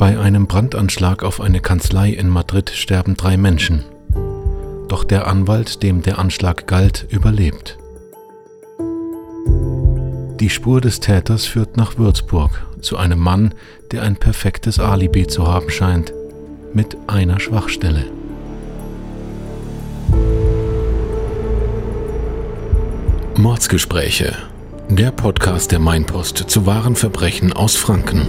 Bei 0.00 0.18
einem 0.18 0.46
Brandanschlag 0.46 1.22
auf 1.22 1.42
eine 1.42 1.60
Kanzlei 1.60 2.08
in 2.08 2.30
Madrid 2.30 2.70
sterben 2.70 3.18
drei 3.18 3.36
Menschen. 3.36 3.84
Doch 4.88 5.04
der 5.04 5.26
Anwalt, 5.26 5.82
dem 5.82 6.00
der 6.00 6.18
Anschlag 6.18 6.66
galt, 6.66 7.04
überlebt. 7.10 7.76
Die 10.40 10.48
Spur 10.48 10.80
des 10.80 11.00
Täters 11.00 11.44
führt 11.44 11.76
nach 11.76 11.98
Würzburg 11.98 12.66
zu 12.80 12.96
einem 12.96 13.18
Mann, 13.18 13.52
der 13.90 14.00
ein 14.00 14.16
perfektes 14.16 14.78
Alibi 14.78 15.26
zu 15.26 15.46
haben 15.46 15.68
scheint, 15.68 16.14
mit 16.72 16.96
einer 17.06 17.38
Schwachstelle. 17.38 18.06
Mordsgespräche, 23.36 24.34
der 24.88 25.10
Podcast 25.10 25.72
der 25.72 25.78
Mainpost 25.78 26.38
zu 26.38 26.64
wahren 26.64 26.96
Verbrechen 26.96 27.52
aus 27.52 27.76
Franken. 27.76 28.28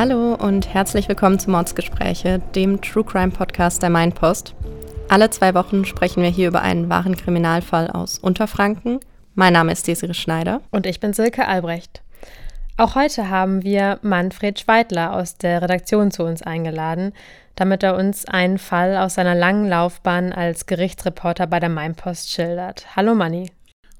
Hallo 0.00 0.32
und 0.34 0.72
herzlich 0.72 1.10
willkommen 1.10 1.38
zu 1.38 1.50
Mordsgespräche, 1.50 2.40
dem 2.54 2.80
True 2.80 3.04
Crime 3.04 3.32
Podcast 3.32 3.82
der 3.82 3.90
Mainpost. 3.90 4.54
Alle 5.10 5.28
zwei 5.28 5.52
Wochen 5.52 5.84
sprechen 5.84 6.22
wir 6.22 6.30
hier 6.30 6.48
über 6.48 6.62
einen 6.62 6.88
wahren 6.88 7.16
Kriminalfall 7.16 7.90
aus 7.90 8.18
Unterfranken. 8.18 9.00
Mein 9.34 9.52
Name 9.52 9.72
ist 9.72 9.86
Desiree 9.86 10.14
Schneider. 10.14 10.62
Und 10.70 10.86
ich 10.86 11.00
bin 11.00 11.12
Silke 11.12 11.46
Albrecht. 11.46 12.00
Auch 12.78 12.94
heute 12.94 13.28
haben 13.28 13.62
wir 13.62 13.98
Manfred 14.00 14.58
Schweidler 14.58 15.12
aus 15.12 15.36
der 15.36 15.60
Redaktion 15.60 16.10
zu 16.10 16.22
uns 16.22 16.40
eingeladen, 16.40 17.12
damit 17.54 17.82
er 17.82 17.94
uns 17.94 18.24
einen 18.24 18.56
Fall 18.56 18.96
aus 18.96 19.16
seiner 19.16 19.34
langen 19.34 19.68
Laufbahn 19.68 20.32
als 20.32 20.64
Gerichtsreporter 20.64 21.46
bei 21.46 21.60
der 21.60 21.68
Mainpost 21.68 22.30
schildert. 22.30 22.96
Hallo 22.96 23.14
Manni. 23.14 23.50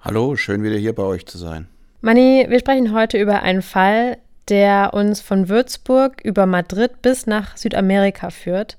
Hallo, 0.00 0.34
schön 0.34 0.62
wieder 0.62 0.76
hier 0.76 0.94
bei 0.94 1.02
euch 1.02 1.26
zu 1.26 1.36
sein. 1.36 1.68
Manni, 2.00 2.46
wir 2.48 2.58
sprechen 2.58 2.94
heute 2.94 3.18
über 3.18 3.42
einen 3.42 3.60
Fall, 3.60 4.16
der 4.50 4.92
uns 4.92 5.20
von 5.20 5.48
Würzburg 5.48 6.20
über 6.22 6.46
Madrid 6.46 7.02
bis 7.02 7.26
nach 7.26 7.56
Südamerika 7.56 8.30
führt. 8.30 8.76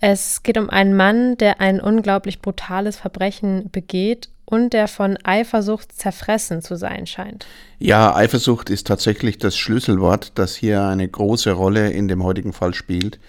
Es 0.00 0.42
geht 0.42 0.56
um 0.56 0.70
einen 0.70 0.96
Mann, 0.96 1.36
der 1.36 1.60
ein 1.60 1.80
unglaublich 1.80 2.40
brutales 2.40 2.96
Verbrechen 2.96 3.70
begeht 3.70 4.30
und 4.46 4.72
der 4.72 4.88
von 4.88 5.18
Eifersucht 5.22 5.92
zerfressen 5.92 6.62
zu 6.62 6.76
sein 6.76 7.06
scheint. 7.06 7.46
Ja, 7.78 8.14
Eifersucht 8.14 8.70
ist 8.70 8.86
tatsächlich 8.86 9.38
das 9.38 9.56
Schlüsselwort, 9.56 10.32
das 10.36 10.56
hier 10.56 10.84
eine 10.84 11.06
große 11.06 11.52
Rolle 11.52 11.90
in 11.90 12.08
dem 12.08 12.24
heutigen 12.24 12.52
Fall 12.52 12.74
spielt. 12.74 13.20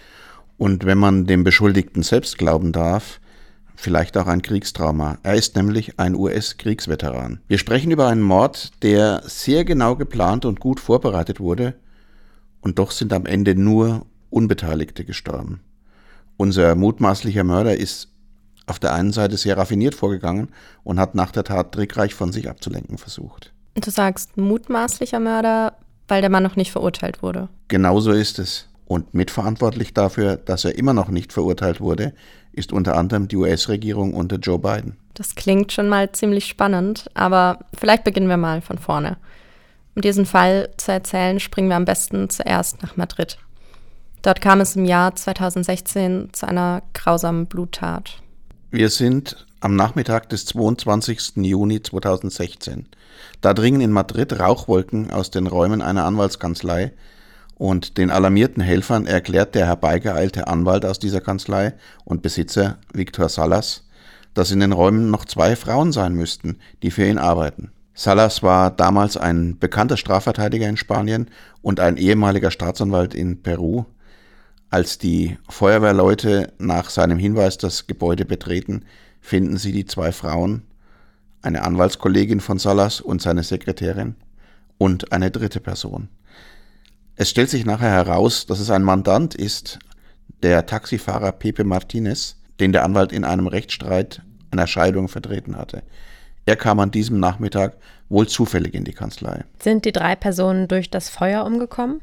Und 0.58 0.86
wenn 0.86 0.98
man 0.98 1.26
dem 1.26 1.44
Beschuldigten 1.44 2.04
selbst 2.04 2.38
glauben 2.38 2.72
darf, 2.72 3.21
vielleicht 3.82 4.16
auch 4.18 4.28
ein 4.28 4.42
Kriegstrauma. 4.42 5.18
Er 5.24 5.36
ist 5.36 5.56
nämlich 5.56 6.00
ein 6.00 6.16
US-Kriegsveteran. 6.16 7.42
Wir 7.48 7.58
sprechen 7.58 7.92
über 7.92 8.08
einen 8.08 8.22
Mord, 8.22 8.72
der 8.84 9.24
sehr 9.26 9.66
genau 9.66 9.96
geplant 9.96 10.46
und 10.46 10.60
gut 10.60 10.80
vorbereitet 10.80 11.40
wurde, 11.40 11.74
und 12.62 12.78
doch 12.78 12.92
sind 12.92 13.12
am 13.12 13.26
Ende 13.26 13.56
nur 13.56 14.06
Unbeteiligte 14.30 15.04
gestorben. 15.04 15.62
Unser 16.38 16.76
mutmaßlicher 16.76 17.44
Mörder 17.44 17.76
ist 17.76 18.10
auf 18.68 18.78
der 18.78 18.94
einen 18.94 19.12
Seite 19.12 19.36
sehr 19.38 19.58
raffiniert 19.58 19.96
vorgegangen 19.96 20.50
und 20.84 21.00
hat 21.00 21.16
nach 21.16 21.32
der 21.32 21.44
Tat 21.44 21.72
trickreich 21.72 22.14
von 22.14 22.32
sich 22.32 22.50
abzulenken 22.50 22.98
versucht. 23.00 23.52
Du 23.74 23.90
sagst 23.90 24.38
mutmaßlicher 24.38 25.20
Mörder, 25.20 25.74
weil 26.08 26.22
der 26.22 26.30
Mann 26.30 26.44
noch 26.44 26.56
nicht 26.56 26.72
verurteilt 26.72 27.24
wurde. 27.24 27.50
Genauso 27.68 28.12
ist 28.12 28.38
es. 28.38 28.68
Und 28.86 29.14
mitverantwortlich 29.14 29.94
dafür, 29.94 30.36
dass 30.36 30.66
er 30.66 30.78
immer 30.78 30.94
noch 30.94 31.10
nicht 31.10 31.32
verurteilt 31.32 31.80
wurde, 31.80 32.14
ist 32.54 32.74
unter 32.74 32.98
anderem 32.98 33.28
die 33.28 33.38
US-Regierung 33.38 34.14
unter 34.14 34.38
Joe 34.38 34.60
Biden. 34.60 34.98
Das 35.14 35.36
klingt 35.36 35.72
schon 35.72 35.90
mal 35.90 36.12
ziemlich 36.12 36.46
spannend, 36.46 37.10
aber 37.14 37.60
vielleicht 37.78 38.04
beginnen 38.04 38.30
wir 38.30 38.38
mal 38.38 38.62
von 38.62 38.78
vorne. 38.78 39.18
Um 39.96 40.02
diesen 40.02 40.26
Fall 40.26 40.70
zu 40.78 40.92
erzählen, 40.92 41.40
springen 41.40 41.70
wir 41.70 41.76
am 41.76 41.86
besten 41.86 42.30
zuerst 42.30 42.82
nach 42.82 42.96
Madrid. 42.96 43.38
Dort 44.22 44.40
kam 44.40 44.62
es 44.62 44.76
im 44.76 44.86
Jahr 44.86 45.16
2016 45.16 46.30
zu 46.32 46.48
einer 46.48 46.84
grausamen 46.94 47.48
Bluttat. 47.48 48.22
Wir 48.70 48.90
sind 48.90 49.46
am 49.60 49.76
Nachmittag 49.76 50.30
des 50.30 50.46
22. 50.46 51.38
Juni 51.38 51.82
2016. 51.82 52.88
Da 53.42 53.54
dringen 53.54 53.82
in 53.82 53.92
Madrid 53.92 54.40
Rauchwolken 54.40 55.12
aus 55.12 55.32
den 55.32 55.48
Räumen 55.48 55.82
einer 55.82 56.06
Anwaltskanzlei 56.06 56.94
und 57.62 58.00
den 58.00 58.10
alarmierten 58.10 58.64
Helfern 58.64 59.06
erklärt 59.06 59.54
der 59.54 59.68
herbeigeeilte 59.68 60.48
Anwalt 60.48 60.84
aus 60.84 60.98
dieser 60.98 61.22
Kanzlei 61.22 61.76
und 62.06 62.24
Besitzer 62.24 62.80
Victor 62.92 63.30
Salas, 63.30 63.84
dass 64.34 64.50
in 64.50 64.62
den 64.62 64.72
Räumen 64.72 65.12
noch 65.12 65.26
zwei 65.26 65.56
Frauen 65.56 65.92
sein 65.92 66.16
müssten, 66.16 66.58
die 66.82 66.90
für 66.90 67.06
ihn 67.06 67.20
arbeiten. 67.20 67.70
Salas 67.94 68.42
war 68.42 68.72
damals 68.72 69.16
ein 69.16 69.60
bekannter 69.60 69.96
Strafverteidiger 69.96 70.68
in 70.68 70.76
Spanien 70.76 71.30
und 71.62 71.80
ein 71.80 71.98
ehemaliger 71.98 72.50
Staatsanwalt 72.50 73.14
in 73.14 73.44
Peru. 73.44 73.86
Als 74.72 74.98
die 74.98 75.38
Feuerwehrleute 75.48 76.54
nach 76.58 76.90
seinem 76.90 77.20
Hinweis 77.20 77.60
das 77.60 77.86
Gebäude 77.86 78.26
betreten, 78.26 78.86
finden 79.20 79.58
sie 79.58 79.72
die 79.72 79.86
zwei 79.86 80.12
Frauen, 80.12 80.64
eine 81.44 81.62
Anwaltskollegin 81.62 82.40
von 82.40 82.58
Salas 82.58 83.02
und 83.02 83.22
seine 83.22 83.44
Sekretärin 83.44 84.16
und 84.80 85.12
eine 85.12 85.30
dritte 85.30 85.60
Person. 85.60 86.10
Es 87.16 87.30
stellt 87.30 87.50
sich 87.50 87.66
nachher 87.66 87.92
heraus, 87.92 88.46
dass 88.46 88.60
es 88.60 88.70
ein 88.70 88.84
Mandant 88.84 89.36
ist, 89.36 89.80
der 90.44 90.66
Taxifahrer 90.66 91.32
Pepe 91.32 91.64
Martinez, 91.64 92.38
den 92.60 92.72
der 92.72 92.84
Anwalt 92.84 93.12
in 93.12 93.24
einem 93.24 93.48
Rechtsstreit 93.48 94.22
einer 94.50 94.68
Scheidung 94.68 95.08
vertreten 95.08 95.58
hatte. 95.58 95.84
Er 96.46 96.56
kam 96.56 96.80
an 96.80 96.92
diesem 96.92 97.20
Nachmittag 97.20 97.78
wohl 98.10 98.28
zufällig 98.28 98.74
in 98.74 98.84
die 98.84 98.94
Kanzlei. 98.94 99.44
Sind 99.62 99.86
die 99.86 99.92
drei 99.92 100.16
Personen 100.16 100.68
durch 100.68 100.90
das 100.90 101.10
Feuer 101.10 101.46
umgekommen? 101.46 102.02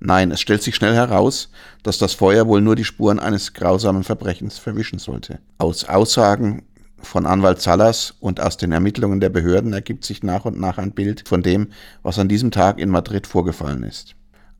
Nein, 0.00 0.30
es 0.30 0.40
stellt 0.40 0.62
sich 0.62 0.76
schnell 0.76 0.94
heraus, 0.94 1.50
dass 1.82 1.98
das 1.98 2.14
Feuer 2.14 2.46
wohl 2.46 2.60
nur 2.60 2.76
die 2.76 2.84
Spuren 2.84 3.18
eines 3.18 3.52
grausamen 3.52 4.04
Verbrechens 4.04 4.58
verwischen 4.58 4.98
sollte. 4.98 5.40
Aus 5.58 5.84
Aussagen 5.84 6.62
von 7.00 7.26
Anwalt 7.26 7.60
Salas 7.60 8.14
und 8.20 8.40
aus 8.40 8.56
den 8.56 8.72
Ermittlungen 8.72 9.20
der 9.20 9.28
Behörden 9.28 9.72
ergibt 9.72 10.04
sich 10.04 10.22
nach 10.22 10.44
und 10.44 10.58
nach 10.58 10.78
ein 10.78 10.92
Bild 10.92 11.28
von 11.28 11.42
dem, 11.42 11.68
was 12.02 12.18
an 12.18 12.28
diesem 12.28 12.50
Tag 12.50 12.78
in 12.78 12.90
Madrid 12.90 13.26
vorgefallen 13.26 13.82
ist. 13.82 14.14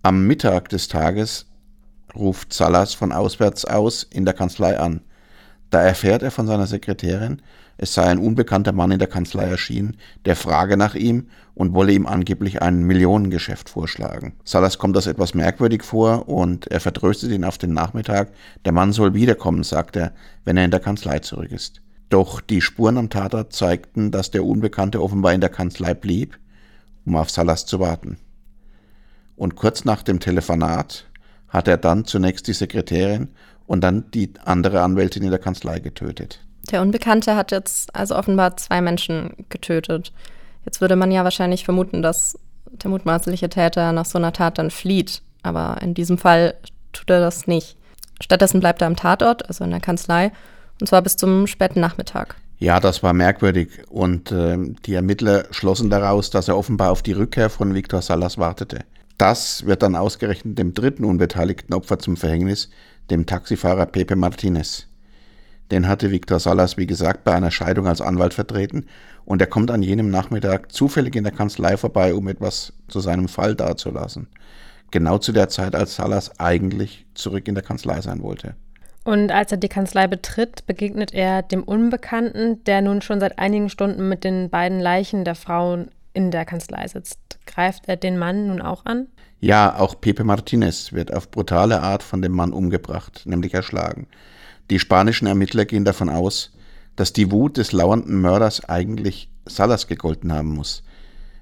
Am 0.09 0.27
Mittag 0.27 0.71
des 0.71 0.89
Tages 0.89 1.45
ruft 2.17 2.55
Salas 2.55 2.95
von 2.95 3.13
auswärts 3.13 3.67
aus 3.67 4.05
in 4.05 4.25
der 4.25 4.33
Kanzlei 4.33 4.79
an. 4.79 5.03
Da 5.69 5.83
erfährt 5.83 6.23
er 6.23 6.31
von 6.31 6.47
seiner 6.47 6.67
Sekretärin, 6.67 7.43
es 7.77 7.93
sei 7.93 8.05
ein 8.05 8.17
unbekannter 8.17 8.73
Mann 8.73 8.91
in 8.91 9.01
der 9.01 9.09
Kanzlei 9.09 9.45
erschienen, 9.45 9.99
der 10.25 10.35
frage 10.35 10.79
nach 10.79 10.95
ihm 10.95 11.27
und 11.55 11.75
wolle 11.75 11.93
ihm 11.93 12.07
angeblich 12.07 12.63
ein 12.63 12.85
Millionengeschäft 12.85 13.69
vorschlagen. 13.69 14.33
Salas 14.45 14.79
kommt 14.79 14.97
das 14.97 15.07
etwas 15.07 15.35
merkwürdig 15.35 15.83
vor 15.83 16.27
und 16.27 16.69
er 16.69 16.81
vertröstet 16.81 17.31
ihn 17.31 17.45
auf 17.45 17.59
den 17.59 17.75
Nachmittag. 17.75 18.31
Der 18.65 18.73
Mann 18.73 18.95
soll 18.95 19.13
wiederkommen, 19.13 19.63
sagt 19.63 19.95
er, 19.97 20.15
wenn 20.47 20.57
er 20.57 20.65
in 20.65 20.71
der 20.71 20.81
Kanzlei 20.81 21.19
zurück 21.19 21.53
ist. 21.53 21.83
Doch 22.09 22.41
die 22.41 22.63
Spuren 22.63 22.97
am 22.97 23.11
Tatort 23.11 23.53
zeigten, 23.53 24.11
dass 24.11 24.31
der 24.31 24.47
Unbekannte 24.47 25.03
offenbar 25.03 25.35
in 25.35 25.43
der 25.43 25.51
Kanzlei 25.51 25.93
blieb, 25.93 26.39
um 27.05 27.15
auf 27.15 27.29
Salas 27.29 27.67
zu 27.67 27.79
warten 27.79 28.17
und 29.39 29.57
kurz 29.57 29.85
nach 29.85 30.03
dem 30.03 30.21
Telefonat 30.21 31.07
hat 31.49 31.69
er 31.69 31.77
dann 31.79 32.05
zunächst 32.05 32.47
die 32.47 32.53
Sekretärin 32.53 33.29
und 33.67 33.83
dann 33.83 34.11
die 34.13 34.33
andere 34.45 34.83
Anwältin 34.83 35.23
in 35.23 35.31
der 35.31 35.39
Kanzlei 35.39 35.79
getötet. 35.79 36.41
Der 36.71 36.83
Unbekannte 36.83 37.37
hat 37.37 37.51
jetzt 37.51 37.95
also 37.95 38.17
offenbar 38.17 38.57
zwei 38.57 38.81
Menschen 38.83 39.47
getötet. 39.49 40.13
Jetzt 40.65 40.81
würde 40.81 40.97
man 40.97 41.11
ja 41.11 41.25
wahrscheinlich 41.25 41.65
vermuten, 41.65 42.03
dass 42.03 42.39
der 42.67 42.91
mutmaßliche 42.91 43.49
Täter 43.49 43.93
nach 43.93 44.05
so 44.05 44.19
einer 44.19 44.33
Tat 44.33 44.59
dann 44.59 44.71
flieht. 44.71 45.23
Aber 45.43 45.79
in 45.81 45.95
diesem 45.95 46.19
Fall 46.19 46.55
tut 46.93 47.09
er 47.09 47.21
das 47.21 47.47
nicht. 47.47 47.77
Stattdessen 48.21 48.61
bleibt 48.61 48.83
er 48.83 48.89
am 48.89 48.97
Tatort, 48.97 49.49
also 49.49 49.65
in 49.65 49.71
der 49.71 49.81
Kanzlei, 49.81 50.33
und 50.81 50.87
zwar 50.87 51.03
bis 51.03 51.17
zum 51.17 51.47
späten 51.47 51.81
Nachmittag. 51.81 52.37
Ja, 52.59 52.81
das 52.81 53.03
war 53.03 53.13
merkwürdig. 53.13 53.69
Und 53.89 54.33
äh, 54.33 54.59
die 54.85 54.95
Ermittler 54.95 55.47
schlossen 55.53 55.91
daraus, 55.91 56.31
dass 56.31 56.49
er 56.49 56.57
offenbar 56.57 56.91
auf 56.91 57.03
die 57.03 57.13
Rückkehr 57.13 57.51
von 57.51 57.75
Viktor 57.75 58.03
Salas 58.03 58.37
wartete. 58.37 58.81
Das 59.19 59.67
wird 59.67 59.83
dann 59.83 59.97
ausgerechnet 59.97 60.59
dem 60.59 60.75
dritten 60.75 61.05
unbeteiligten 61.05 61.75
Opfer 61.75 61.99
zum 61.99 62.17
Verhängnis, 62.17 62.71
dem 63.11 63.27
Taxifahrer 63.27 63.87
Pepe 63.87 64.15
Martinez. 64.15 64.87
Den 65.73 65.89
hatte 65.89 66.13
Victor 66.13 66.39
Salas, 66.39 66.77
wie 66.77 66.87
gesagt, 66.87 67.25
bei 67.25 67.35
einer 67.35 67.51
Scheidung 67.51 67.89
als 67.89 68.01
Anwalt 68.01 68.33
vertreten 68.33 68.87
und 69.25 69.43
er 69.43 69.49
kommt 69.49 69.71
an 69.73 69.83
jenem 69.83 70.09
Nachmittag 70.09 70.73
zufällig 70.73 71.17
in 71.17 71.25
der 71.25 71.33
Kanzlei 71.33 71.77
vorbei, 71.77 72.15
um 72.15 72.29
etwas 72.29 72.73
zu 72.87 73.01
seinem 73.01 73.29
Fall 73.29 73.55
dazulassen. 73.55 74.29
Genau 74.93 75.19
zu 75.19 75.33
der 75.33 75.49
Zeit, 75.49 75.75
als 75.75 75.97
Salas 75.97 76.39
eigentlich 76.39 77.05
zurück 77.15 77.49
in 77.49 77.55
der 77.55 77.65
Kanzlei 77.65 78.01
sein 78.01 78.23
wollte. 78.23 78.55
Und 79.05 79.33
als 79.33 79.51
er 79.53 79.59
die 79.59 79.69
Kanzlei 79.69 80.07
betritt, 80.07 80.67
begegnet 80.67 81.13
er 81.13 81.43
dem 81.43 81.63
Unbekannten, 81.63 82.63
der 82.65 82.83
nun 82.83 83.03
schon 83.03 83.21
seit 83.21 83.39
einigen 83.39 83.69
Stunden 83.69 84.09
mit 84.09 84.23
den 84.23 84.49
beiden 84.49 84.81
Leichen 84.81 85.25
der 85.25 85.35
Frauen 85.35 85.91
in 86.19 86.33
der 86.33 86.45
Kanzlei 86.45 86.89
sitzt. 86.89 87.39
Greift 87.47 87.87
er 87.87 87.95
den 87.95 88.19
Mann 88.19 88.49
nun 88.49 88.61
auch 88.61 88.85
an? 88.85 89.07
Ja, 89.39 89.79
auch 89.79 90.01
Pepe 90.01 90.25
Martinez 90.25 90.93
wird 90.93 91.15
auf 91.15 91.31
brutale 91.31 91.81
Art 91.81 92.03
von 92.03 92.23
dem 92.23 92.33
Mann 92.33 92.53
umgebracht, 92.53 93.23
nämlich 93.25 93.55
erschlagen. 93.55 94.09
Die 94.69 94.81
spanischen 94.81 95.29
Ermittler 95.29 95.65
gehen 95.65 95.85
davon 95.85 96.09
aus, 96.09 96.51
dass 96.97 97.13
die 97.13 97.31
Wut 97.31 97.57
des 97.57 97.71
lauernden 97.71 98.21
Mörders 98.21 98.69
eigentlich 98.69 99.31
Salas 99.47 99.87
gegolten 99.87 100.33
haben 100.33 100.49
muss. 100.49 100.83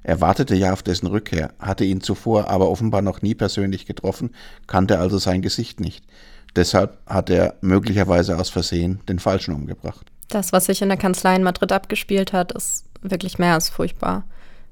Er 0.02 0.20
wartete 0.20 0.54
ja 0.54 0.74
auf 0.74 0.82
dessen 0.82 1.06
Rückkehr, 1.06 1.54
hatte 1.58 1.86
ihn 1.86 2.02
zuvor 2.02 2.50
aber 2.50 2.68
offenbar 2.68 3.00
noch 3.00 3.22
nie 3.22 3.34
persönlich 3.34 3.86
getroffen, 3.86 4.34
kannte 4.66 4.98
also 4.98 5.16
sein 5.16 5.40
Gesicht 5.40 5.80
nicht. 5.80 6.04
Deshalb 6.54 6.98
hat 7.06 7.30
er 7.30 7.54
möglicherweise 7.62 8.38
aus 8.38 8.50
Versehen 8.50 9.00
den 9.08 9.20
Falschen 9.20 9.54
umgebracht. 9.54 10.04
Das, 10.28 10.52
was 10.52 10.66
sich 10.66 10.82
in 10.82 10.90
der 10.90 10.98
Kanzlei 10.98 11.34
in 11.34 11.42
Madrid 11.42 11.72
abgespielt 11.72 12.34
hat, 12.34 12.52
ist 12.52 12.84
wirklich 13.00 13.38
mehr 13.38 13.54
als 13.54 13.70
furchtbar. 13.70 14.24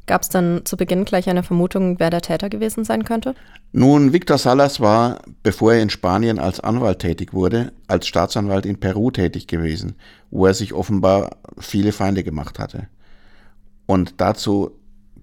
Gab 0.06 0.23
es 0.23 0.29
dann 0.29 0.62
zu 0.65 0.77
Beginn 0.77 1.05
gleich 1.05 1.29
eine 1.31 1.43
Vermutung, 1.43 1.99
wer 1.99 2.11
der 2.11 2.21
Täter 2.21 2.51
gewesen 2.51 2.85
sein 2.85 3.05
könnte? 3.05 3.35
Nun, 3.73 4.12
Victor 4.12 4.37
Salas 4.37 4.81
war, 4.81 5.23
bevor 5.43 5.73
er 5.73 5.83
in 5.83 5.91
Spanien 5.91 6.39
als 6.39 6.61
Anwalt 6.61 6.99
tätig 6.99 7.33
wurde, 7.33 7.73
als 7.89 8.06
Staatsanwalt 8.06 8.67
in 8.67 8.79
Peru 8.79 9.11
tätig 9.11 9.47
gewesen, 9.47 9.97
wo 10.31 10.47
er 10.47 10.55
sich 10.55 10.75
offenbar 10.75 11.37
viele 11.59 11.93
Feinde 11.93 12.23
gemacht 12.23 12.59
hatte. 12.59 12.87
Und 13.87 14.15
dazu 14.19 14.73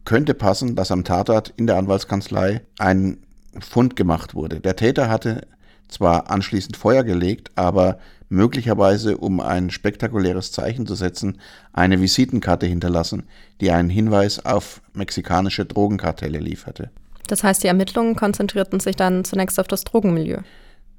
könnte 0.03 0.33
passen, 0.33 0.75
dass 0.75 0.91
am 0.91 1.03
Tatort 1.03 1.53
in 1.57 1.67
der 1.67 1.77
Anwaltskanzlei 1.77 2.61
ein 2.79 3.17
Fund 3.59 3.95
gemacht 3.95 4.33
wurde. 4.33 4.59
Der 4.59 4.75
Täter 4.75 5.09
hatte 5.09 5.47
zwar 5.87 6.31
anschließend 6.31 6.75
Feuer 6.77 7.03
gelegt, 7.03 7.51
aber 7.55 7.99
möglicherweise, 8.31 9.17
um 9.17 9.39
ein 9.41 9.69
spektakuläres 9.69 10.51
Zeichen 10.51 10.87
zu 10.87 10.95
setzen, 10.95 11.37
eine 11.73 12.01
Visitenkarte 12.01 12.65
hinterlassen, 12.65 13.23
die 13.59 13.71
einen 13.71 13.89
Hinweis 13.89 14.43
auf 14.45 14.81
mexikanische 14.93 15.65
Drogenkartelle 15.65 16.39
lieferte. 16.39 16.89
Das 17.27 17.43
heißt, 17.43 17.63
die 17.63 17.67
Ermittlungen 17.67 18.15
konzentrierten 18.15 18.79
sich 18.79 18.95
dann 18.95 19.25
zunächst 19.25 19.59
auf 19.59 19.67
das 19.67 19.83
Drogenmilieu. 19.83 20.39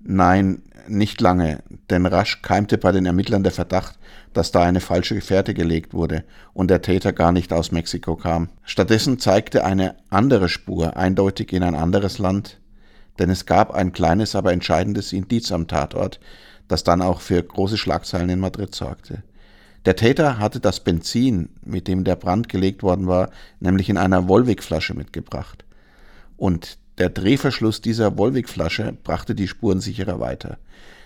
Nein, 0.04 0.62
nicht 0.88 1.20
lange, 1.20 1.62
denn 1.88 2.06
rasch 2.06 2.42
keimte 2.42 2.76
bei 2.76 2.92
den 2.92 3.06
Ermittlern 3.06 3.42
der 3.42 3.52
Verdacht, 3.52 3.98
dass 4.34 4.52
da 4.52 4.62
eine 4.62 4.80
falsche 4.80 5.20
Fährte 5.20 5.54
gelegt 5.54 5.94
wurde 5.94 6.24
und 6.52 6.70
der 6.70 6.82
Täter 6.82 7.12
gar 7.12 7.32
nicht 7.32 7.52
aus 7.52 7.72
Mexiko 7.72 8.16
kam. 8.16 8.50
Stattdessen 8.62 9.18
zeigte 9.18 9.64
eine 9.64 9.96
andere 10.10 10.48
Spur 10.48 10.96
eindeutig 10.96 11.52
in 11.52 11.62
ein 11.62 11.74
anderes 11.74 12.18
Land, 12.18 12.58
denn 13.18 13.30
es 13.30 13.46
gab 13.46 13.72
ein 13.72 13.92
kleines, 13.92 14.34
aber 14.34 14.52
entscheidendes 14.52 15.12
Indiz 15.12 15.52
am 15.52 15.68
Tatort, 15.68 16.18
das 16.68 16.84
dann 16.84 17.02
auch 17.02 17.20
für 17.20 17.42
große 17.42 17.78
Schlagzeilen 17.78 18.30
in 18.30 18.40
Madrid 18.40 18.74
sorgte. 18.74 19.22
Der 19.84 19.96
Täter 19.96 20.38
hatte 20.38 20.60
das 20.60 20.80
Benzin, 20.80 21.48
mit 21.64 21.88
dem 21.88 22.04
der 22.04 22.16
Brand 22.16 22.48
gelegt 22.48 22.82
worden 22.82 23.08
war, 23.08 23.30
nämlich 23.58 23.88
in 23.88 23.98
einer 23.98 24.28
Wolwig-Flasche 24.28 24.94
mitgebracht. 24.94 25.64
Und 26.36 26.78
der 26.98 27.08
Drehverschluss 27.08 27.80
dieser 27.80 28.16
Wolwig-Flasche 28.16 28.96
brachte 29.02 29.34
die 29.34 29.48
Spuren 29.48 29.80
sicherer 29.80 30.20
weiter. 30.20 30.58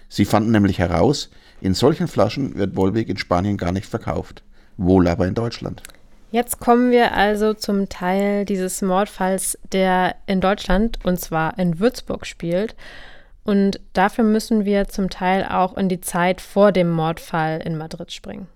Sie 0.08 0.24
fanden 0.24 0.50
nämlich 0.50 0.78
heraus, 0.78 1.30
in 1.60 1.74
solchen 1.74 2.06
Flaschen 2.06 2.54
wird 2.56 2.76
Wolwig 2.76 3.08
in 3.08 3.16
Spanien 3.16 3.56
gar 3.56 3.72
nicht 3.72 3.86
verkauft, 3.86 4.42
wohl 4.76 5.08
aber 5.08 5.26
in 5.26 5.34
Deutschland. 5.34 5.82
Jetzt 6.32 6.60
kommen 6.60 6.90
wir 6.90 7.14
also 7.14 7.54
zum 7.54 7.88
Teil 7.88 8.44
dieses 8.44 8.82
Mordfalls, 8.82 9.58
der 9.72 10.16
in 10.26 10.40
Deutschland 10.40 10.98
und 11.04 11.18
zwar 11.18 11.58
in 11.58 11.78
Würzburg 11.78 12.26
spielt. 12.26 12.74
Und 13.46 13.81
dafür 13.93 14.25
müssen 14.25 14.64
wir 14.64 14.88
zum 14.88 15.08
Teil 15.08 15.44
auch 15.44 15.76
in 15.76 15.88
die 15.88 16.00
Zeit 16.00 16.40
vor 16.40 16.72
dem 16.72 16.90
Mordfall 16.90 17.62
in 17.64 17.78
Madrid 17.78 18.12
springen. 18.12 18.48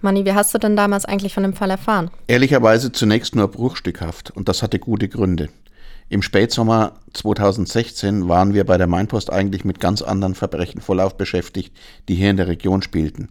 Manni, 0.00 0.24
wie 0.24 0.32
hast 0.32 0.52
du 0.52 0.58
denn 0.58 0.76
damals 0.76 1.04
eigentlich 1.04 1.32
von 1.32 1.42
dem 1.42 1.54
Fall 1.54 1.70
erfahren? 1.70 2.10
Ehrlicherweise 2.26 2.92
zunächst 2.92 3.34
nur 3.34 3.48
bruchstückhaft 3.48 4.30
und 4.30 4.48
das 4.48 4.62
hatte 4.62 4.78
gute 4.78 5.08
Gründe. 5.08 5.48
Im 6.08 6.22
Spätsommer 6.22 6.92
2016 7.14 8.28
waren 8.28 8.54
wir 8.54 8.64
bei 8.64 8.76
der 8.76 8.86
Mainpost 8.86 9.32
eigentlich 9.32 9.64
mit 9.64 9.80
ganz 9.80 10.02
anderen 10.02 10.34
Verbrechen 10.34 10.80
vollauf 10.80 11.16
beschäftigt, 11.16 11.76
die 12.08 12.14
hier 12.14 12.30
in 12.30 12.36
der 12.36 12.48
Region 12.48 12.82
spielten 12.82 13.28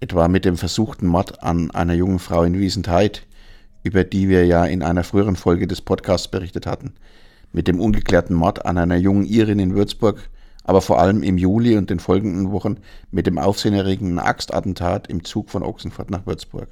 etwa 0.00 0.28
mit 0.28 0.44
dem 0.44 0.56
versuchten 0.56 1.06
Mord 1.06 1.42
an 1.42 1.70
einer 1.70 1.94
jungen 1.94 2.18
Frau 2.18 2.42
in 2.42 2.58
Wiesentheid, 2.58 3.26
über 3.82 4.02
die 4.02 4.28
wir 4.28 4.46
ja 4.46 4.64
in 4.64 4.82
einer 4.82 5.04
früheren 5.04 5.36
Folge 5.36 5.66
des 5.66 5.82
Podcasts 5.82 6.28
berichtet 6.28 6.66
hatten, 6.66 6.94
mit 7.52 7.68
dem 7.68 7.80
ungeklärten 7.80 8.34
Mord 8.34 8.64
an 8.64 8.78
einer 8.78 8.96
jungen 8.96 9.24
Irin 9.24 9.58
in 9.58 9.74
Würzburg, 9.74 10.28
aber 10.64 10.80
vor 10.80 11.00
allem 11.00 11.22
im 11.22 11.38
Juli 11.38 11.76
und 11.76 11.90
den 11.90 11.98
folgenden 11.98 12.52
Wochen 12.52 12.76
mit 13.10 13.26
dem 13.26 13.38
aufsehenerregenden 13.38 14.18
Axtattentat 14.18 15.08
im 15.08 15.24
Zug 15.24 15.50
von 15.50 15.62
Ochsenfurt 15.62 16.10
nach 16.10 16.26
Würzburg. 16.26 16.68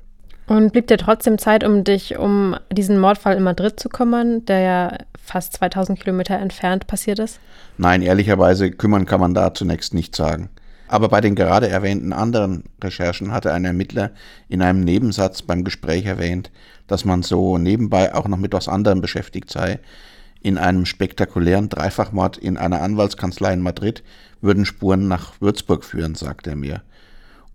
Und 0.46 0.72
blieb 0.72 0.86
dir 0.86 0.96
trotzdem 0.96 1.36
Zeit, 1.36 1.62
um 1.62 1.84
dich 1.84 2.16
um 2.19 2.56
diesen 2.72 2.98
Mordfall 2.98 3.36
in 3.36 3.42
Madrid 3.42 3.78
zu 3.78 3.90
kümmern, 3.90 4.46
der 4.46 4.60
ja 4.60 4.98
fast 5.22 5.52
2000 5.54 6.00
Kilometer 6.00 6.38
entfernt 6.38 6.86
passiert 6.86 7.19
ist? 7.19 7.38
Nein, 7.76 8.00
ehrlicherweise 8.00 8.70
kümmern 8.70 9.04
kann 9.04 9.20
man 9.20 9.34
da 9.34 9.52
zunächst 9.52 9.92
nicht 9.92 10.16
sagen. 10.16 10.48
Aber 10.88 11.10
bei 11.10 11.20
den 11.20 11.34
gerade 11.34 11.69
erwähnten 11.69 12.14
anderen 12.14 12.64
Recherchen 12.82 13.31
hatte 13.31 13.52
ein 13.52 13.66
Ermittler 13.66 14.10
in 14.48 14.62
einem 14.62 14.81
Nebensatz 14.81 15.42
beim 15.42 15.64
Gespräch 15.64 16.06
erwähnt, 16.06 16.50
dass 16.86 17.04
man 17.04 17.22
so 17.22 17.58
nebenbei 17.58 18.14
auch 18.14 18.26
noch 18.26 18.38
mit 18.38 18.54
was 18.54 18.69
anderem 18.69 19.02
beschäftigt 19.02 19.50
sei. 19.50 19.81
In 20.40 20.58
einem 20.58 20.87
spektakulären 20.87 21.69
Dreifachmord 21.69 22.37
in 22.38 22.56
einer 22.56 22.81
Anwaltskanzlei 22.82 23.52
in 23.52 23.61
Madrid 23.61 24.02
würden 24.40 24.64
Spuren 24.64 25.08
nach 25.08 25.40
Würzburg 25.40 25.85
führen, 25.85 26.14
sagte 26.14 26.50
er 26.50 26.56
mir 26.56 26.82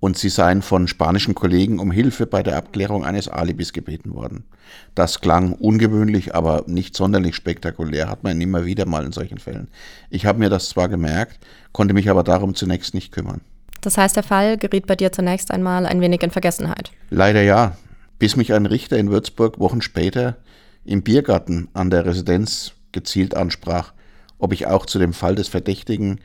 und 0.04 0.18
sie 0.18 0.28
seien 0.28 0.62
von 0.62 0.90
spanischen 0.90 1.34
Kollegen 1.34 1.80
um 1.80 1.90
Hilfe 1.90 2.26
bei 2.26 2.44
der 2.44 2.58
Abklärung 2.58 3.06
eines 3.06 3.30
Alibis 3.30 3.72
gebeten 3.72 4.14
worden. 4.14 4.44
Das 4.96 5.22
klang 5.22 5.54
ungewöhnlich, 5.54 6.36
aber 6.36 6.66
nicht 6.68 6.98
sonderlich 6.98 7.38
spektakulär, 7.38 8.10
hat 8.10 8.22
man 8.22 8.42
immer 8.42 8.66
wieder 8.66 8.86
mal 8.86 9.06
in 9.06 9.14
solchen 9.14 9.38
Fällen. 9.38 9.70
Ich 10.10 10.26
habe 10.26 10.40
mir 10.40 10.50
das 10.50 10.68
zwar 10.68 10.90
gemerkt, 10.90 11.40
konnte 11.72 11.94
mich 11.94 12.10
aber 12.10 12.24
darum 12.24 12.54
zunächst 12.54 12.94
nicht 12.94 13.14
kümmern. 13.14 13.40
Das 13.80 13.98
heißt, 13.98 14.18
der 14.18 14.24
Fall 14.24 14.58
geriet 14.58 14.88
bei 14.88 14.98
dir 14.98 15.14
zunächst 15.14 15.52
einmal 15.52 15.86
ein 15.86 16.02
wenig 16.02 16.22
in 16.22 16.32
Vergessenheit. 16.32 16.92
Leider 17.10 17.42
ja, 17.42 17.78
bis 18.20 18.36
mich 18.36 18.52
ein 18.52 18.66
Richter 18.66 18.98
in 18.98 19.10
Würzburg 19.10 19.58
Wochen 19.58 19.82
später 19.82 20.36
im 20.86 21.02
Biergarten 21.02 21.70
an 21.74 21.90
der 21.90 22.06
Residenz 22.06 22.74
gezielt 22.92 23.36
ansprach, 23.36 23.94
ob 24.38 24.54
ich 24.54 24.68
auch 24.68 24.86
zu 24.86 25.00
dem 25.00 25.14
Fall 25.14 25.36
des 25.36 25.48
Verdächtigen, 25.48 26.20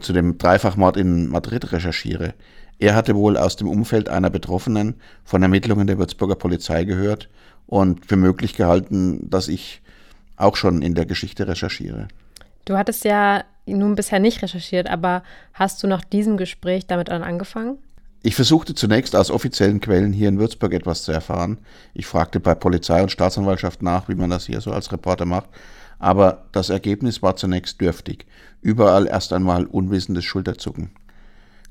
zu 0.00 0.12
dem 0.12 0.38
Dreifachmord 0.38 0.96
in 0.96 1.28
Madrid 1.28 1.72
recherchiere. 1.72 2.34
Er 2.78 2.94
hatte 2.94 3.14
wohl 3.14 3.36
aus 3.36 3.56
dem 3.56 3.68
Umfeld 3.68 4.08
einer 4.08 4.30
Betroffenen 4.30 4.94
von 5.24 5.42
Ermittlungen 5.42 5.86
der 5.86 5.98
Würzburger 5.98 6.36
Polizei 6.36 6.84
gehört 6.84 7.28
und 7.66 8.06
für 8.06 8.16
möglich 8.16 8.54
gehalten, 8.54 9.28
dass 9.28 9.48
ich 9.48 9.82
auch 10.36 10.56
schon 10.56 10.82
in 10.82 10.94
der 10.94 11.06
Geschichte 11.06 11.46
recherchiere. 11.46 12.08
Du 12.64 12.76
hattest 12.76 13.04
ja 13.04 13.44
nun 13.66 13.94
bisher 13.94 14.18
nicht 14.18 14.42
recherchiert, 14.42 14.88
aber 14.88 15.22
hast 15.52 15.82
du 15.82 15.86
nach 15.86 16.04
diesem 16.04 16.36
Gespräch 16.36 16.86
damit 16.86 17.10
angefangen? 17.10 17.78
Ich 18.22 18.34
versuchte 18.34 18.74
zunächst 18.74 19.16
aus 19.16 19.30
offiziellen 19.30 19.80
Quellen 19.80 20.12
hier 20.12 20.28
in 20.28 20.38
Würzburg 20.38 20.74
etwas 20.74 21.04
zu 21.04 21.12
erfahren. 21.12 21.56
Ich 21.94 22.06
fragte 22.06 22.38
bei 22.38 22.54
Polizei 22.54 23.02
und 23.02 23.10
Staatsanwaltschaft 23.10 23.82
nach, 23.82 24.10
wie 24.10 24.14
man 24.14 24.28
das 24.28 24.44
hier 24.44 24.60
so 24.60 24.72
als 24.72 24.92
Reporter 24.92 25.24
macht. 25.24 25.48
Aber 25.98 26.44
das 26.52 26.68
Ergebnis 26.68 27.22
war 27.22 27.36
zunächst 27.36 27.80
dürftig. 27.80 28.26
Überall 28.60 29.06
erst 29.06 29.32
einmal 29.32 29.64
unwissendes 29.64 30.24
Schulterzucken. 30.24 30.90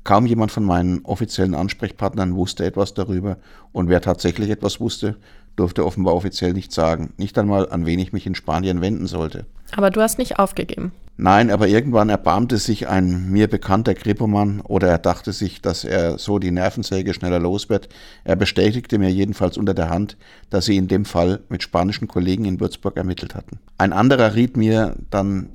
Kaum 0.02 0.26
jemand 0.26 0.50
von 0.50 0.64
meinen 0.64 1.04
offiziellen 1.04 1.54
Ansprechpartnern 1.54 2.34
wusste 2.34 2.64
etwas 2.64 2.94
darüber 2.94 3.36
und 3.70 3.88
wer 3.88 4.00
tatsächlich 4.00 4.50
etwas 4.50 4.80
wusste, 4.80 5.16
durfte 5.54 5.84
offenbar 5.84 6.14
offiziell 6.14 6.52
nicht 6.52 6.72
sagen, 6.72 7.12
nicht 7.16 7.38
einmal 7.38 7.70
an 7.70 7.86
wen 7.86 7.98
ich 7.98 8.12
mich 8.12 8.26
in 8.26 8.34
Spanien 8.34 8.80
wenden 8.80 9.06
sollte. 9.06 9.46
Aber 9.76 9.90
du 9.90 10.00
hast 10.00 10.18
nicht 10.18 10.38
aufgegeben. 10.38 10.92
Nein, 11.22 11.50
aber 11.50 11.68
irgendwann 11.68 12.08
erbarmte 12.08 12.56
sich 12.56 12.88
ein 12.88 13.30
mir 13.30 13.46
bekannter 13.46 13.94
Kripomann 13.94 14.62
oder 14.62 14.88
er 14.88 14.96
dachte 14.96 15.34
sich, 15.34 15.60
dass 15.60 15.84
er 15.84 16.16
so 16.16 16.38
die 16.38 16.50
Nervensäge 16.50 17.12
schneller 17.12 17.38
los 17.38 17.68
wird. 17.68 17.90
Er 18.24 18.36
bestätigte 18.36 18.96
mir 18.98 19.10
jedenfalls 19.10 19.58
unter 19.58 19.74
der 19.74 19.90
Hand, 19.90 20.16
dass 20.48 20.64
sie 20.64 20.78
in 20.78 20.88
dem 20.88 21.04
Fall 21.04 21.40
mit 21.50 21.62
spanischen 21.62 22.08
Kollegen 22.08 22.46
in 22.46 22.58
Würzburg 22.58 22.96
ermittelt 22.96 23.34
hatten. 23.34 23.58
Ein 23.76 23.92
anderer 23.92 24.34
riet 24.34 24.56
mir 24.56 24.96
dann 25.10 25.50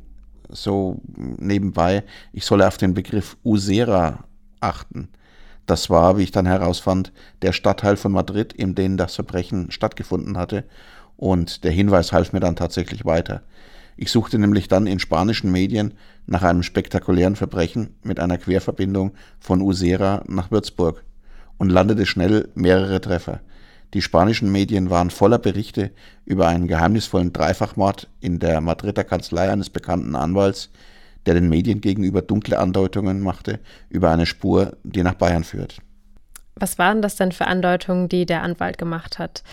so 0.50 1.02
nebenbei, 1.18 2.04
ich 2.32 2.46
solle 2.46 2.68
auf 2.68 2.78
den 2.78 2.94
Begriff 2.94 3.36
Usera 3.44 4.26
achten. 4.60 5.10
Das 5.66 5.90
war, 5.90 6.20
wie 6.20 6.24
ich 6.24 6.32
dann 6.32 6.46
herausfand, 6.46 7.12
der 7.42 7.54
Stadtteil 7.54 7.98
von 7.98 8.12
Madrid, 8.12 8.54
in 8.54 8.76
dem 8.76 8.98
das 8.98 9.16
Verbrechen 9.16 9.72
stattgefunden 9.72 10.38
hatte, 10.38 10.64
und 11.18 11.64
der 11.64 11.72
Hinweis 11.72 12.12
half 12.12 12.34
mir 12.34 12.40
dann 12.40 12.56
tatsächlich 12.56 13.04
weiter. 13.04 13.42
Ich 13.98 14.12
suchte 14.12 14.38
nämlich 14.38 14.68
dann 14.68 14.88
in 14.88 15.00
spanischen 15.00 15.52
Medien 15.52 15.94
nach 16.26 16.44
einem 16.44 16.64
spektakulären 16.64 17.36
Verbrechen 17.36 17.96
mit 18.04 18.20
einer 18.20 18.38
Querverbindung 18.38 19.14
von 19.40 19.62
Usera 19.62 20.24
nach 20.28 20.52
Würzburg 20.52 21.04
und 21.58 21.70
landete 21.70 22.06
schnell 22.06 22.50
mehrere 22.56 23.00
Treffer. 23.00 23.40
Die 23.94 24.02
spanischen 24.02 24.52
Medien 24.52 24.90
waren 24.90 25.10
voller 25.10 25.40
Berichte 25.40 25.92
über 26.26 26.48
einen 26.48 26.68
geheimnisvollen 26.68 27.32
Dreifachmord 27.32 28.10
in 28.20 28.40
der 28.40 28.60
Madrider 28.60 29.06
Kanzlei 29.06 29.50
eines 29.50 29.70
bekannten 29.70 30.16
Anwalts, 30.16 30.70
der 31.26 31.36
den 31.36 31.48
Medien 31.48 31.80
gegenüber 31.80 32.22
dunkle 32.22 32.60
Andeutungen 32.60 33.22
machte 33.22 33.60
über 33.90 34.12
eine 34.12 34.26
Spur, 34.26 34.76
die 34.84 35.04
nach 35.04 35.14
Bayern 35.14 35.46
führt. 35.46 35.78
Was 36.56 36.78
waren 36.78 37.02
das 37.02 37.16
denn 37.16 37.32
für 37.32 37.48
Andeutungen, 37.48 38.10
die 38.10 38.26
der 38.26 38.44
Anwalt 38.44 38.78
gemacht 38.78 39.20
hat? 39.20 39.44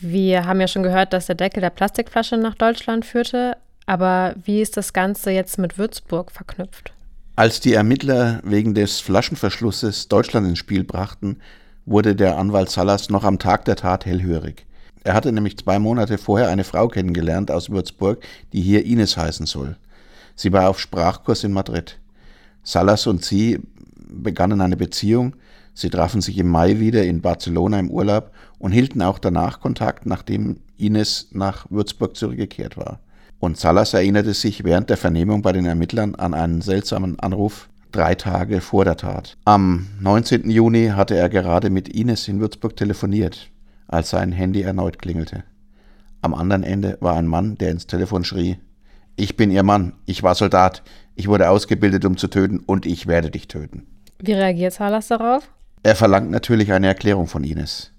Wir 0.00 0.46
haben 0.46 0.60
ja 0.60 0.68
schon 0.68 0.82
gehört, 0.82 1.12
dass 1.12 1.26
der 1.26 1.34
Deckel 1.34 1.60
der 1.60 1.70
Plastikflasche 1.70 2.36
nach 2.36 2.54
Deutschland 2.54 3.04
führte, 3.04 3.56
Aber 3.90 4.36
wie 4.44 4.60
ist 4.60 4.76
das 4.76 4.92
Ganze 4.92 5.32
jetzt 5.32 5.58
mit 5.58 5.76
Würzburg 5.76 6.30
verknüpft? 6.30 6.92
Als 7.34 7.58
die 7.58 7.74
Ermittler 7.74 8.40
wegen 8.44 8.72
des 8.72 9.00
Flaschenverschlusses 9.00 10.06
Deutschland 10.06 10.46
ins 10.46 10.60
Spiel 10.60 10.84
brachten, 10.84 11.38
wurde 11.86 12.14
der 12.14 12.38
Anwalt 12.38 12.70
Salas 12.70 13.10
noch 13.10 13.24
am 13.24 13.40
Tag 13.40 13.64
der 13.64 13.74
Tat 13.74 14.06
hellhörig. 14.06 14.64
Er 15.02 15.14
hatte 15.14 15.32
nämlich 15.32 15.58
zwei 15.58 15.80
Monate 15.80 16.18
vorher 16.18 16.50
eine 16.50 16.62
Frau 16.62 16.86
kennengelernt 16.86 17.50
aus 17.50 17.70
Würzburg, 17.70 18.22
die 18.52 18.60
hier 18.60 18.86
Ines 18.86 19.16
heißen 19.16 19.46
soll. 19.46 19.76
Sie 20.36 20.52
war 20.52 20.70
auf 20.70 20.78
Sprachkurs 20.78 21.42
in 21.42 21.52
Madrid. 21.52 21.98
Salas 22.62 23.08
und 23.08 23.24
sie 23.24 23.58
begannen 24.08 24.60
eine 24.60 24.76
Beziehung. 24.76 25.34
Sie 25.74 25.90
trafen 25.90 26.20
sich 26.20 26.38
im 26.38 26.48
Mai 26.48 26.78
wieder 26.78 27.02
in 27.02 27.22
Barcelona 27.22 27.80
im 27.80 27.90
Urlaub 27.90 28.30
und 28.60 28.70
hielten 28.70 29.02
auch 29.02 29.18
danach 29.18 29.58
Kontakt, 29.58 30.06
nachdem 30.06 30.60
Ines 30.76 31.30
nach 31.32 31.66
Würzburg 31.70 32.14
zurückgekehrt 32.14 32.76
war. 32.76 33.00
Und 33.40 33.56
Salas 33.56 33.94
erinnerte 33.94 34.34
sich 34.34 34.64
während 34.64 34.90
der 34.90 34.98
Vernehmung 34.98 35.40
bei 35.40 35.52
den 35.52 35.64
Ermittlern 35.64 36.14
an 36.14 36.34
einen 36.34 36.60
seltsamen 36.60 37.18
Anruf 37.18 37.70
drei 37.90 38.14
Tage 38.14 38.60
vor 38.60 38.84
der 38.84 38.98
Tat. 38.98 39.36
Am 39.46 39.86
19. 40.00 40.50
Juni 40.50 40.88
hatte 40.94 41.16
er 41.16 41.30
gerade 41.30 41.70
mit 41.70 41.88
Ines 41.88 42.28
in 42.28 42.38
Würzburg 42.38 42.76
telefoniert, 42.76 43.50
als 43.88 44.10
sein 44.10 44.30
Handy 44.30 44.60
erneut 44.60 44.98
klingelte. 44.98 45.42
Am 46.20 46.34
anderen 46.34 46.62
Ende 46.62 46.98
war 47.00 47.16
ein 47.16 47.26
Mann, 47.26 47.56
der 47.56 47.70
ins 47.70 47.86
Telefon 47.86 48.24
schrie, 48.24 48.58
ich 49.16 49.36
bin 49.36 49.50
Ihr 49.50 49.62
Mann, 49.62 49.94
ich 50.06 50.22
war 50.22 50.34
Soldat, 50.34 50.82
ich 51.14 51.26
wurde 51.26 51.50
ausgebildet, 51.50 52.04
um 52.04 52.16
zu 52.16 52.28
töten 52.28 52.58
und 52.58 52.86
ich 52.86 53.06
werde 53.06 53.30
dich 53.30 53.48
töten. 53.48 53.86
Wie 54.18 54.32
reagiert 54.32 54.74
Salas 54.74 55.08
darauf? 55.08 55.50
Er 55.82 55.96
verlangt 55.96 56.30
natürlich 56.30 56.72
eine 56.72 56.88
Erklärung 56.88 57.26
von 57.26 57.42
Ines. 57.42 57.92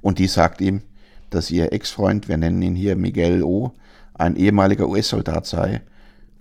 Und 0.00 0.18
die 0.18 0.26
sagt 0.26 0.60
ihm, 0.60 0.82
dass 1.30 1.50
ihr 1.50 1.72
Ex-Freund, 1.72 2.28
wir 2.28 2.36
nennen 2.36 2.60
ihn 2.60 2.74
hier 2.74 2.96
Miguel 2.96 3.42
O., 3.44 3.72
ein 4.20 4.36
ehemaliger 4.36 4.88
US-Soldat 4.88 5.46
sei 5.46 5.82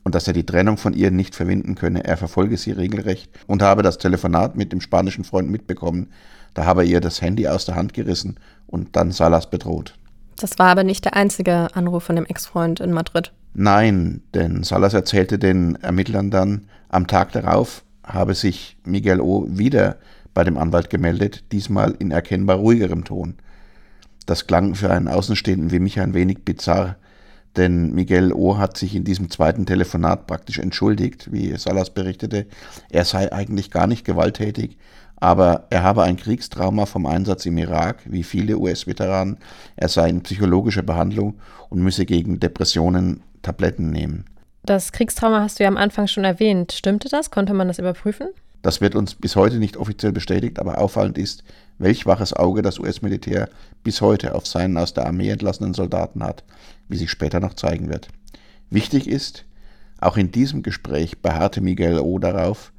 und 0.03 0.15
dass 0.15 0.27
er 0.27 0.33
die 0.33 0.45
Trennung 0.45 0.77
von 0.77 0.93
ihr 0.93 1.11
nicht 1.11 1.35
verwinden 1.35 1.75
könne. 1.75 2.03
Er 2.03 2.17
verfolge 2.17 2.57
sie 2.57 2.71
regelrecht 2.71 3.31
und 3.47 3.61
habe 3.61 3.83
das 3.83 3.97
Telefonat 3.97 4.55
mit 4.55 4.71
dem 4.71 4.81
spanischen 4.81 5.23
Freund 5.23 5.49
mitbekommen. 5.49 6.07
Da 6.53 6.65
habe 6.65 6.83
er 6.83 6.89
ihr 6.89 7.01
das 7.01 7.21
Handy 7.21 7.47
aus 7.47 7.65
der 7.65 7.75
Hand 7.75 7.93
gerissen 7.93 8.37
und 8.67 8.95
dann 8.95 9.11
Salas 9.11 9.49
bedroht. 9.49 9.95
Das 10.37 10.57
war 10.57 10.67
aber 10.67 10.83
nicht 10.83 11.05
der 11.05 11.15
einzige 11.15 11.67
Anruf 11.75 12.03
von 12.03 12.15
dem 12.15 12.25
Ex-Freund 12.25 12.79
in 12.79 12.91
Madrid. 12.91 13.33
Nein, 13.53 14.21
denn 14.33 14.63
Salas 14.63 14.93
erzählte 14.93 15.37
den 15.37 15.75
Ermittlern 15.75 16.31
dann, 16.31 16.65
am 16.87 17.07
Tag 17.07 17.31
darauf 17.33 17.83
habe 18.03 18.33
sich 18.33 18.77
Miguel 18.85 19.21
O. 19.21 19.45
wieder 19.49 19.97
bei 20.33 20.43
dem 20.43 20.57
Anwalt 20.57 20.89
gemeldet, 20.89 21.43
diesmal 21.51 21.95
in 21.99 22.11
erkennbar 22.11 22.57
ruhigerem 22.57 23.03
Ton. 23.03 23.35
Das 24.25 24.47
klang 24.47 24.75
für 24.75 24.89
einen 24.91 25.07
Außenstehenden 25.07 25.71
wie 25.71 25.79
mich 25.79 25.99
ein 25.99 26.13
wenig 26.13 26.45
bizarr, 26.45 26.95
denn 27.57 27.93
Miguel 27.93 28.31
O. 28.33 28.57
hat 28.57 28.77
sich 28.77 28.95
in 28.95 29.03
diesem 29.03 29.29
zweiten 29.29 29.65
Telefonat 29.65 30.27
praktisch 30.27 30.59
entschuldigt, 30.59 31.31
wie 31.31 31.55
Salas 31.57 31.89
berichtete. 31.89 32.45
Er 32.89 33.05
sei 33.05 33.31
eigentlich 33.31 33.71
gar 33.71 33.87
nicht 33.87 34.05
gewalttätig, 34.05 34.77
aber 35.17 35.65
er 35.69 35.83
habe 35.83 36.03
ein 36.03 36.17
Kriegstrauma 36.17 36.85
vom 36.85 37.05
Einsatz 37.05 37.45
im 37.45 37.57
Irak, 37.57 37.97
wie 38.05 38.23
viele 38.23 38.57
US-Veteranen. 38.57 39.37
Er 39.75 39.89
sei 39.89 40.09
in 40.09 40.23
psychologischer 40.23 40.83
Behandlung 40.83 41.39
und 41.69 41.81
müsse 41.81 42.05
gegen 42.05 42.39
Depressionen 42.39 43.21
Tabletten 43.41 43.89
nehmen. 43.91 44.25
Das 44.63 44.91
Kriegstrauma 44.91 45.41
hast 45.41 45.59
du 45.59 45.63
ja 45.63 45.69
am 45.69 45.77
Anfang 45.77 46.07
schon 46.07 46.25
erwähnt. 46.25 46.71
Stimmte 46.71 47.09
das? 47.09 47.31
Konnte 47.31 47.53
man 47.53 47.67
das 47.67 47.79
überprüfen? 47.79 48.27
Das 48.61 48.81
wird 48.81 48.95
uns 48.95 49.15
bis 49.15 49.35
heute 49.35 49.57
nicht 49.57 49.77
offiziell 49.77 50.11
bestätigt, 50.11 50.59
aber 50.59 50.79
auffallend 50.79 51.17
ist, 51.17 51.43
welch 51.77 52.05
waches 52.05 52.33
Auge 52.33 52.61
das 52.61 52.79
US-Militär 52.79 53.49
bis 53.83 54.01
heute 54.01 54.35
auf 54.35 54.45
seinen 54.45 54.77
aus 54.77 54.93
der 54.93 55.05
Armee 55.05 55.29
entlassenen 55.29 55.73
Soldaten 55.73 56.23
hat, 56.23 56.43
wie 56.89 56.97
sich 56.97 57.09
später 57.09 57.39
noch 57.39 57.53
zeigen 57.53 57.89
wird. 57.89 58.09
Wichtig 58.69 59.07
ist, 59.07 59.45
auch 60.01 60.17
in 60.17 60.31
diesem 60.31 60.61
Gespräch 60.63 61.21
beharrte 61.21 61.61
Miguel 61.61 61.99
O. 61.99 62.19
darauf, 62.19 62.71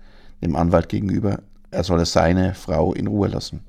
dem 0.43 0.57
Anwalt 0.57 0.89
gegenüber, 0.89 1.41
er 1.71 1.85
solle 1.85 2.07
seine 2.07 2.55
Frau 2.55 2.93
in 2.93 3.07
Ruhe 3.07 3.29
lassen. 3.29 3.65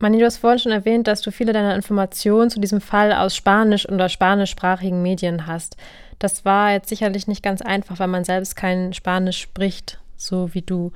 Manni, 0.00 0.18
du 0.18 0.24
hast 0.24 0.38
vorhin 0.38 0.58
schon 0.58 0.72
erwähnt, 0.72 1.06
dass 1.06 1.22
du 1.22 1.30
viele 1.30 1.52
deiner 1.52 1.74
Informationen 1.74 2.50
zu 2.50 2.60
diesem 2.60 2.80
Fall 2.80 3.12
aus 3.12 3.36
Spanisch 3.36 3.88
oder 3.88 4.08
spanischsprachigen 4.08 5.02
Medien 5.02 5.46
hast. 5.46 5.76
Das 6.18 6.44
war 6.44 6.72
jetzt 6.72 6.88
sicherlich 6.88 7.26
nicht 7.26 7.42
ganz 7.42 7.62
einfach, 7.62 7.98
weil 8.00 8.08
man 8.08 8.24
selbst 8.24 8.56
kein 8.56 8.92
Spanisch 8.92 9.40
spricht, 9.40 10.00
so 10.16 10.52
wie 10.52 10.62
du. 10.62 10.92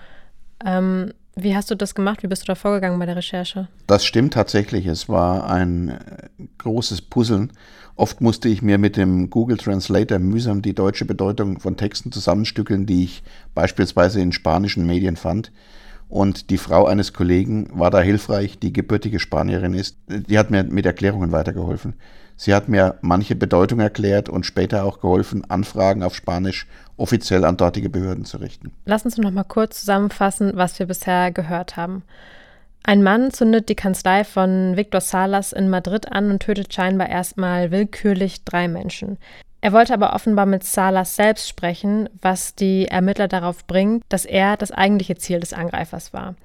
Ähm, 0.64 1.12
wie 1.36 1.54
hast 1.54 1.70
du 1.70 1.76
das 1.76 1.94
gemacht? 1.94 2.22
Wie 2.22 2.26
bist 2.26 2.42
du 2.42 2.46
da 2.46 2.54
vorgegangen 2.54 2.98
bei 2.98 3.06
der 3.06 3.16
Recherche? 3.16 3.68
Das 3.86 4.04
stimmt 4.04 4.34
tatsächlich. 4.34 4.86
Es 4.86 5.08
war 5.08 5.48
ein 5.48 5.90
äh, 5.90 5.98
großes 6.58 7.02
Puzzeln. 7.02 7.52
Oft 7.94 8.20
musste 8.20 8.48
ich 8.48 8.62
mir 8.62 8.78
mit 8.78 8.96
dem 8.96 9.30
Google 9.30 9.56
Translator 9.56 10.18
mühsam 10.18 10.62
die 10.62 10.74
deutsche 10.74 11.04
Bedeutung 11.04 11.60
von 11.60 11.76
Texten 11.76 12.12
zusammenstückeln, 12.12 12.86
die 12.86 13.04
ich 13.04 13.22
beispielsweise 13.54 14.20
in 14.20 14.32
spanischen 14.32 14.86
Medien 14.86 15.16
fand. 15.16 15.52
Und 16.08 16.50
die 16.50 16.58
Frau 16.58 16.86
eines 16.86 17.12
Kollegen 17.12 17.68
war 17.72 17.90
da 17.90 18.00
hilfreich, 18.00 18.58
die 18.58 18.72
gebürtige 18.72 19.18
Spanierin 19.18 19.74
ist. 19.74 19.98
Die 20.08 20.38
hat 20.38 20.50
mir 20.50 20.64
mit 20.64 20.86
Erklärungen 20.86 21.32
weitergeholfen. 21.32 21.94
Sie 22.40 22.54
hat 22.54 22.68
mir 22.68 22.94
manche 23.00 23.34
Bedeutung 23.34 23.80
erklärt 23.80 24.28
und 24.28 24.46
später 24.46 24.84
auch 24.84 25.00
geholfen, 25.00 25.44
Anfragen 25.50 26.04
auf 26.04 26.14
Spanisch 26.14 26.68
offiziell 26.96 27.44
an 27.44 27.56
dortige 27.56 27.90
Behörden 27.90 28.24
zu 28.24 28.36
richten. 28.36 28.70
Lass 28.84 29.04
uns 29.04 29.18
noch 29.18 29.32
mal 29.32 29.42
kurz 29.42 29.80
zusammenfassen, 29.80 30.52
was 30.54 30.78
wir 30.78 30.86
bisher 30.86 31.32
gehört 31.32 31.76
haben. 31.76 32.04
Ein 32.84 33.02
Mann 33.02 33.32
zündet 33.32 33.68
die 33.68 33.74
Kanzlei 33.74 34.22
von 34.22 34.76
Victor 34.76 35.00
Salas 35.00 35.52
in 35.52 35.68
Madrid 35.68 36.12
an 36.12 36.30
und 36.30 36.40
tötet 36.40 36.72
scheinbar 36.72 37.08
erstmal 37.08 37.72
willkürlich 37.72 38.44
drei 38.44 38.68
Menschen. 38.68 39.18
Er 39.60 39.72
wollte 39.72 39.92
aber 39.92 40.14
offenbar 40.14 40.46
mit 40.46 40.62
Salas 40.62 41.16
selbst 41.16 41.48
sprechen, 41.48 42.08
was 42.22 42.54
die 42.54 42.86
Ermittler 42.86 43.26
darauf 43.26 43.66
bringt, 43.66 44.04
dass 44.08 44.24
er 44.24 44.56
das 44.56 44.70
eigentliche 44.70 45.16
Ziel 45.16 45.40
des 45.40 45.52
Angreifers 45.52 46.12
war. 46.12 46.36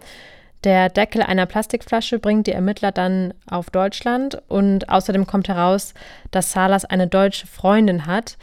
Der 0.63 0.88
Deckel 0.88 1.22
einer 1.22 1.46
Plastikflasche 1.46 2.20
bringt 2.20 2.48
die 2.48 2.53
Ermittler 2.53 2.93
dann 2.93 3.34
auf 3.48 3.70
Deutschland 3.70 4.41
und 4.48 4.88
außerdem 4.88 5.27
kommt 5.27 5.50
heraus, 5.50 5.93
dass 6.32 6.53
Salas 6.53 6.86
eine 6.86 7.08
deutsche 7.08 7.48
Freundin 7.48 8.05
hat, 8.05 8.38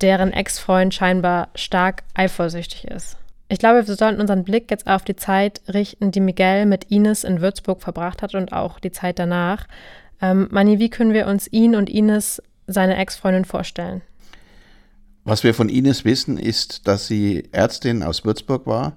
deren 0.00 0.32
Ex-Freund 0.32 0.92
scheinbar 0.92 1.48
stark 1.54 2.02
eifersüchtig 2.14 2.86
ist. 2.86 3.16
Ich 3.48 3.60
glaube, 3.60 3.86
wir 3.86 3.94
sollten 3.94 4.20
unseren 4.20 4.42
Blick 4.42 4.68
jetzt 4.70 4.88
auf 4.88 5.04
die 5.04 5.14
Zeit 5.14 5.60
richten, 5.72 6.10
die 6.10 6.20
Miguel 6.20 6.66
mit 6.66 6.90
Ines 6.90 7.22
in 7.22 7.40
Würzburg 7.40 7.82
verbracht 7.82 8.22
hat 8.22 8.34
und 8.34 8.52
auch 8.52 8.80
die 8.80 8.90
Zeit 8.90 9.20
danach. 9.20 9.68
Ähm, 10.20 10.48
Mani, 10.50 10.80
wie 10.80 10.90
können 10.90 11.12
wir 11.12 11.28
uns 11.28 11.46
ihn 11.52 11.76
und 11.76 11.88
Ines, 11.88 12.42
seine 12.66 12.96
Ex-Freundin, 12.96 13.44
vorstellen? 13.44 14.02
Was 15.22 15.44
wir 15.44 15.54
von 15.54 15.68
Ines 15.68 16.04
wissen, 16.04 16.36
ist, 16.36 16.88
dass 16.88 17.06
sie 17.06 17.48
Ärztin 17.52 18.02
aus 18.02 18.24
Würzburg 18.24 18.66
war 18.66 18.96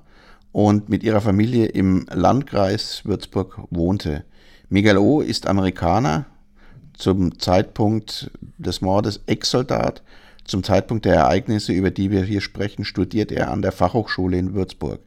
und 0.52 0.90
mit 0.90 1.04
ihrer 1.04 1.22
Familie 1.22 1.66
im 1.66 2.06
Landkreis 2.12 3.02
Würzburg 3.06 3.60
wohnte. 3.70 4.24
Miguel 4.70 4.98
O. 4.98 5.22
ist 5.22 5.48
Amerikaner, 5.48 6.26
zum 6.98 7.40
Zeitpunkt 7.40 8.32
des 8.58 8.82
Mordes 8.82 9.22
Ex-Soldat. 9.28 10.02
Zum 10.46 10.64
Zeitpunkt 10.64 11.06
der 11.06 11.16
Ereignisse, 11.16 11.74
über 11.74 11.92
die 11.92 12.10
wir 12.10 12.24
hier 12.24 12.42
sprechen, 12.42 12.86
studiert 12.86 13.32
er 13.32 13.52
an 13.52 13.62
der 13.62 13.72
Fachhochschule 13.72 14.38
in 14.38 14.54
Würzburg. 14.54 15.00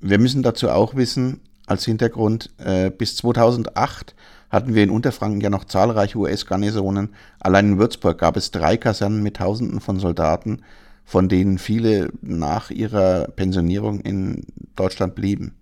Wir 0.00 0.18
müssen 0.18 0.42
dazu 0.42 0.70
auch 0.70 0.94
wissen, 0.94 1.40
als 1.66 1.84
Hintergrund, 1.84 2.50
äh, 2.58 2.90
bis 2.90 3.16
2008 3.16 4.14
hatten 4.50 4.74
wir 4.74 4.82
in 4.82 4.90
Unterfranken 4.90 5.40
ja 5.40 5.50
noch 5.50 5.64
zahlreiche 5.64 6.18
US-Garnisonen. 6.18 7.14
Allein 7.40 7.72
in 7.72 7.78
Würzburg 7.78 8.18
gab 8.18 8.36
es 8.36 8.50
drei 8.50 8.76
Kasernen 8.76 9.22
mit 9.22 9.36
Tausenden 9.38 9.80
von 9.80 9.98
Soldaten 9.98 10.62
von 11.04 11.28
denen 11.28 11.58
viele 11.58 12.10
nach 12.22 12.70
ihrer 12.70 13.28
Pensionierung 13.28 14.00
in 14.00 14.46
Deutschland 14.76 15.14
blieben. 15.14 15.54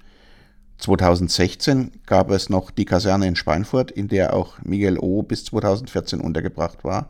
2016 0.79 1.93
gab 2.07 2.31
es 2.31 2.49
noch 2.49 2.71
die 2.71 2.85
Kaserne 2.85 3.29
in 3.29 3.37
Schweinfurt, 3.37 3.91
in 3.91 4.09
der 4.09 4.35
auch 4.35 4.59
Miguel 4.65 4.99
O. 4.99 5.23
bis 5.23 5.45
2014 5.45 6.21
untergebracht 6.21 6.83
war. 6.83 7.09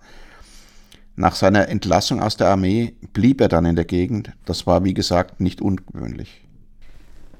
Nach 1.17 1.35
seiner 1.35 1.69
Entlassung 1.69 2.21
aus 2.23 2.37
der 2.37 2.49
Armee 2.49 2.95
blieb 3.12 3.41
er 3.41 3.49
dann 3.49 3.67
in 3.67 3.77
der 3.77 3.85
Gegend. 3.85 4.33
Das 4.45 4.67
war, 4.67 4.85
wie 4.85 4.95
gesagt, 4.95 5.41
nicht 5.41 5.61
ungewöhnlich. 5.61 6.43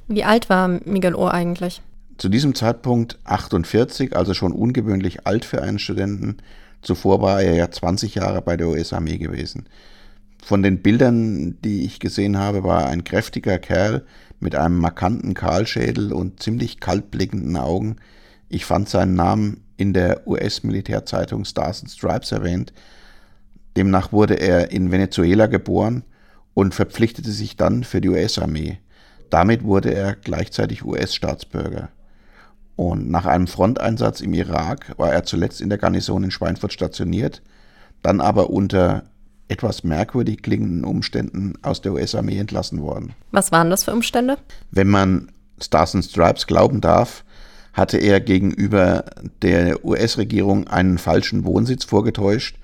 Wie 0.09 0.25
alt 0.25 0.49
war 0.51 0.69
Miguel 0.69 1.15
O. 1.15 1.27
eigentlich? 1.27 1.81
Zu 2.19 2.29
diesem 2.29 2.55
Zeitpunkt 2.55 3.19
48, 3.25 4.15
also 4.15 4.35
schon 4.35 4.53
ungewöhnlich 4.53 5.27
alt 5.27 5.45
für 5.45 5.63
einen 5.63 5.79
Studenten. 5.79 6.37
Zuvor 6.83 7.23
war 7.23 7.43
er 7.43 7.55
ja 7.55 7.71
20 7.71 8.17
Jahre 8.17 8.43
bei 8.43 8.57
der 8.57 8.69
US-Armee 8.69 9.19
gewesen. 9.19 9.67
Von 10.45 10.65
den 10.65 10.83
Bildern, 10.83 11.57
die 11.63 11.85
ich 11.85 12.01
gesehen 12.01 12.37
habe, 12.37 12.65
war 12.65 12.87
ein 12.87 13.05
kräftiger 13.05 13.59
Kerl 13.61 14.05
mit 14.41 14.57
einem 14.57 14.77
markanten 14.79 15.35
Kahlschädel 15.35 16.13
und 16.13 16.43
ziemlich 16.43 16.81
kaltblickenden 16.81 17.57
Augen. 17.57 17.97
Ich 18.49 18.65
fand 18.65 18.89
seinen 18.89 19.15
Namen 19.15 19.63
in 19.77 19.93
der 19.93 20.27
US-Militärzeitung 20.27 21.45
Stars 21.45 21.83
and 21.83 21.93
Stripes 21.93 22.33
erwähnt. 22.33 22.73
Demnach 23.77 24.13
wurde 24.13 24.35
er 24.35 24.73
in 24.73 24.91
Venezuela 24.91 25.47
geboren 25.47 26.03
und 26.55 26.75
verpflichtete 26.75 27.31
sich 27.31 27.57
dann 27.57 27.85
für 27.85 28.01
die 28.01 28.09
US-Armee. 28.09 28.79
Damit 29.31 29.63
wurde 29.63 29.95
er 29.95 30.17
gleichzeitig 30.17 30.85
US-Staatsbürger. 30.85 31.89
Und 32.75 33.09
nach 33.09 33.27
einem 33.27 33.47
Fronteinsatz 33.47 34.21
im 34.21 34.35
Irak 34.35 34.99
war 34.99 35.13
er 35.13 35.23
zuletzt 35.23 35.61
in 35.61 35.69
der 35.69 35.79
Garnison 35.79 36.25
in 36.25 36.31
Schweinfurt 36.33 36.73
stationiert, 36.73 37.43
dann 38.03 38.21
aber 38.21 38.51
unter 38.51 39.05
etwas 39.53 39.85
merkwürdig 39.85 40.43
klingenden 40.43 40.85
Umständen 40.85 41.55
aus 41.63 41.81
der 41.83 41.93
US-Armee 41.93 42.39
entlassen 42.39 42.83
worden. 42.83 43.15
Was 43.31 43.53
waren 43.53 43.71
das 43.71 43.85
für 43.85 43.93
Umstände? 43.93 44.39
Wenn 44.71 44.89
man 44.89 45.29
Stars 45.61 45.95
and 45.95 46.05
Stripes 46.05 46.47
glauben 46.47 46.81
darf, 46.81 47.25
hatte 47.73 47.99
er 47.99 48.21
gegenüber 48.21 49.05
der 49.43 49.85
US-Regierung 49.85 50.69
einen 50.69 50.99
falschen 50.99 51.45
Wohnsitz 51.45 51.85
vorgetäuscht 51.85 52.57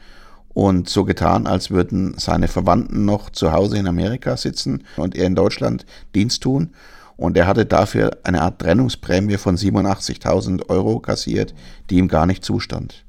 und 0.48 0.88
so 0.88 1.04
getan, 1.04 1.46
als 1.46 1.70
würden 1.70 2.14
seine 2.18 2.48
Verwandten 2.48 3.04
noch 3.04 3.30
zu 3.30 3.52
Hause 3.52 3.78
in 3.78 3.86
Amerika 3.86 4.36
sitzen 4.36 4.84
und 4.96 5.14
er 5.14 5.26
in 5.26 5.34
Deutschland 5.34 5.86
Dienst 6.14 6.42
tun. 6.42 6.70
Und 7.16 7.36
er 7.36 7.46
hatte 7.46 7.66
dafür 7.66 8.10
eine 8.22 8.42
Art 8.42 8.60
Trennungsprämie 8.60 9.38
von 9.38 9.56
87.000 9.56 10.68
Euro 10.68 11.00
kassiert, 11.00 11.54
die 11.90 11.96
ihm 11.96 12.08
gar 12.08 12.26
nicht 12.26 12.44
zustand. 12.44 13.04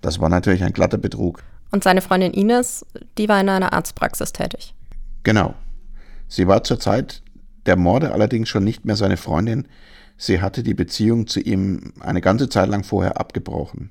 Das 0.00 0.20
war 0.20 0.28
natürlich 0.28 0.64
ein 0.64 0.72
glatter 0.72 0.98
Betrug. 0.98 1.42
Und 1.70 1.84
seine 1.84 2.00
Freundin 2.00 2.32
Ines, 2.32 2.84
die 3.18 3.28
war 3.28 3.40
in 3.40 3.48
einer 3.48 3.72
Arztpraxis 3.72 4.32
tätig. 4.32 4.74
Genau. 5.22 5.54
Sie 6.28 6.46
war 6.46 6.64
zur 6.64 6.80
Zeit 6.80 7.22
der 7.66 7.76
Morde 7.76 8.12
allerdings 8.12 8.48
schon 8.48 8.64
nicht 8.64 8.84
mehr 8.84 8.96
seine 8.96 9.16
Freundin. 9.16 9.68
Sie 10.16 10.40
hatte 10.40 10.62
die 10.62 10.74
Beziehung 10.74 11.26
zu 11.26 11.40
ihm 11.40 11.92
eine 12.00 12.20
ganze 12.20 12.48
Zeit 12.48 12.68
lang 12.68 12.84
vorher 12.84 13.20
abgebrochen. 13.20 13.90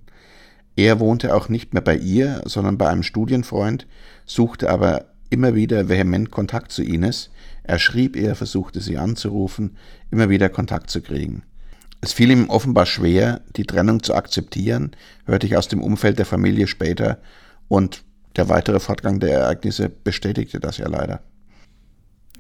Er 0.76 1.00
wohnte 1.00 1.36
auch 1.36 1.50
nicht 1.50 1.74
mehr 1.74 1.84
bei 1.84 1.98
ihr, 1.98 2.42
sondern 2.46 2.78
bei 2.78 2.88
einem 2.88 3.04
Studienfreund, 3.04 3.88
suchte 4.26 4.70
aber 4.70 5.06
immer 5.30 5.56
wieder 5.56 5.90
vehement 5.90 6.32
Kontakt 6.32 6.72
zu 6.72 6.84
Ines. 6.84 7.30
Er 7.64 7.80
schrieb 7.80 8.16
ihr, 8.16 8.36
versuchte 8.36 8.80
sie 8.82 8.98
anzurufen, 8.98 9.76
immer 10.12 10.30
wieder 10.30 10.50
Kontakt 10.50 10.90
zu 10.90 11.02
kriegen. 11.02 11.44
Es 12.02 12.14
fiel 12.14 12.32
ihm 12.32 12.50
offenbar 12.50 12.86
schwer, 12.86 13.42
die 13.58 13.66
Trennung 13.66 14.02
zu 14.02 14.16
akzeptieren, 14.16 14.92
hörte 15.26 15.48
ich 15.48 15.58
aus 15.58 15.68
dem 15.68 15.82
Umfeld 15.82 16.18
der 16.18 16.26
Familie 16.26 16.68
später, 16.68 17.20
und 17.70 18.04
der 18.36 18.50
weitere 18.50 18.80
Fortgang 18.80 19.20
der 19.20 19.40
Ereignisse 19.40 19.90
bestätigte 19.90 20.60
das 20.60 20.78
ja 20.78 20.88
leider. 20.90 21.22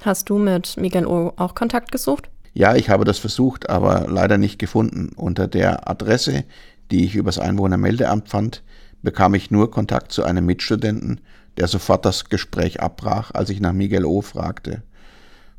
Hast 0.01 0.29
du 0.29 0.37
mit 0.37 0.75
Miguel 0.77 1.05
O 1.05 1.33
auch 1.37 1.55
Kontakt 1.55 1.91
gesucht? 1.91 2.29
Ja, 2.53 2.75
ich 2.75 2.89
habe 2.89 3.05
das 3.05 3.19
versucht, 3.19 3.69
aber 3.69 4.07
leider 4.09 4.37
nicht 4.37 4.59
gefunden. 4.59 5.11
Unter 5.15 5.47
der 5.47 5.89
Adresse, 5.89 6.43
die 6.91 7.05
ich 7.05 7.15
übers 7.15 7.39
Einwohnermeldeamt 7.39 8.29
fand, 8.29 8.63
bekam 9.01 9.33
ich 9.33 9.51
nur 9.51 9.71
Kontakt 9.71 10.11
zu 10.11 10.23
einem 10.23 10.45
Mitstudenten, 10.45 11.21
der 11.57 11.67
sofort 11.67 12.05
das 12.05 12.25
Gespräch 12.25 12.81
abbrach, 12.81 13.31
als 13.33 13.49
ich 13.49 13.59
nach 13.59 13.73
Miguel 13.73 14.05
O 14.05 14.21
fragte. 14.21 14.81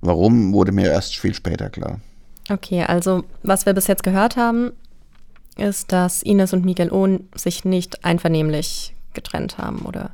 Warum, 0.00 0.52
wurde 0.52 0.72
mir 0.72 0.90
erst 0.90 1.16
viel 1.16 1.34
später 1.34 1.68
klar. 1.68 2.00
Okay, 2.48 2.82
also 2.82 3.24
was 3.42 3.66
wir 3.66 3.74
bis 3.74 3.86
jetzt 3.86 4.02
gehört 4.02 4.36
haben, 4.36 4.72
ist, 5.56 5.92
dass 5.92 6.22
Ines 6.22 6.52
und 6.52 6.64
Miguel 6.64 6.90
O 6.90 7.20
sich 7.34 7.64
nicht 7.64 8.04
einvernehmlich 8.04 8.94
getrennt 9.14 9.58
haben 9.58 9.80
oder 9.80 10.10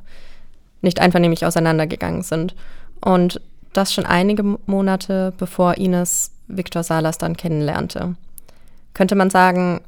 nicht 0.81 0.99
einvernehmlich 0.99 1.45
auseinandergegangen 1.45 2.23
sind. 2.23 2.55
Und 3.01 3.41
das 3.73 3.93
schon 3.93 4.05
einige 4.05 4.43
Monate 4.65 5.33
bevor 5.37 5.77
Ines 5.77 6.31
Victor 6.47 6.83
Salas 6.83 7.17
dann 7.17 7.37
kennenlernte. 7.37 8.15
Könnte 8.93 9.15
man 9.15 9.29
sagen, 9.29 9.81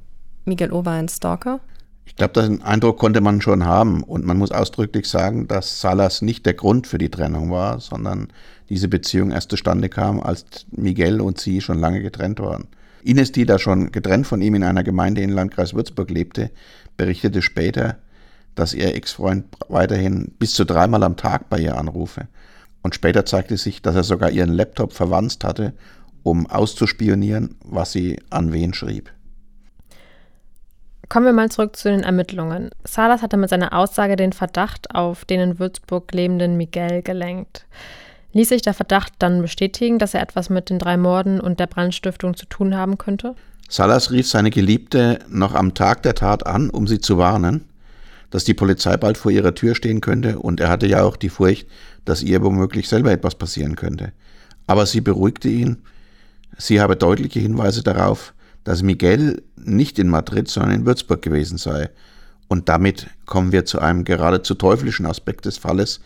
Miguel 0.45 0.71
O 0.71 0.85
war 0.85 0.93
ein 0.93 1.09
Stalker? 1.09 1.59
Ich 2.05 2.15
glaube, 2.15 2.41
den 2.41 2.61
Eindruck 2.63 2.97
konnte 2.97 3.21
man 3.21 3.41
schon 3.41 3.65
haben. 3.65 4.03
Und 4.03 4.25
man 4.25 4.37
muss 4.37 4.51
ausdrücklich 4.51 5.07
sagen, 5.07 5.47
dass 5.47 5.79
Salas 5.79 6.21
nicht 6.21 6.45
der 6.45 6.53
Grund 6.53 6.87
für 6.87 6.97
die 6.97 7.09
Trennung 7.09 7.51
war, 7.51 7.79
sondern 7.79 8.27
diese 8.67 8.87
Beziehung 8.87 9.31
erst 9.31 9.51
zustande 9.51 9.89
kam, 9.89 10.19
als 10.19 10.45
Miguel 10.71 11.21
und 11.21 11.39
sie 11.39 11.61
schon 11.61 11.79
lange 11.79 12.01
getrennt 12.01 12.39
waren. 12.39 12.67
Ines, 13.03 13.31
die 13.31 13.45
da 13.45 13.57
schon 13.57 13.91
getrennt 13.91 14.27
von 14.27 14.41
ihm 14.41 14.55
in 14.55 14.63
einer 14.63 14.83
Gemeinde 14.83 15.21
in 15.21 15.29
Landkreis 15.29 15.73
Würzburg 15.73 16.09
lebte, 16.09 16.51
berichtete 16.97 17.41
später, 17.41 17.97
dass 18.59 18.73
ihr 18.73 18.93
Ex-Freund 18.93 19.45
weiterhin 19.69 20.33
bis 20.37 20.53
zu 20.53 20.65
dreimal 20.65 21.03
am 21.03 21.15
Tag 21.15 21.49
bei 21.49 21.59
ihr 21.59 21.77
anrufe. 21.77 22.27
Und 22.81 22.93
später 22.93 23.25
zeigte 23.25 23.57
sich, 23.57 23.81
dass 23.81 23.95
er 23.95 24.03
sogar 24.03 24.31
ihren 24.31 24.53
Laptop 24.53 24.93
verwanzt 24.93 25.43
hatte, 25.43 25.73
um 26.23 26.45
auszuspionieren, 26.45 27.55
was 27.63 27.93
sie 27.93 28.19
an 28.29 28.51
wen 28.51 28.73
schrieb. 28.73 29.11
Kommen 31.07 31.25
wir 31.25 31.33
mal 31.33 31.49
zurück 31.49 31.75
zu 31.75 31.89
den 31.89 32.03
Ermittlungen. 32.03 32.69
Salas 32.83 33.21
hatte 33.21 33.37
mit 33.37 33.49
seiner 33.49 33.73
Aussage 33.73 34.15
den 34.15 34.33
Verdacht 34.33 34.93
auf 34.93 35.25
den 35.25 35.39
in 35.39 35.59
Würzburg 35.59 36.11
lebenden 36.13 36.57
Miguel 36.57 37.01
gelenkt. 37.01 37.65
Ließ 38.33 38.49
sich 38.49 38.61
der 38.61 38.73
Verdacht 38.75 39.13
dann 39.19 39.41
bestätigen, 39.41 39.97
dass 39.97 40.13
er 40.13 40.21
etwas 40.21 40.49
mit 40.49 40.69
den 40.69 40.79
drei 40.79 40.97
Morden 40.97 41.39
und 41.39 41.59
der 41.59 41.67
Brandstiftung 41.67 42.35
zu 42.35 42.45
tun 42.45 42.75
haben 42.75 42.97
könnte? 42.97 43.35
Salas 43.69 44.11
rief 44.11 44.27
seine 44.27 44.51
Geliebte 44.51 45.19
noch 45.29 45.55
am 45.55 45.73
Tag 45.73 46.03
der 46.03 46.15
Tat 46.15 46.45
an, 46.45 46.69
um 46.69 46.87
sie 46.87 46.99
zu 46.99 47.17
warnen, 47.17 47.68
dass 48.29 48.43
die 48.43 48.53
Polizei 48.53 48.95
bald 48.97 49.17
vor 49.17 49.31
ihrer 49.31 49.55
Tür 49.55 49.75
stehen 49.75 50.01
könnte 50.01 50.39
und 50.39 50.59
er 50.59 50.69
hatte 50.69 50.87
ja 50.87 51.03
auch 51.03 51.17
die 51.17 51.29
Furcht, 51.29 51.67
dass 52.05 52.21
ihr 52.23 52.43
womöglich 52.43 52.87
selber 52.87 53.11
etwas 53.11 53.35
passieren 53.35 53.75
könnte. 53.75 54.11
Aber 54.67 54.85
sie 54.85 55.01
beruhigte 55.01 55.49
ihn, 55.49 55.77
sie 56.57 56.79
habe 56.79 56.95
deutliche 56.95 57.39
Hinweise 57.39 57.83
darauf, 57.83 58.33
dass 58.63 58.83
Miguel 58.83 59.41
nicht 59.55 59.97
in 59.99 60.09
Madrid, 60.09 60.47
sondern 60.47 60.73
in 60.73 60.85
Würzburg 60.85 61.21
gewesen 61.21 61.57
sei. 61.57 61.89
Und 62.47 62.69
damit 62.69 63.07
kommen 63.25 63.51
wir 63.51 63.65
zu 63.65 63.79
einem 63.79 64.03
geradezu 64.03 64.55
teuflischen 64.55 65.05
Aspekt 65.05 65.45
des 65.45 65.57
Falles, 65.57 66.01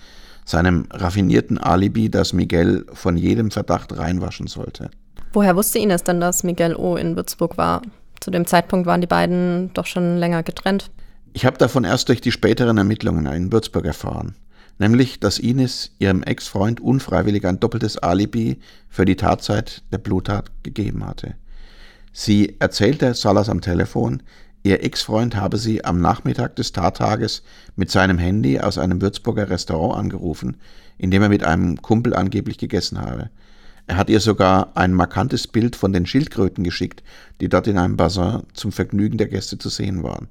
seinem 0.45 0.87
raffinierten 0.91 1.57
Alibi, 1.57 2.09
das 2.09 2.33
Miguel 2.33 2.85
von 2.93 3.17
jedem 3.17 3.49
Verdacht 3.49 3.97
reinwaschen 3.97 4.47
sollte. 4.47 4.89
Woher 5.31 5.55
wusste 5.55 5.79
Ines 5.79 6.03
denn, 6.03 6.19
dass 6.19 6.43
Miguel 6.43 6.75
O. 6.75 6.95
in 6.95 7.15
Würzburg 7.15 7.57
war? 7.57 7.81
Zu 8.19 8.29
dem 8.29 8.45
Zeitpunkt 8.45 8.85
waren 8.85 9.01
die 9.01 9.07
beiden 9.07 9.71
doch 9.73 9.85
schon 9.85 10.17
länger 10.17 10.43
getrennt. 10.43 10.91
Ich 11.35 11.45
habe 11.45 11.57
davon 11.57 11.83
erst 11.83 12.09
durch 12.09 12.21
die 12.21 12.31
späteren 12.31 12.77
Ermittlungen 12.77 13.25
in 13.25 13.51
Würzburg 13.51 13.85
erfahren. 13.85 14.35
Nämlich, 14.77 15.19
dass 15.19 15.39
Ines 15.39 15.91
ihrem 15.97 16.21
Ex-Freund 16.21 16.79
unfreiwillig 16.79 17.45
ein 17.47 17.59
doppeltes 17.59 17.97
Alibi 17.97 18.59
für 18.87 19.05
die 19.05 19.15
Tatzeit 19.15 19.81
der 19.91 19.97
Bluttat 19.97 20.51
gegeben 20.61 21.05
hatte. 21.05 21.33
Sie 22.11 22.55
erzählte 22.59 23.15
Salas 23.15 23.49
am 23.49 23.61
Telefon, 23.61 24.21
ihr 24.61 24.83
Ex-Freund 24.83 25.35
habe 25.35 25.57
sie 25.57 25.83
am 25.83 25.99
Nachmittag 25.99 26.55
des 26.55 26.71
Tattages 26.71 27.41
mit 27.75 27.89
seinem 27.89 28.19
Handy 28.19 28.59
aus 28.59 28.77
einem 28.77 29.01
Würzburger 29.01 29.49
Restaurant 29.49 29.97
angerufen, 29.97 30.57
in 30.99 31.09
dem 31.09 31.23
er 31.23 31.29
mit 31.29 31.43
einem 31.43 31.81
Kumpel 31.81 32.15
angeblich 32.15 32.59
gegessen 32.59 33.01
habe. 33.01 33.31
Er 33.87 33.97
hat 33.97 34.11
ihr 34.11 34.19
sogar 34.19 34.77
ein 34.77 34.93
markantes 34.93 35.47
Bild 35.47 35.75
von 35.75 35.93
den 35.93 36.05
Schildkröten 36.05 36.63
geschickt, 36.63 37.01
die 37.41 37.49
dort 37.49 37.65
in 37.67 37.79
einem 37.79 37.97
Bassin 37.97 38.43
zum 38.53 38.71
Vergnügen 38.71 39.17
der 39.17 39.27
Gäste 39.27 39.57
zu 39.57 39.69
sehen 39.69 40.03
waren. 40.03 40.29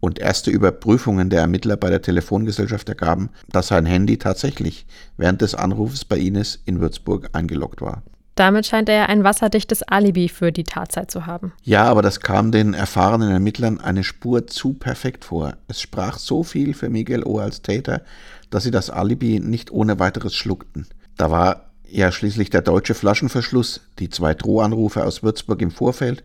Und 0.00 0.18
erste 0.18 0.50
Überprüfungen 0.50 1.30
der 1.30 1.40
Ermittler 1.40 1.76
bei 1.76 1.90
der 1.90 2.02
Telefongesellschaft 2.02 2.88
ergaben, 2.88 3.30
dass 3.50 3.68
sein 3.68 3.86
Handy 3.86 4.18
tatsächlich 4.18 4.86
während 5.16 5.40
des 5.40 5.54
Anrufes 5.54 6.04
bei 6.04 6.18
Ines 6.18 6.60
in 6.64 6.80
Würzburg 6.80 7.30
eingeloggt 7.32 7.80
war. 7.80 8.02
Damit 8.36 8.66
scheint 8.66 8.90
er 8.90 9.08
ein 9.08 9.24
wasserdichtes 9.24 9.82
Alibi 9.82 10.28
für 10.28 10.52
die 10.52 10.64
Tatzeit 10.64 11.10
zu 11.10 11.24
haben. 11.24 11.54
Ja, 11.62 11.84
aber 11.84 12.02
das 12.02 12.20
kam 12.20 12.52
den 12.52 12.74
erfahrenen 12.74 13.30
Ermittlern 13.30 13.80
eine 13.80 14.04
Spur 14.04 14.46
zu 14.46 14.74
perfekt 14.74 15.24
vor. 15.24 15.54
Es 15.68 15.80
sprach 15.80 16.18
so 16.18 16.44
viel 16.44 16.74
für 16.74 16.90
Miguel 16.90 17.24
O. 17.24 17.38
als 17.38 17.62
Täter, 17.62 18.02
dass 18.50 18.64
sie 18.64 18.70
das 18.70 18.90
Alibi 18.90 19.40
nicht 19.40 19.70
ohne 19.70 19.98
weiteres 19.98 20.34
schluckten. 20.34 20.86
Da 21.16 21.30
war 21.30 21.70
ja 21.88 22.12
schließlich 22.12 22.50
der 22.50 22.60
deutsche 22.60 22.92
Flaschenverschluss, 22.92 23.80
die 23.98 24.10
zwei 24.10 24.34
Drohanrufe 24.34 25.04
aus 25.04 25.22
Würzburg 25.22 25.62
im 25.62 25.70
Vorfeld 25.70 26.22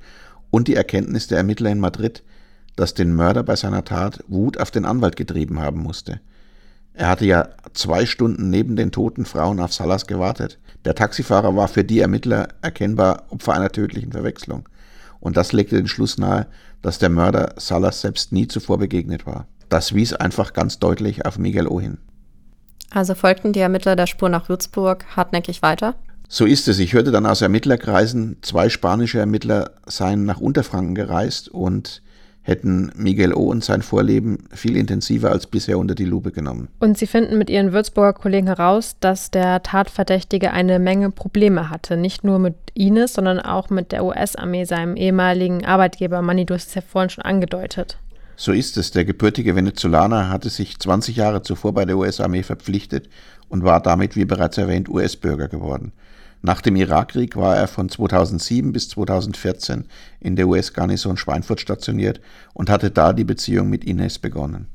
und 0.50 0.68
die 0.68 0.76
Erkenntnis 0.76 1.28
der 1.28 1.38
Ermittler 1.38 1.70
in 1.70 1.80
Madrid, 1.80 2.24
dass 2.76 2.94
den 2.94 3.14
Mörder 3.14 3.44
bei 3.44 3.56
seiner 3.56 3.84
Tat 3.84 4.24
Wut 4.28 4.60
auf 4.60 4.72
den 4.72 4.86
Anwalt 4.86 5.16
getrieben 5.16 5.60
haben 5.60 5.82
musste. 5.82 6.20
Er 6.94 7.08
hatte 7.08 7.26
ja 7.26 7.50
zwei 7.74 8.06
Stunden 8.06 8.50
neben 8.50 8.76
den 8.76 8.92
toten 8.92 9.26
Frauen 9.26 9.60
auf 9.60 9.74
Salas 9.74 10.08
gewartet. 10.08 10.60
Der 10.86 10.96
Taxifahrer 10.96 11.56
war 11.56 11.68
für 11.68 11.84
die 11.84 12.00
Ermittler 12.00 12.50
erkennbar 12.62 13.24
Opfer 13.30 13.54
einer 13.54 13.72
tödlichen 13.72 14.12
Verwechslung. 14.12 14.68
Und 15.20 15.38
das 15.38 15.54
legte 15.54 15.78
den 15.78 15.88
Schluss 15.88 16.18
nahe, 16.18 16.48
dass 16.82 17.00
der 17.00 17.10
Mörder 17.10 17.54
Salas 17.58 18.02
selbst 18.02 18.32
nie 18.32 18.48
zuvor 18.48 18.80
begegnet 18.80 19.26
war. 19.26 19.48
Das 19.70 19.94
wies 19.94 20.14
einfach 20.14 20.54
ganz 20.54 20.80
deutlich 20.80 21.26
auf 21.26 21.38
Miguel 21.38 21.68
O 21.68 21.80
hin. 21.80 21.98
Also 22.90 23.16
folgten 23.16 23.54
die 23.54 23.62
Ermittler 23.62 23.96
der 23.96 24.08
Spur 24.08 24.28
nach 24.28 24.50
Würzburg 24.50 25.06
hartnäckig 25.16 25.62
weiter? 25.62 25.96
So 26.28 26.46
ist 26.46 26.68
es. 26.68 26.80
Ich 26.80 26.94
hörte 26.94 27.12
dann 27.12 27.26
aus 27.26 27.42
Ermittlerkreisen, 27.42 28.38
zwei 28.42 28.70
spanische 28.70 29.20
Ermittler 29.20 29.72
seien 29.86 30.26
nach 30.26 30.40
Unterfranken 30.40 30.96
gereist 30.96 31.50
und 31.50 32.02
hätten 32.44 32.92
Miguel 32.96 33.34
O. 33.34 33.50
und 33.50 33.64
sein 33.64 33.82
Vorleben 33.82 34.46
viel 34.52 34.76
intensiver 34.76 35.32
als 35.32 35.48
bisher 35.48 35.78
unter 35.78 35.96
die 35.96 36.06
Lupe 36.06 36.32
genommen. 36.32 36.70
Und 36.80 36.98
sie 36.98 37.08
finden 37.08 37.38
mit 37.38 37.50
ihren 37.50 37.72
Würzburger 37.72 38.14
Kollegen 38.14 38.48
heraus, 38.48 38.96
dass 39.00 39.30
der 39.32 39.62
Tatverdächtige 39.62 40.52
eine 40.52 40.80
Menge 40.80 41.12
Probleme 41.12 41.70
hatte. 41.70 41.98
Nicht 41.98 42.24
nur 42.24 42.40
mit 42.40 42.56
Ines, 42.74 43.14
sondern 43.14 43.40
auch 43.40 43.70
mit 43.70 43.92
der 43.92 44.04
US-Armee, 44.04 44.66
seinem 44.66 44.96
ehemaligen 44.96 45.66
Arbeitgeber. 45.66 46.22
Manni, 46.22 46.46
du 46.46 46.56
hast 46.56 46.70
es 46.70 46.76
ja 46.76 46.82
vorhin 46.82 47.10
schon 47.10 47.24
angedeutet. 47.24 47.98
So 48.36 48.54
ist 48.54 48.76
es. 48.78 48.90
Der 48.90 49.06
gebürtige 49.06 49.56
Venezolaner 49.56 50.30
hatte 50.30 50.50
sich 50.50 50.80
20 50.80 51.16
Jahre 51.16 51.44
zuvor 51.44 51.74
bei 51.74 51.86
der 51.86 51.98
US-Armee 51.98 52.42
verpflichtet 52.42 53.08
und 53.50 53.64
war 53.64 53.82
damit, 53.82 54.16
wie 54.16 54.26
bereits 54.26 54.58
erwähnt, 54.58 54.90
US-Bürger 54.90 55.48
geworden. 55.48 55.92
Nach 56.42 56.62
dem 56.62 56.76
Irakkrieg 56.76 57.36
war 57.36 57.56
er 57.56 57.68
von 57.68 57.90
2007 57.90 58.74
bis 58.74 58.90
2014 58.90 59.86
in 60.20 60.36
der 60.36 60.48
US-Garnison 60.48 61.18
Schweinfurt 61.18 61.62
stationiert 61.62 62.20
und 62.54 62.70
hatte 62.70 62.90
da 62.90 63.14
die 63.14 63.24
Beziehung 63.24 63.70
mit 63.70 63.84
Ines 63.84 64.18
begonnen. 64.18 64.68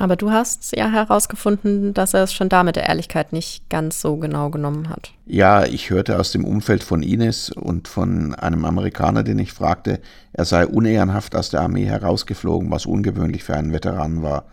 Aber 0.00 0.16
du 0.16 0.30
hast 0.30 0.74
ja 0.74 0.90
herausgefunden, 0.90 1.92
dass 1.92 2.14
er 2.14 2.22
es 2.22 2.32
schon 2.32 2.48
da 2.48 2.62
mit 2.62 2.76
der 2.76 2.88
Ehrlichkeit 2.88 3.34
nicht 3.34 3.68
ganz 3.68 4.00
so 4.00 4.16
genau 4.16 4.48
genommen 4.48 4.88
hat. 4.88 5.12
Ja, 5.26 5.66
ich 5.66 5.90
hörte 5.90 6.18
aus 6.18 6.32
dem 6.32 6.46
Umfeld 6.46 6.82
von 6.82 7.02
Ines 7.02 7.50
und 7.50 7.86
von 7.86 8.34
einem 8.34 8.64
Amerikaner, 8.64 9.22
den 9.24 9.38
ich 9.38 9.52
fragte, 9.52 10.00
er 10.32 10.46
sei 10.46 10.66
unehrenhaft 10.66 11.36
aus 11.36 11.50
der 11.50 11.60
Armee 11.60 11.84
herausgeflogen, 11.84 12.70
was 12.70 12.86
ungewöhnlich 12.86 13.44
für 13.44 13.54
einen 13.54 13.74
Veteranen 13.74 14.22
war. 14.22 14.46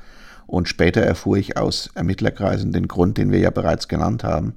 Und 0.47 0.67
später 0.67 1.01
erfuhr 1.01 1.37
ich 1.37 1.55
aus 1.55 1.91
Ermittlerkreisen 1.93 2.73
den 2.73 2.89
Grund, 2.89 3.17
den 3.17 3.31
wir 3.31 3.39
ja 3.39 3.49
bereits 3.49 3.87
genannt 3.87 4.25
haben. 4.25 4.55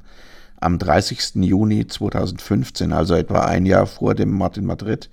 Am 0.62 0.79
30. 0.79 1.37
Juni 1.37 1.87
2015, 1.87 2.92
also 2.92 3.14
etwa 3.14 3.46
ein 3.46 3.64
Jahr 3.64 3.87
vor 3.87 4.14
dem 4.14 4.31
Mord 4.31 4.59
in 4.59 4.66
Madrid, 4.66 5.09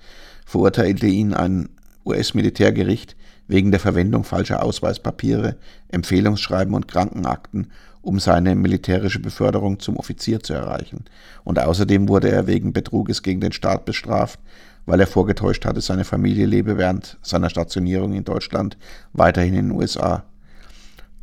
verurteilte 0.46 1.08
ihn 1.08 1.34
ein 1.34 1.70
US-Militärgericht 2.06 3.16
wegen 3.48 3.72
der 3.72 3.80
Verwendung 3.80 4.26
falscher 4.26 4.62
Ausweispapiere, 4.62 5.56
Empfehlungsschreiben 5.88 6.74
und 6.74 6.90
Krankenakten, 6.90 7.72
um 8.02 8.20
seine 8.20 8.56
militärische 8.56 9.20
Beförderung 9.20 9.80
zum 9.80 9.96
Offizier 9.96 10.42
zu 10.42 10.54
erreichen. 10.54 11.06
Und 11.46 11.60
außerdem 11.60 12.10
wurde 12.10 12.30
er 12.30 12.48
wegen 12.48 12.74
Betruges 12.74 13.24
gegen 13.24 13.40
den 13.40 13.54
Staat 13.54 13.86
bestraft, 13.86 14.42
weil 14.86 15.00
er 15.00 15.08
vorgetäuscht 15.08 15.64
hatte, 15.64 15.80
seine 15.80 16.04
Familie 16.04 16.46
lebe 16.46 16.78
während 16.78 17.18
seiner 17.22 17.50
Stationierung 17.50 18.14
in 18.14 18.26
Deutschland 18.26 18.78
weiterhin 19.14 19.54
in 19.54 19.70
den 19.70 19.78
USA. 19.78 20.26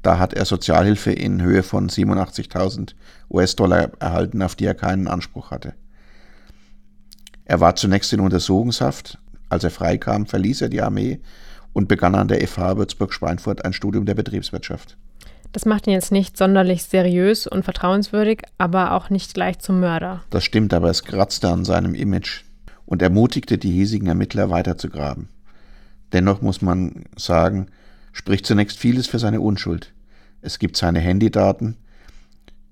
Da 0.05 0.19
hat 0.19 0.35
er 0.35 0.45
Sozialhilfe 0.45 1.12
in 1.12 1.40
Höhe 1.40 1.62
von 1.62 1.88
87.000 1.88 2.95
US-Dollar 3.31 3.93
erhalten, 4.01 4.43
auf 4.43 4.55
die 4.55 4.67
er 4.67 4.75
keinen 4.75 5.09
Anspruch 5.09 5.51
hatte. 5.51 5.73
Er 7.47 7.61
war 7.61 7.75
zunächst 7.75 8.12
in 8.12 8.21
Untersuchungshaft. 8.21 9.19
Als 9.49 9.64
er 9.64 9.71
freikam, 9.71 10.27
verließ 10.27 10.61
er 10.61 10.69
die 10.69 10.83
Armee 10.83 11.21
und 11.73 11.88
begann 11.88 12.14
an 12.14 12.29
der 12.29 12.47
FH 12.47 12.77
Würzburg-Schweinfurt 12.77 13.64
ein 13.64 13.73
Studium 13.73 14.05
der 14.05 14.14
Betriebswirtschaft. 14.14 14.99
Das 15.53 15.64
macht 15.64 15.87
ihn 15.87 15.95
jetzt 15.95 16.12
nicht 16.12 16.37
sonderlich 16.37 16.85
seriös 16.85 17.47
und 17.47 17.64
vertrauenswürdig, 17.64 18.43
aber 18.59 18.93
auch 18.93 19.09
nicht 19.09 19.33
gleich 19.33 19.59
zum 19.61 19.81
Mörder. 19.81 20.23
Das 20.29 20.45
stimmt, 20.45 20.75
aber 20.75 20.90
es 20.90 21.05
kratzte 21.05 21.49
an 21.49 21.64
seinem 21.64 21.95
Image 21.95 22.43
und 22.85 23.01
ermutigte 23.01 23.57
die 23.57 23.71
hiesigen 23.71 24.09
Ermittler 24.09 24.51
weiterzugraben. 24.51 25.29
Dennoch 26.12 26.43
muss 26.43 26.61
man 26.61 27.07
sagen, 27.17 27.69
spricht 28.12 28.45
zunächst 28.45 28.79
vieles 28.79 29.07
für 29.07 29.19
seine 29.19 29.40
Unschuld. 29.40 29.94
Es 30.45 30.59
gibt 30.59 30.77
seine 30.77 31.01
Handydaten 31.01 31.79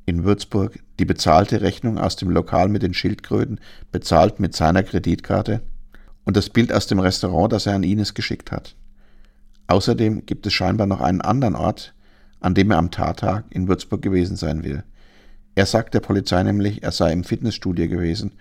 in 0.05 0.25
Würzburg, 0.25 0.79
die 0.99 1.07
bezahlte 1.07 1.63
Rechnung 1.63 1.97
aus 1.97 2.17
dem 2.17 2.29
Lokal 2.29 2.69
mit 2.69 2.83
den 2.83 2.93
Schildkröten, 2.93 3.61
bezahlt 3.91 4.41
mit 4.41 4.55
seiner 4.55 4.83
Kreditkarte 4.83 5.63
und 6.27 6.37
das 6.37 6.51
Bild 6.51 6.71
aus 6.71 6.87
dem 6.87 6.99
Restaurant, 6.99 7.51
das 7.51 7.65
er 7.65 7.75
an 7.75 7.83
Ines 7.83 8.13
geschickt 8.13 8.53
hat. 8.53 8.77
Außerdem 9.69 10.27
gibt 10.27 10.47
es 10.47 10.53
scheinbar 10.53 10.87
noch 10.87 11.01
einen 11.01 11.23
anderen 11.23 11.55
Ort, 11.55 11.95
an 12.41 12.55
dem 12.55 12.71
er 12.71 12.77
am 12.77 12.91
Tattag 12.91 13.47
in 13.49 13.69
Würzburg 13.69 14.03
gewesen 14.03 14.37
sein 14.37 14.65
will. 14.65 14.85
Er 15.55 15.65
sagt 15.65 15.95
der 15.95 16.01
Polizei 16.01 16.43
nämlich, 16.43 16.83
er 16.83 16.93
sei 16.93 17.11
im 17.11 17.25
Fitnessstudio 17.25 17.89
gewesen 17.89 18.33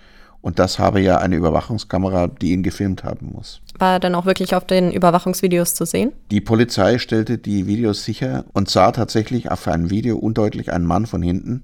und 0.42 0.60
das 0.60 0.80
habe 0.80 1.02
ja 1.02 1.18
eine 1.18 1.36
Überwachungskamera, 1.36 2.28
die 2.28 2.52
ihn 2.52 2.64
gefilmt 2.64 3.04
haben 3.04 3.32
muss. 3.34 3.62
War 3.78 3.94
er 3.94 4.00
dann 4.00 4.16
auch 4.16 4.26
wirklich 4.26 4.56
auf 4.56 4.66
den 4.66 4.92
Überwachungsvideos 4.92 5.76
zu 5.76 5.86
sehen? 5.86 6.12
Die 6.32 6.42
Polizei 6.42 6.98
stellte 6.98 7.38
die 7.38 7.68
Videos 7.68 8.04
sicher 8.04 8.46
und 8.54 8.70
sah 8.70 8.92
tatsächlich 8.92 9.52
auf 9.52 9.68
einem 9.68 9.90
Video 9.90 10.18
undeutlich 10.18 10.72
einen 10.74 10.86
Mann 10.86 11.06
von 11.06 11.22
hinten, 11.22 11.64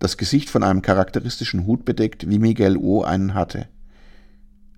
das 0.00 0.16
Gesicht 0.16 0.50
von 0.50 0.62
einem 0.62 0.82
charakteristischen 0.82 1.66
Hut 1.66 1.84
bedeckt, 1.84 2.28
wie 2.28 2.38
Miguel 2.38 2.76
O. 2.76 3.02
einen 3.02 3.34
hatte. 3.34 3.68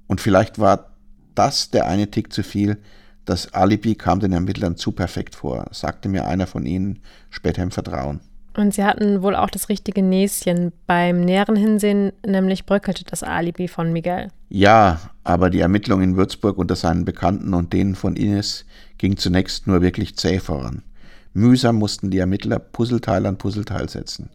Und 0.07 0.21
vielleicht 0.21 0.59
war 0.59 0.91
das 1.35 1.71
der 1.71 1.87
eine 1.87 2.11
Tick 2.11 2.33
zu 2.33 2.43
viel, 2.43 2.79
das 3.25 3.53
Alibi 3.55 3.97
kam 3.97 4.21
den 4.21 4.33
Ermittlern 4.33 4.77
zu 4.77 4.93
perfekt 4.93 5.35
vor, 5.35 5.67
sagte 5.73 6.09
mir 6.09 6.27
einer 6.27 6.47
von 6.47 6.65
ihnen 6.65 7.01
später 7.29 7.63
im 7.63 7.73
Vertrauen. 7.73 8.21
Und 8.57 8.73
sie 8.73 8.85
hatten 8.85 9.23
wohl 9.23 9.37
auch 9.37 9.51
das 9.51 9.69
richtige 9.69 10.03
Näschen. 10.03 10.73
Beim 10.87 11.21
näheren 11.21 11.57
Hinsehen 11.57 12.13
nämlich 12.27 12.65
bröckelte 12.65 13.05
das 13.05 13.23
Alibi 13.23 13.69
von 13.69 13.93
Miguel. 13.93 14.29
Ja, 14.49 15.01
aber 15.25 15.51
die 15.51 15.61
Ermittlung 15.61 16.01
in 16.01 16.17
Würzburg 16.17 16.57
unter 16.57 16.75
seinen 16.75 17.05
Bekannten 17.05 17.53
und 17.53 17.75
denen 17.75 17.95
von 17.95 18.17
Ines 18.17 18.65
ging 18.97 19.19
zunächst 19.19 19.67
nur 19.67 19.83
wirklich 19.83 20.17
zäh 20.17 20.39
voran. 20.39 20.83
Mühsam 21.35 21.77
mussten 21.77 22.11
die 22.11 22.19
Ermittler 22.19 22.59
Puzzleteil 22.59 23.27
an 23.27 23.37
Puzzleteil 23.37 23.91
setzen. 23.91 24.31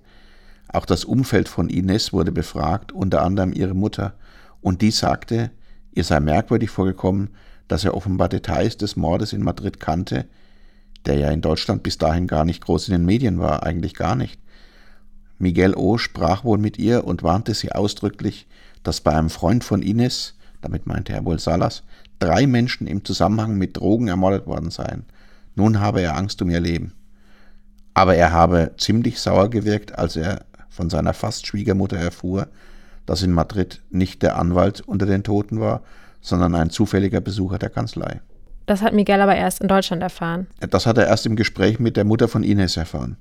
Auch 0.67 0.85
das 0.85 1.03
Umfeld 1.03 1.49
von 1.49 1.69
Ines 1.69 2.13
wurde 2.13 2.31
befragt, 2.31 2.91
unter 2.91 3.23
anderem 3.23 3.53
ihre 3.53 3.73
Mutter, 3.73 4.13
und 4.61 4.83
die 4.83 4.91
sagte, 4.91 5.49
ihr 5.93 6.03
sei 6.03 6.19
merkwürdig 6.19 6.69
vorgekommen, 6.69 7.29
dass 7.67 7.83
er 7.83 7.95
offenbar 7.95 8.29
Details 8.29 8.77
des 8.77 8.95
Mordes 8.95 9.33
in 9.33 9.43
Madrid 9.43 9.79
kannte, 9.79 10.25
der 11.05 11.15
ja 11.15 11.29
in 11.29 11.41
Deutschland 11.41 11.83
bis 11.83 11.97
dahin 11.97 12.27
gar 12.27 12.45
nicht 12.45 12.63
groß 12.63 12.87
in 12.87 12.93
den 12.93 13.05
Medien 13.05 13.39
war, 13.39 13.63
eigentlich 13.63 13.95
gar 13.95 14.15
nicht. 14.15 14.39
Miguel 15.37 15.75
O. 15.75 15.97
sprach 15.97 16.43
wohl 16.43 16.59
mit 16.59 16.77
ihr 16.77 17.03
und 17.03 17.23
warnte 17.23 17.53
sie 17.53 17.71
ausdrücklich, 17.71 18.47
dass 18.83 19.01
bei 19.01 19.13
einem 19.13 19.29
Freund 19.29 19.63
von 19.63 19.81
Ines, 19.81 20.35
damit 20.61 20.85
meinte 20.85 21.13
er 21.13 21.25
wohl 21.25 21.39
Salas, 21.39 21.83
drei 22.19 22.45
Menschen 22.45 22.85
im 22.87 23.03
Zusammenhang 23.03 23.57
mit 23.57 23.77
Drogen 23.77 24.07
ermordet 24.07 24.45
worden 24.45 24.69
seien. 24.69 25.05
Nun 25.55 25.79
habe 25.79 26.01
er 26.01 26.15
Angst 26.15 26.41
um 26.41 26.49
ihr 26.49 26.59
Leben. 26.59 26.93
Aber 27.93 28.15
er 28.15 28.31
habe 28.31 28.71
ziemlich 28.77 29.19
sauer 29.19 29.49
gewirkt, 29.49 29.97
als 29.97 30.15
er 30.15 30.45
von 30.69 30.89
seiner 30.89 31.13
fast 31.13 31.47
Schwiegermutter 31.47 31.97
erfuhr, 31.97 32.47
dass 33.05 33.23
in 33.23 33.31
Madrid 33.31 33.81
nicht 33.89 34.21
der 34.21 34.37
Anwalt 34.37 34.81
unter 34.81 35.05
den 35.05 35.23
Toten 35.23 35.59
war, 35.59 35.81
sondern 36.21 36.55
ein 36.55 36.69
zufälliger 36.69 37.19
Besucher 37.19 37.57
der 37.57 37.69
Kanzlei. 37.69 38.21
Das 38.71 38.81
hat 38.81 38.93
Miguel 38.93 39.19
aber 39.19 39.35
erst 39.35 39.59
in 39.59 39.67
Deutschland 39.67 40.01
erfahren. 40.01 40.47
Das 40.61 40.85
hat 40.85 40.97
er 40.97 41.05
erst 41.05 41.25
im 41.25 41.35
Gespräch 41.35 41.77
mit 41.77 41.97
der 41.97 42.05
Mutter 42.05 42.29
von 42.29 42.41
Ines 42.41 42.77
erfahren. 42.77 43.17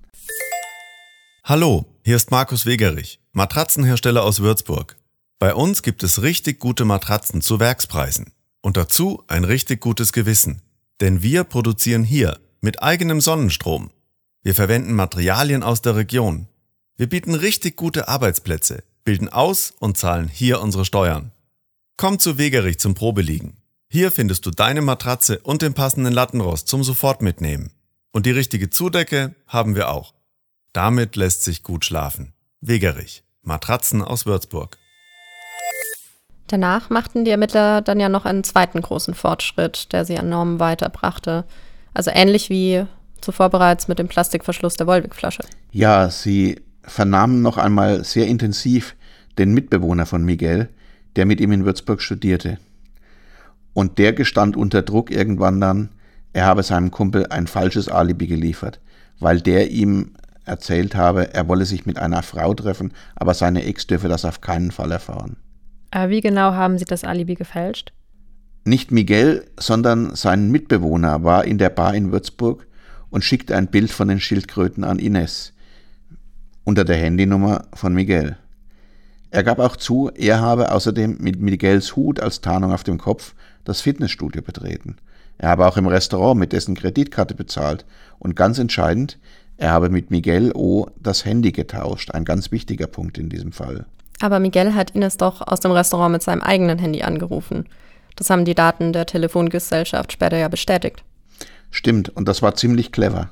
Hallo, 1.43 1.87
hier 2.05 2.15
ist 2.15 2.31
Markus 2.31 2.67
Wegerich, 2.67 3.19
Matratzenhersteller 3.33 4.23
aus 4.23 4.39
Würzburg. 4.39 4.97
Bei 5.41 5.53
uns 5.53 5.83
gibt 5.83 6.05
es 6.05 6.23
richtig 6.23 6.61
gute 6.61 6.85
Matratzen 6.85 7.41
zu 7.41 7.59
Werkspreisen. 7.59 8.33
Und 8.61 8.77
dazu 8.77 9.25
ein 9.27 9.43
richtig 9.43 9.81
gutes 9.81 10.13
Gewissen. 10.13 10.63
Denn 11.01 11.21
wir 11.21 11.43
produzieren 11.43 12.05
hier 12.05 12.39
mit 12.61 12.81
eigenem 12.81 13.21
Sonnenstrom. 13.21 13.91
Wir 14.45 14.55
verwenden 14.55 14.95
Materialien 14.95 15.65
aus 15.65 15.83
der 15.83 15.97
Region. 15.97 16.47
Wir 16.97 17.09
bieten 17.09 17.35
richtig 17.35 17.75
gute 17.75 18.07
Arbeitsplätze, 18.07 18.85
bilden 19.03 19.29
aus 19.29 19.73
und 19.81 19.99
zahlen 19.99 20.29
hier 20.29 20.61
unsere 20.61 20.85
Steuern. 20.85 21.33
Komm 21.97 22.21
zu 22.21 22.39
Wegerich 22.39 22.79
zum 22.79 22.95
Probeliegen. 22.95 23.60
Hier 23.93 24.13
findest 24.13 24.47
du 24.47 24.53
deine 24.53 24.83
Matratze 24.83 25.41
und 25.41 25.63
den 25.63 25.75
passenden 25.75 26.13
Lattenrost 26.13 26.69
zum 26.69 26.85
sofort 26.85 27.23
mitnehmen. 27.23 27.73
Und 28.13 28.25
die 28.25 28.31
richtige 28.31 28.71
Zudecke 28.71 29.35
haben 29.49 29.75
wir 29.75 29.91
auch. 29.91 30.15
Damit 30.73 31.17
lässt 31.17 31.43
sich 31.43 31.65
gut 31.65 31.85
schlafen. 31.85 32.33
Wegerich. 32.61 33.25
Matratzen 33.43 34.01
aus 34.01 34.27
Würzburg. 34.27 34.79
Danach 36.47 36.89
machten 36.89 37.25
die 37.25 37.33
Ermittler 37.33 37.83
dann 37.83 37.99
ja 37.99 38.09
noch 38.09 38.27
einen 38.27 38.45
zweiten 38.45 38.81
großen 38.81 39.15
Fortschritt, 39.15 39.93
der 39.93 40.05
sie 40.05 40.19
an 40.19 40.29
Normen 40.29 40.61
weiterbrachte. 40.61 41.45
Also 41.93 42.13
ähnlich 42.15 42.49
wie 42.49 42.87
zuvor 43.21 43.51
bereits 43.51 43.89
mit 43.89 43.99
dem 43.99 44.07
Plastikverschluss 44.07 44.77
der 44.77 44.87
Wolwig-Flasche. 44.87 45.43
Ja, 45.73 46.11
sie 46.11 46.61
vernahmen 46.85 47.43
noch 47.43 47.57
einmal 47.57 48.05
sehr 48.05 48.29
intensiv 48.29 48.95
den 49.37 49.53
Mitbewohner 49.53 50.07
von 50.07 50.25
Miguel, 50.25 50.69
der 51.17 51.27
mit 51.27 51.41
ihm 51.41 51.51
in 51.51 51.65
Würzburg 51.65 52.01
studierte. 52.01 52.59
Und 53.73 53.99
der 53.99 54.13
gestand 54.13 54.57
unter 54.57 54.83
Druck 54.83 55.11
irgendwann 55.11 55.61
dann, 55.61 55.91
er 56.33 56.47
habe 56.47 56.63
seinem 56.63 56.91
Kumpel 56.91 57.27
ein 57.27 57.47
falsches 57.47 57.89
Alibi 57.89 58.27
geliefert, 58.27 58.81
weil 59.19 59.41
der 59.41 59.71
ihm 59.71 60.15
erzählt 60.45 60.95
habe, 60.95 61.35
er 61.35 61.49
wolle 61.49 61.65
sich 61.65 61.87
mit 61.87 61.99
einer 61.99 62.23
Frau 62.23 62.55
treffen, 62.55 62.93
aber 63.17 63.35
seine 63.35 63.65
Ex 63.65 63.87
dürfe 63.87 64.09
das 64.09 64.25
auf 64.25 64.41
keinen 64.41 64.71
Fall 64.71 64.91
erfahren. 64.91 65.37
Aber 65.91 66.11
wie 66.11 66.21
genau 66.21 66.53
haben 66.53 66.79
Sie 66.79 66.85
das 66.85 67.05
Alibi 67.05 67.35
gefälscht? 67.35 67.93
Nicht 68.65 68.91
Miguel, 68.91 69.47
sondern 69.59 70.15
sein 70.15 70.51
Mitbewohner 70.51 71.25
war 71.25 71.45
in 71.45 71.59
der 71.59 71.71
Bar 71.71 71.95
in 71.95 72.13
Würzburg 72.13 72.67
und 73.11 73.25
schickte 73.25 73.57
ein 73.57 73.69
Bild 73.69 73.91
von 73.91 74.09
den 74.09 74.21
Schildkröten 74.21 74.85
an 74.85 74.99
Ines 74.99 75.53
unter 76.65 76.85
der 76.85 76.97
Handynummer 76.97 77.67
von 77.75 77.95
Miguel. 77.95 78.37
Er 79.31 79.43
gab 79.43 79.59
auch 79.59 79.77
zu, 79.77 80.11
er 80.15 80.41
habe 80.41 80.73
außerdem 80.73 81.19
mit 81.21 81.41
Miguels 81.41 81.97
Hut 81.97 82.21
als 82.21 82.41
Tarnung 82.41 82.73
auf 82.73 82.85
dem 82.85 82.99
Kopf 82.99 83.35
das 83.65 83.81
Fitnessstudio 83.81 84.43
betreten. 84.43 84.97
Er 85.39 85.51
habe 85.51 85.67
auch 85.67 85.77
im 85.77 85.87
Restaurant 85.87 86.39
mit 86.39 86.53
dessen 86.53 86.75
Kreditkarte 86.75 87.35
bezahlt 87.35 87.85
und 88.19 88.37
ganz 88.37 88.59
entscheidend, 88.59 89.19
er 89.57 89.73
habe 89.73 89.91
mit 89.91 90.11
Miguel 90.11 90.53
O. 90.55 90.87
das 90.99 91.25
Handy 91.25 91.53
getauscht, 91.53 92.13
ein 92.13 92.25
ganz 92.25 92.51
wichtiger 92.51 92.87
Punkt 92.87 93.19
in 93.19 93.29
diesem 93.29 93.53
Fall. 93.53 93.85
Aber 94.21 94.39
Miguel 94.39 94.75
hat 94.75 94.93
Ines 94.93 95.19
doch 95.19 95.47
aus 95.47 95.61
dem 95.61 95.73
Restaurant 95.73 96.13
mit 96.13 96.23
seinem 96.23 96.41
eigenen 96.41 96.79
Handy 96.79 97.03
angerufen. 97.03 97.67
Das 98.17 98.31
haben 98.31 98.45
die 98.45 98.55
Daten 98.55 98.93
der 98.93 99.07
Telefongesellschaft 99.07 100.13
später 100.13 100.39
ja 100.39 100.49
bestätigt. 100.49 101.05
Stimmt, 101.71 102.09
und 102.11 102.27
das 102.27 102.43
war 102.43 102.55
ziemlich 102.55 102.91
clever. 102.91 103.31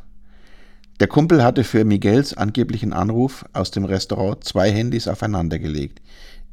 Der 1.01 1.09
Kumpel 1.09 1.45
hatte 1.45 1.64
für 1.64 1.85
Miguels 1.85 2.37
angeblichen 2.37 2.93
Anruf 2.93 3.45
aus 3.53 3.71
dem 3.71 3.85
Restaurant 3.85 4.43
zwei 4.45 4.71
Handys 4.71 5.09
aufeinandergelegt. 5.09 6.01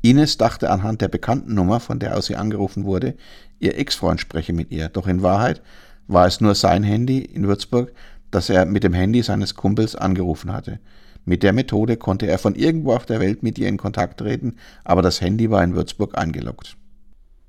Ines 0.02 0.38
dachte 0.38 0.70
anhand 0.70 1.02
der 1.02 1.08
bekannten 1.08 1.56
Nummer, 1.56 1.80
von 1.80 2.00
der 2.00 2.16
aus 2.16 2.28
sie 2.28 2.36
angerufen 2.36 2.86
wurde, 2.86 3.16
ihr 3.60 3.78
Ex-Freund 3.78 4.20
spreche 4.20 4.54
mit 4.54 4.72
ihr. 4.72 4.90
Doch 4.90 5.08
in 5.08 5.24
Wahrheit 5.24 5.62
war 6.08 6.28
es 6.28 6.42
nur 6.42 6.56
sein 6.56 6.84
Handy 6.84 7.20
in 7.20 7.48
Würzburg, 7.48 7.92
dass 8.32 8.50
er 8.50 8.66
mit 8.66 8.84
dem 8.84 8.94
Handy 8.94 9.22
seines 9.22 9.56
Kumpels 9.56 9.96
angerufen 9.96 10.52
hatte. 10.52 10.80
Mit 11.26 11.42
der 11.42 11.54
Methode 11.54 11.98
konnte 11.98 12.28
er 12.28 12.38
von 12.38 12.56
irgendwo 12.56 12.94
auf 12.94 13.06
der 13.06 13.20
Welt 13.20 13.42
mit 13.42 13.58
ihr 13.58 13.68
in 13.68 13.78
Kontakt 13.78 14.20
treten, 14.20 14.58
aber 14.84 15.02
das 15.02 15.22
Handy 15.22 15.50
war 15.50 15.64
in 15.64 15.74
Würzburg 15.74 16.18
eingeloggt. 16.18 16.78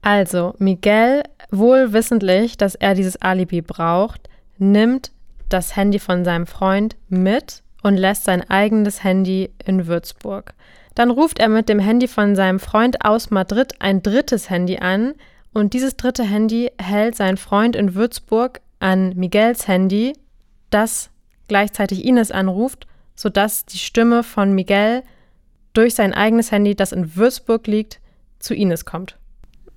Also, 0.01 0.55
Miguel, 0.59 1.25
wohl 1.51 1.93
wissentlich, 1.93 2.57
dass 2.57 2.75
er 2.75 2.95
dieses 2.95 3.21
Alibi 3.21 3.61
braucht, 3.61 4.29
nimmt 4.57 5.11
das 5.49 5.77
Handy 5.77 5.99
von 5.99 6.25
seinem 6.25 6.47
Freund 6.47 6.97
mit 7.09 7.63
und 7.83 7.97
lässt 7.97 8.25
sein 8.25 8.49
eigenes 8.49 9.05
Handy 9.05 9.51
in 9.65 9.87
Würzburg. 9.87 10.55
Dann 10.95 11.11
ruft 11.11 11.39
er 11.39 11.49
mit 11.49 11.69
dem 11.69 11.79
Handy 11.79 12.09
von 12.09 12.35
seinem 12.35 12.59
Freund 12.59 13.05
aus 13.05 13.31
Madrid 13.31 13.75
ein 13.81 14.03
drittes 14.03 14.49
Handy 14.49 14.79
an 14.79 15.15
und 15.57 15.73
dieses 15.73 15.97
dritte 15.97 16.23
Handy 16.23 16.71
hält 16.79 17.17
sein 17.17 17.39
Freund 17.39 17.77
in 17.77 17.95
Würzburg 17.95 18.61
an 18.79 19.15
Miguels 19.17 19.67
Handy, 19.67 20.13
das 20.69 21.09
gleichzeitig 21.49 22.05
Ines 22.05 22.31
anruft, 22.31 22.87
sodass 23.15 23.65
die 23.65 23.79
Stimme 23.79 24.23
von 24.23 24.53
Miguel 24.53 25.03
durch 25.73 25.95
sein 25.95 26.13
eigenes 26.13 26.53
Handy, 26.53 26.75
das 26.75 26.93
in 26.93 27.17
Würzburg 27.17 27.67
liegt, 27.69 28.01
zu 28.39 28.55
Ines 28.55 28.85
kommt. 28.85 29.17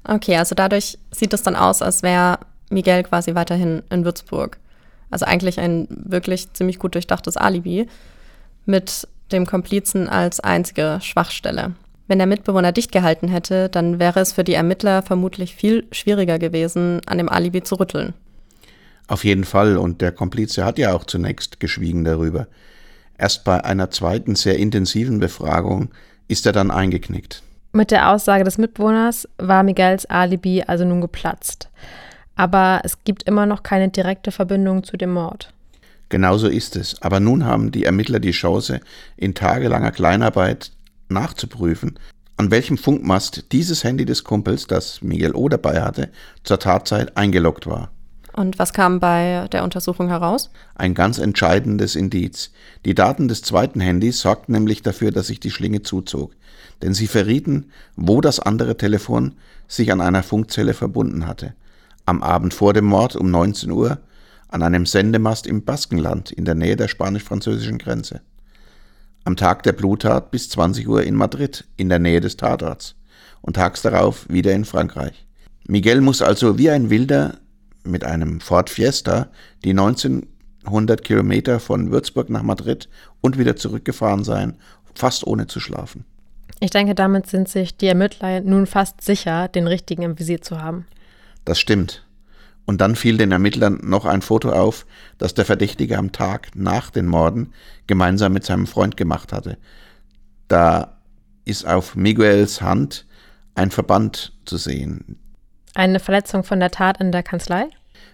Okay, 0.03 0.35
also 0.35 0.53
dadurch 0.53 0.99
sieht 1.11 1.31
es 1.31 1.43
dann 1.43 1.55
aus, 1.55 1.81
als 1.81 2.03
wäre 2.03 2.39
Miguel 2.69 3.03
quasi 3.03 3.33
weiterhin 3.33 3.81
in 3.89 4.03
Würzburg. 4.03 4.59
Also 5.09 5.27
eigentlich 5.27 5.61
ein 5.61 5.87
wirklich 5.89 6.51
ziemlich 6.51 6.79
gut 6.79 6.95
durchdachtes 6.95 7.37
Alibi 7.37 7.87
mit 8.65 9.07
dem 9.31 9.45
Komplizen 9.45 10.09
als 10.09 10.41
einzige 10.41 10.99
Schwachstelle. 11.01 11.73
Wenn 12.09 12.17
der 12.17 12.27
Mitbewohner 12.27 12.73
dicht 12.73 12.91
gehalten 12.91 13.29
hätte, 13.29 13.69
dann 13.69 13.99
wäre 13.99 14.19
es 14.19 14.33
für 14.33 14.43
die 14.43 14.55
Ermittler 14.55 15.01
vermutlich 15.01 15.55
viel 15.55 15.87
schwieriger 15.93 16.39
gewesen, 16.39 16.99
an 17.05 17.17
dem 17.17 17.29
Alibi 17.29 17.63
zu 17.63 17.75
rütteln. 17.75 18.13
Auf 19.07 19.23
jeden 19.23 19.45
Fall, 19.45 19.77
und 19.77 20.01
der 20.01 20.11
Komplize 20.11 20.65
hat 20.65 20.77
ja 20.77 20.93
auch 20.93 21.05
zunächst 21.05 21.61
geschwiegen 21.61 22.03
darüber. 22.03 22.47
Erst 23.17 23.45
bei 23.45 23.63
einer 23.63 23.89
zweiten, 23.91 24.35
sehr 24.35 24.57
intensiven 24.57 25.19
Befragung 25.19 25.89
ist 26.27 26.45
er 26.45 26.51
dann 26.51 26.69
eingeknickt. 26.69 27.43
Mit 27.71 27.91
der 27.91 28.11
Aussage 28.11 28.43
des 28.43 28.57
Mitbewohners 28.57 29.29
war 29.37 29.63
Miguels 29.63 30.05
Alibi 30.07 30.63
also 30.67 30.83
nun 30.83 30.99
geplatzt 30.99 31.69
aber 32.39 32.79
es 32.85 33.03
gibt 33.03 33.23
immer 33.23 33.45
noch 33.45 33.63
keine 33.63 33.89
direkte 33.89 34.31
Verbindung 34.31 34.85
zu 34.85 34.95
dem 34.95 35.11
Mord. 35.11 35.51
Genauso 36.07 36.47
ist 36.47 36.77
es. 36.77 37.01
Aber 37.01 37.19
nun 37.19 37.43
haben 37.43 37.69
die 37.69 37.83
Ermittler 37.83 38.21
die 38.21 38.31
Chance, 38.31 38.79
in 39.17 39.33
tagelanger 39.33 39.91
Kleinarbeit 39.91 40.71
nachzuprüfen, 41.11 41.99
an 42.37 42.51
welchem 42.51 42.77
Funkmast 42.77 43.51
dieses 43.51 43.83
Handy 43.83 44.05
des 44.05 44.23
Kumpels, 44.23 44.67
das 44.67 45.01
Miguel 45.01 45.35
O 45.35 45.49
dabei 45.49 45.81
hatte, 45.81 46.09
zur 46.43 46.59
Tatzeit 46.59 47.17
eingeloggt 47.17 47.67
war. 47.67 47.91
Und 48.33 48.59
was 48.59 48.73
kam 48.73 48.99
bei 48.99 49.47
der 49.51 49.63
Untersuchung 49.63 50.07
heraus? 50.07 50.49
Ein 50.75 50.93
ganz 50.93 51.17
entscheidendes 51.17 51.95
Indiz. 51.95 52.51
Die 52.85 52.95
Daten 52.95 53.27
des 53.27 53.41
zweiten 53.41 53.81
Handys 53.81 54.21
sorgten 54.21 54.53
nämlich 54.53 54.81
dafür, 54.81 55.11
dass 55.11 55.27
sich 55.27 55.39
die 55.39 55.51
Schlinge 55.51 55.81
zuzog. 55.81 56.33
Denn 56.81 56.93
sie 56.93 57.07
verrieten, 57.07 57.71
wo 57.95 58.21
das 58.21 58.39
andere 58.39 58.77
Telefon 58.77 59.35
sich 59.67 59.91
an 59.91 59.99
einer 59.99 60.23
Funkzelle 60.23 60.73
verbunden 60.73 61.27
hatte 61.27 61.53
am 62.09 62.23
Abend 62.23 62.55
vor 62.55 62.73
dem 62.73 62.85
Mord 62.85 63.15
um 63.15 63.29
19 63.29 63.69
Uhr 63.69 63.99
an 64.47 64.63
einem 64.63 64.87
Sendemast 64.87 65.45
im 65.45 65.63
Baskenland 65.63 66.31
in 66.31 66.43
der 66.43 66.55
Nähe 66.55 66.75
der 66.75 66.87
spanisch-französischen 66.87 67.77
Grenze. 67.77 68.21
Am 69.25 69.35
Tag 69.35 69.63
der 69.63 69.73
Bluttat 69.73 70.31
bis 70.31 70.49
20 70.49 70.87
Uhr 70.87 71.03
in 71.03 71.15
Madrid 71.15 71.65
in 71.77 71.89
der 71.89 71.99
Nähe 71.99 72.21
des 72.21 72.37
Tatorts 72.37 72.95
und 73.41 73.55
tags 73.55 73.81
darauf 73.81 74.27
wieder 74.29 74.53
in 74.53 74.65
Frankreich. 74.65 75.25
Miguel 75.67 76.01
muss 76.01 76.21
also 76.21 76.57
wie 76.57 76.69
ein 76.69 76.89
Wilder 76.89 77.37
mit 77.83 78.03
einem 78.03 78.41
Ford 78.41 78.69
Fiesta 78.69 79.29
die 79.63 79.71
1900 79.71 81.03
Kilometer 81.03 81.59
von 81.59 81.91
Würzburg 81.91 82.29
nach 82.29 82.43
Madrid 82.43 82.89
und 83.21 83.37
wieder 83.37 83.55
zurückgefahren 83.55 84.23
sein, 84.23 84.57
fast 84.95 85.25
ohne 85.27 85.47
zu 85.47 85.59
schlafen. 85.59 86.05
Ich 86.59 86.71
denke, 86.71 86.95
damit 86.95 87.27
sind 87.27 87.47
sich 87.47 87.77
die 87.77 87.87
Ermittler 87.87 88.41
nun 88.41 88.65
fast 88.65 89.01
sicher, 89.01 89.47
den 89.47 89.67
richtigen 89.67 90.01
im 90.01 90.19
Visier 90.19 90.41
zu 90.41 90.61
haben. 90.61 90.85
Das 91.45 91.59
stimmt. 91.59 92.05
Und 92.69 92.81
dann 92.81 92.95
fiel 92.95 93.17
den 93.17 93.31
Ermittlern 93.31 93.79
noch 93.81 94.05
ein 94.05 94.21
Foto 94.21 94.51
auf, 94.51 94.85
das 95.17 95.33
der 95.33 95.43
Verdächtige 95.43 95.97
am 95.97 96.11
Tag 96.11 96.51
nach 96.53 96.91
den 96.91 97.07
Morden 97.07 97.51
gemeinsam 97.87 98.31
mit 98.31 98.43
seinem 98.45 98.67
Freund 98.67 98.95
gemacht 98.95 99.33
hatte. 99.33 99.57
Da 100.49 100.99
ist 101.45 101.65
auf 101.65 101.95
Miguels 101.95 102.61
Hand 102.61 103.07
ein 103.55 103.71
Verband 103.71 104.33
zu 104.45 104.57
sehen. 104.57 105.17
Eine 105.73 105.99
Verletzung 105.99 106.43
von 106.43 106.59
der 106.59 106.69
Tat 106.69 107.01
in 107.01 107.11
der 107.11 107.23
Kanzlei? 107.23 107.69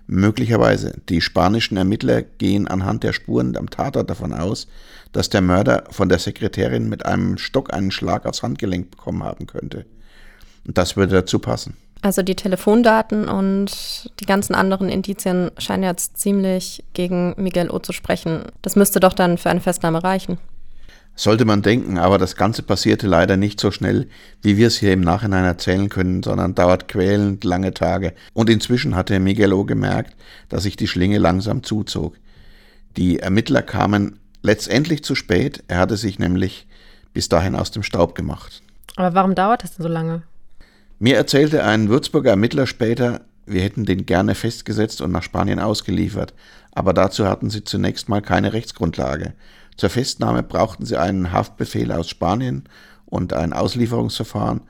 Möglicherweise. 0.08 1.02
Die 1.10 1.20
spanischen 1.20 1.76
Ermittler 1.76 2.22
gehen 2.22 2.65
anhand 2.65 3.04
der 3.04 3.12
Spuren 3.12 3.58
am 3.58 3.70
Tatort 3.70 4.10
davon 4.10 4.32
aus, 4.32 4.68
dass 5.12 5.28
der 5.28 5.41
Mörder 5.41 5.84
von 5.89 6.08
der 6.08 6.20
Sekretärin 6.20 6.88
mit 6.88 7.06
einem 7.06 7.38
Stock 7.38 7.74
einen 7.74 7.91
Schlag 7.91 8.26
aufs 8.26 8.41
Handgelenk 8.41 8.89
bekommen 8.89 9.22
haben 9.22 9.48
könnte. 9.48 9.86
Und 10.65 10.78
das 10.78 10.96
würde 10.96 11.12
dazu 11.12 11.39
passen. 11.39 11.76
Also 12.06 12.22
die 12.22 12.36
Telefondaten 12.36 13.28
und 13.28 14.12
die 14.20 14.28
ganzen 14.28 14.54
anderen 14.54 14.89
Indizien 14.89 15.50
scheinen 15.58 15.82
jetzt 15.82 16.20
ziemlich 16.20 16.84
gegen 16.94 17.34
Miguel 17.36 17.72
O 17.72 17.80
zu 17.80 17.94
sprechen. 17.94 18.44
Das 18.62 18.76
müsste 18.76 19.00
doch 19.00 19.13
dann 19.13 19.39
für 19.39 19.50
eine 19.50 19.60
Festnahme 19.60 20.04
reichen. 20.04 20.38
Sollte 21.15 21.46
man 21.46 21.63
denken, 21.63 21.98
aber 21.98 22.20
das 22.20 22.36
Ganze 22.36 22.62
passierte 22.62 23.08
leider 23.08 23.38
nicht 23.38 23.60
so 23.60 23.72
schnell, 23.72 24.08
wie 24.44 24.56
wir 24.56 24.68
es 24.68 24.78
hier 24.78 24.94
im 24.94 25.02
Nachhinein 25.02 25.46
erzählen 25.46 25.89
können, 25.89 26.22
sondern 26.22 26.54
dauert 26.54 26.88
quälend 26.88 27.44
lange 27.44 27.74
Tage. 27.74 28.13
Und 28.36 28.52
inzwischen 28.52 28.96
hatte 28.96 29.20
Miguel 29.20 29.52
O 29.52 29.63
gemerkt, 29.63 30.15
dass 30.48 30.62
sich 30.62 30.78
die 30.78 30.88
Schlinge 30.88 31.18
langsam 31.18 31.63
zuzog. 31.63 32.20
Die 32.98 33.18
Ermittler 33.18 33.63
kamen 33.63 34.20
letztendlich 34.44 35.04
zu 35.04 35.15
spät, 35.15 35.63
er 35.68 35.80
hatte 35.80 35.98
sich 35.98 36.20
nämlich 36.20 36.68
bis 37.13 37.30
dahin 37.30 37.56
aus 37.56 37.72
dem 37.72 37.82
Staub 37.82 38.13
gemacht. 38.13 38.62
Aber 38.96 39.15
warum 39.15 39.34
dauert 39.34 39.63
das 39.63 39.74
denn 39.74 39.82
so 39.82 39.89
lange? 39.89 40.22
Mir 40.97 41.17
erzählte 41.17 41.63
ein 41.65 41.89
Würzburger 41.89 42.31
Ermittler 42.31 42.67
später, 42.67 43.21
wir 43.45 43.62
hätten 43.62 43.86
den 43.86 44.05
gerne 44.05 44.34
festgesetzt 44.34 45.01
und 45.01 45.12
nach 45.12 45.23
Spanien 45.23 45.60
ausgeliefert, 45.60 46.34
aber 46.71 46.93
dazu 46.93 47.27
hatten 47.27 47.49
sie 47.49 47.65
zunächst 47.65 48.08
mal 48.08 48.21
keine 48.21 48.53
Rechtsgrundlage. 48.53 49.34
Zur 49.75 49.89
Festnahme 49.89 50.41
brauchten 50.41 50.86
sie 50.86 50.97
einen 50.97 51.34
Haftbefehl 51.34 51.91
aus 51.91 52.10
Spanien 52.10 52.63
und 53.05 53.34
ein 53.34 53.51
Auslieferungsverfahren, 53.51 54.62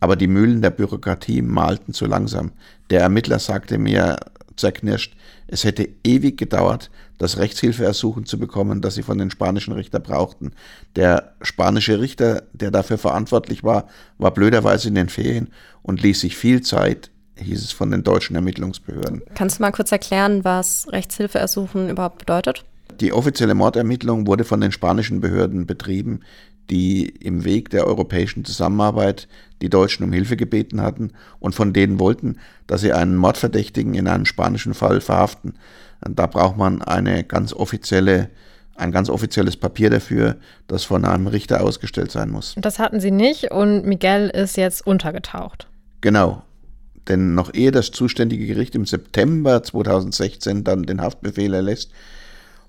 aber 0.00 0.16
die 0.16 0.26
Mühlen 0.26 0.60
der 0.60 0.70
Bürokratie 0.70 1.40
malten 1.40 1.94
zu 1.94 2.04
langsam. 2.04 2.52
Der 2.90 3.00
Ermittler 3.00 3.38
sagte 3.38 3.78
mir 3.78 4.18
zerknirscht, 4.56 5.16
es 5.50 5.64
hätte 5.64 5.88
ewig 6.04 6.38
gedauert, 6.38 6.90
das 7.18 7.36
Rechtshilfeersuchen 7.36 8.24
zu 8.24 8.38
bekommen, 8.38 8.80
das 8.80 8.94
sie 8.94 9.02
von 9.02 9.18
den 9.18 9.30
spanischen 9.30 9.72
Richtern 9.72 10.02
brauchten. 10.02 10.52
Der 10.96 11.34
spanische 11.42 12.00
Richter, 12.00 12.44
der 12.52 12.70
dafür 12.70 12.98
verantwortlich 12.98 13.64
war, 13.64 13.88
war 14.18 14.32
blöderweise 14.32 14.88
in 14.88 14.94
den 14.94 15.08
Ferien 15.08 15.48
und 15.82 16.02
ließ 16.02 16.20
sich 16.20 16.36
viel 16.36 16.62
Zeit, 16.62 17.10
hieß 17.36 17.62
es 17.64 17.72
von 17.72 17.90
den 17.90 18.04
deutschen 18.04 18.36
Ermittlungsbehörden. 18.36 19.22
Kannst 19.34 19.58
du 19.58 19.62
mal 19.62 19.72
kurz 19.72 19.90
erklären, 19.92 20.44
was 20.44 20.86
Rechtshilfeersuchen 20.92 21.90
überhaupt 21.90 22.18
bedeutet? 22.18 22.64
Die 23.00 23.12
offizielle 23.12 23.54
Mordermittlung 23.54 24.26
wurde 24.26 24.44
von 24.44 24.60
den 24.60 24.72
spanischen 24.72 25.20
Behörden 25.20 25.66
betrieben, 25.66 26.20
die 26.70 27.06
im 27.06 27.44
Weg 27.44 27.70
der 27.70 27.86
europäischen 27.86 28.44
Zusammenarbeit 28.44 29.28
die 29.60 29.68
Deutschen 29.68 30.04
um 30.04 30.12
Hilfe 30.12 30.36
gebeten 30.36 30.80
hatten 30.80 31.12
und 31.40 31.54
von 31.54 31.72
denen 31.72 31.98
wollten, 31.98 32.38
dass 32.66 32.80
sie 32.80 32.92
einen 32.92 33.16
Mordverdächtigen 33.16 33.94
in 33.94 34.08
einem 34.08 34.24
spanischen 34.24 34.74
Fall 34.74 35.00
verhaften. 35.00 35.54
Da 36.00 36.26
braucht 36.26 36.56
man 36.56 36.80
eine 36.80 37.24
ganz 37.24 37.52
offizielle, 37.52 38.30
ein 38.76 38.92
ganz 38.92 39.10
offizielles 39.10 39.56
Papier 39.56 39.90
dafür, 39.90 40.36
das 40.68 40.84
von 40.84 41.04
einem 41.04 41.26
Richter 41.26 41.62
ausgestellt 41.62 42.10
sein 42.10 42.30
muss. 42.30 42.54
Das 42.56 42.78
hatten 42.78 43.00
sie 43.00 43.10
nicht 43.10 43.50
und 43.50 43.84
Miguel 43.84 44.30
ist 44.30 44.56
jetzt 44.56 44.86
untergetaucht. 44.86 45.68
Genau. 46.00 46.42
Denn 47.08 47.34
noch 47.34 47.52
ehe 47.52 47.72
das 47.72 47.90
zuständige 47.90 48.46
Gericht 48.46 48.74
im 48.74 48.86
September 48.86 49.62
2016 49.62 50.64
dann 50.64 50.84
den 50.84 51.00
Haftbefehl 51.00 51.52
erlässt, 51.52 51.90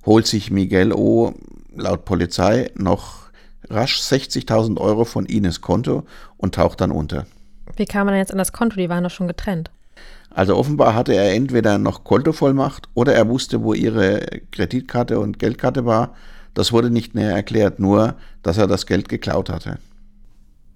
holt 0.05 0.25
sich 0.25 0.49
Miguel 0.49 0.93
O. 0.93 1.33
laut 1.75 2.05
Polizei 2.05 2.71
noch 2.75 3.20
rasch 3.71 3.99
60.000 4.01 4.79
Euro 4.79 5.05
von 5.05 5.25
Ines 5.25 5.61
Konto 5.61 6.03
und 6.37 6.55
taucht 6.55 6.81
dann 6.81 6.91
unter. 6.91 7.25
Wie 7.75 7.85
kam 7.85 8.07
man 8.07 8.15
jetzt 8.15 8.31
an 8.31 8.37
das 8.37 8.53
Konto? 8.53 8.75
Die 8.77 8.89
waren 8.89 9.03
doch 9.03 9.11
schon 9.11 9.27
getrennt. 9.27 9.71
Also 10.29 10.55
offenbar 10.55 10.95
hatte 10.95 11.13
er 11.13 11.33
entweder 11.33 11.77
noch 11.77 12.03
Kontovollmacht 12.03 12.87
oder 12.93 13.13
er 13.13 13.27
wusste, 13.27 13.63
wo 13.63 13.73
ihre 13.73 14.21
Kreditkarte 14.51 15.19
und 15.19 15.39
Geldkarte 15.39 15.85
war. 15.85 16.15
Das 16.53 16.71
wurde 16.71 16.89
nicht 16.89 17.15
näher 17.15 17.35
erklärt, 17.35 17.79
nur, 17.79 18.15
dass 18.43 18.57
er 18.57 18.67
das 18.67 18.85
Geld 18.85 19.09
geklaut 19.09 19.49
hatte. 19.49 19.77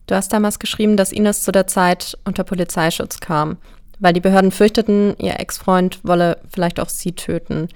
Du 0.08 0.16
hast 0.16 0.32
damals 0.32 0.60
geschrieben, 0.60 0.98
dass 0.98 1.12
Ines 1.12 1.44
zu 1.44 1.52
der 1.52 1.68
Zeit 1.68 2.18
unter 2.26 2.44
Polizeischutz 2.44 3.20
kam, 3.20 3.58
weil 4.00 4.14
die 4.14 4.20
Behörden 4.22 4.52
fürchteten, 4.52 5.16
ihr 5.18 5.40
Ex-Freund 5.40 6.00
wolle 6.04 6.38
vielleicht 6.50 6.80
auch 6.80 6.90
sie 6.90 7.14
töten. 7.14 7.70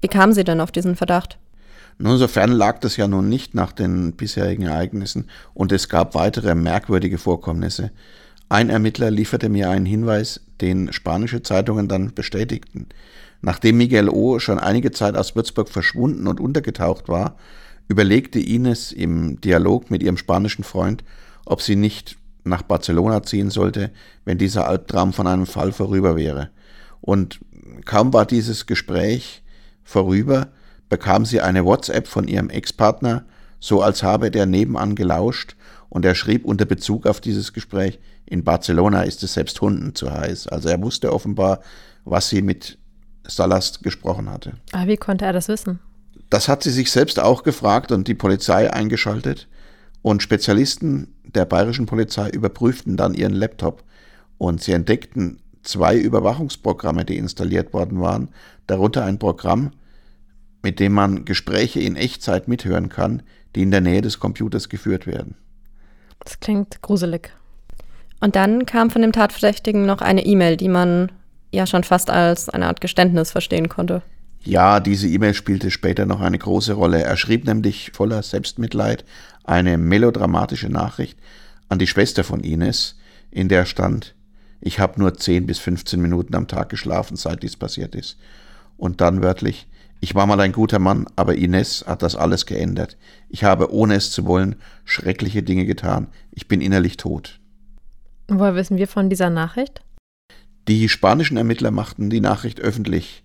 Wie 0.00 0.08
kam 0.08 0.32
sie 0.32 0.44
denn 0.44 0.60
auf 0.60 0.70
diesen 0.70 0.94
Verdacht? 0.94 1.38
Insofern 1.98 2.52
lag 2.52 2.78
das 2.80 2.96
ja 2.96 3.06
nun 3.06 3.28
nicht 3.28 3.54
nach 3.54 3.72
den 3.72 4.12
bisherigen 4.12 4.64
Ereignissen 4.64 5.28
und 5.54 5.72
es 5.72 5.88
gab 5.88 6.14
weitere 6.14 6.54
merkwürdige 6.54 7.18
Vorkommnisse. 7.18 7.90
Ein 8.48 8.70
Ermittler 8.70 9.10
lieferte 9.10 9.48
mir 9.48 9.70
einen 9.70 9.86
Hinweis, 9.86 10.40
den 10.60 10.92
spanische 10.92 11.42
Zeitungen 11.42 11.88
dann 11.88 12.14
bestätigten. 12.14 12.86
Nachdem 13.40 13.78
Miguel 13.78 14.08
O. 14.08 14.38
schon 14.38 14.58
einige 14.58 14.90
Zeit 14.90 15.16
aus 15.16 15.34
Würzburg 15.34 15.68
verschwunden 15.68 16.26
und 16.26 16.40
untergetaucht 16.40 17.08
war, 17.08 17.36
überlegte 17.88 18.38
Ines 18.38 18.92
im 18.92 19.40
Dialog 19.40 19.90
mit 19.90 20.02
ihrem 20.02 20.16
spanischen 20.16 20.64
Freund, 20.64 21.02
ob 21.44 21.62
sie 21.62 21.76
nicht 21.76 22.16
nach 22.44 22.62
Barcelona 22.62 23.22
ziehen 23.22 23.50
sollte, 23.50 23.90
wenn 24.24 24.38
dieser 24.38 24.66
Albtraum 24.68 25.12
von 25.12 25.26
einem 25.26 25.46
Fall 25.46 25.72
vorüber 25.72 26.16
wäre. 26.16 26.50
Und 27.00 27.40
kaum 27.84 28.12
war 28.12 28.26
dieses 28.26 28.66
Gespräch 28.66 29.42
vorüber, 29.82 30.48
bekam 30.92 31.24
sie 31.24 31.40
eine 31.40 31.64
WhatsApp 31.64 32.06
von 32.06 32.28
ihrem 32.28 32.50
Ex-Partner, 32.50 33.24
so 33.58 33.80
als 33.80 34.02
habe 34.02 34.30
der 34.30 34.44
nebenan 34.44 34.94
gelauscht, 34.94 35.56
und 35.88 36.04
er 36.04 36.14
schrieb 36.14 36.44
unter 36.44 36.66
Bezug 36.66 37.06
auf 37.06 37.18
dieses 37.18 37.54
Gespräch, 37.54 37.98
in 38.26 38.44
Barcelona 38.44 39.00
ist 39.04 39.22
es 39.22 39.32
selbst 39.32 39.58
Hunden 39.62 39.94
zu 39.94 40.12
heiß. 40.12 40.48
Also 40.48 40.68
er 40.68 40.82
wusste 40.82 41.10
offenbar, 41.10 41.60
was 42.04 42.28
sie 42.28 42.42
mit 42.42 42.76
Salas 43.26 43.80
gesprochen 43.80 44.28
hatte. 44.28 44.52
Aber 44.72 44.86
wie 44.86 44.98
konnte 44.98 45.24
er 45.24 45.32
das 45.32 45.48
wissen? 45.48 45.80
Das 46.28 46.46
hat 46.46 46.62
sie 46.62 46.70
sich 46.70 46.90
selbst 46.90 47.18
auch 47.18 47.42
gefragt 47.42 47.90
und 47.90 48.06
die 48.06 48.14
Polizei 48.14 48.70
eingeschaltet. 48.70 49.48
Und 50.02 50.22
Spezialisten 50.22 51.14
der 51.24 51.46
bayerischen 51.46 51.86
Polizei 51.86 52.28
überprüften 52.28 52.98
dann 52.98 53.14
ihren 53.14 53.32
Laptop 53.32 53.82
und 54.36 54.62
sie 54.62 54.72
entdeckten 54.72 55.40
zwei 55.62 55.96
Überwachungsprogramme, 55.96 57.06
die 57.06 57.16
installiert 57.16 57.72
worden 57.72 58.00
waren, 58.02 58.28
darunter 58.66 59.06
ein 59.06 59.18
Programm, 59.18 59.72
mit 60.62 60.80
dem 60.80 60.92
man 60.92 61.24
Gespräche 61.24 61.80
in 61.80 61.96
Echtzeit 61.96 62.48
mithören 62.48 62.88
kann, 62.88 63.22
die 63.54 63.62
in 63.62 63.70
der 63.70 63.80
Nähe 63.80 64.00
des 64.00 64.18
Computers 64.18 64.68
geführt 64.68 65.06
werden. 65.06 65.34
Das 66.20 66.40
klingt 66.40 66.80
gruselig. 66.82 67.30
Und 68.20 68.36
dann 68.36 68.66
kam 68.66 68.90
von 68.90 69.02
dem 69.02 69.12
Tatverdächtigen 69.12 69.84
noch 69.84 70.00
eine 70.00 70.24
E-Mail, 70.24 70.56
die 70.56 70.68
man 70.68 71.10
ja 71.50 71.66
schon 71.66 71.84
fast 71.84 72.08
als 72.08 72.48
eine 72.48 72.66
Art 72.66 72.80
Geständnis 72.80 73.32
verstehen 73.32 73.68
konnte. 73.68 74.02
Ja, 74.44 74.80
diese 74.80 75.08
E-Mail 75.08 75.34
spielte 75.34 75.70
später 75.70 76.06
noch 76.06 76.20
eine 76.20 76.38
große 76.38 76.72
Rolle. 76.74 77.02
Er 77.02 77.16
schrieb 77.16 77.44
nämlich 77.44 77.90
voller 77.92 78.22
Selbstmitleid 78.22 79.04
eine 79.44 79.78
melodramatische 79.78 80.68
Nachricht 80.68 81.18
an 81.68 81.78
die 81.78 81.86
Schwester 81.86 82.22
von 82.22 82.40
Ines, 82.40 82.98
in 83.30 83.48
der 83.48 83.64
stand, 83.64 84.14
ich 84.64 84.78
habe 84.78 85.00
nur 85.00 85.14
10 85.14 85.46
bis 85.46 85.58
15 85.58 86.00
Minuten 86.00 86.36
am 86.36 86.46
Tag 86.46 86.68
geschlafen, 86.68 87.16
seit 87.16 87.42
dies 87.42 87.56
passiert 87.56 87.96
ist. 87.96 88.16
Und 88.76 89.00
dann 89.00 89.20
wörtlich, 89.20 89.66
ich 90.02 90.16
war 90.16 90.26
mal 90.26 90.40
ein 90.40 90.50
guter 90.50 90.80
Mann, 90.80 91.06
aber 91.14 91.36
Ines 91.36 91.84
hat 91.86 92.02
das 92.02 92.16
alles 92.16 92.44
geändert. 92.44 92.96
Ich 93.28 93.44
habe, 93.44 93.72
ohne 93.72 93.94
es 93.94 94.10
zu 94.10 94.26
wollen, 94.26 94.56
schreckliche 94.84 95.44
Dinge 95.44 95.64
getan. 95.64 96.08
Ich 96.32 96.48
bin 96.48 96.60
innerlich 96.60 96.96
tot. 96.96 97.38
Woher 98.26 98.56
wissen 98.56 98.78
wir 98.78 98.88
von 98.88 99.10
dieser 99.10 99.30
Nachricht? 99.30 99.80
Die 100.66 100.88
spanischen 100.88 101.36
Ermittler 101.36 101.70
machten 101.70 102.10
die 102.10 102.20
Nachricht 102.20 102.60
öffentlich, 102.60 103.22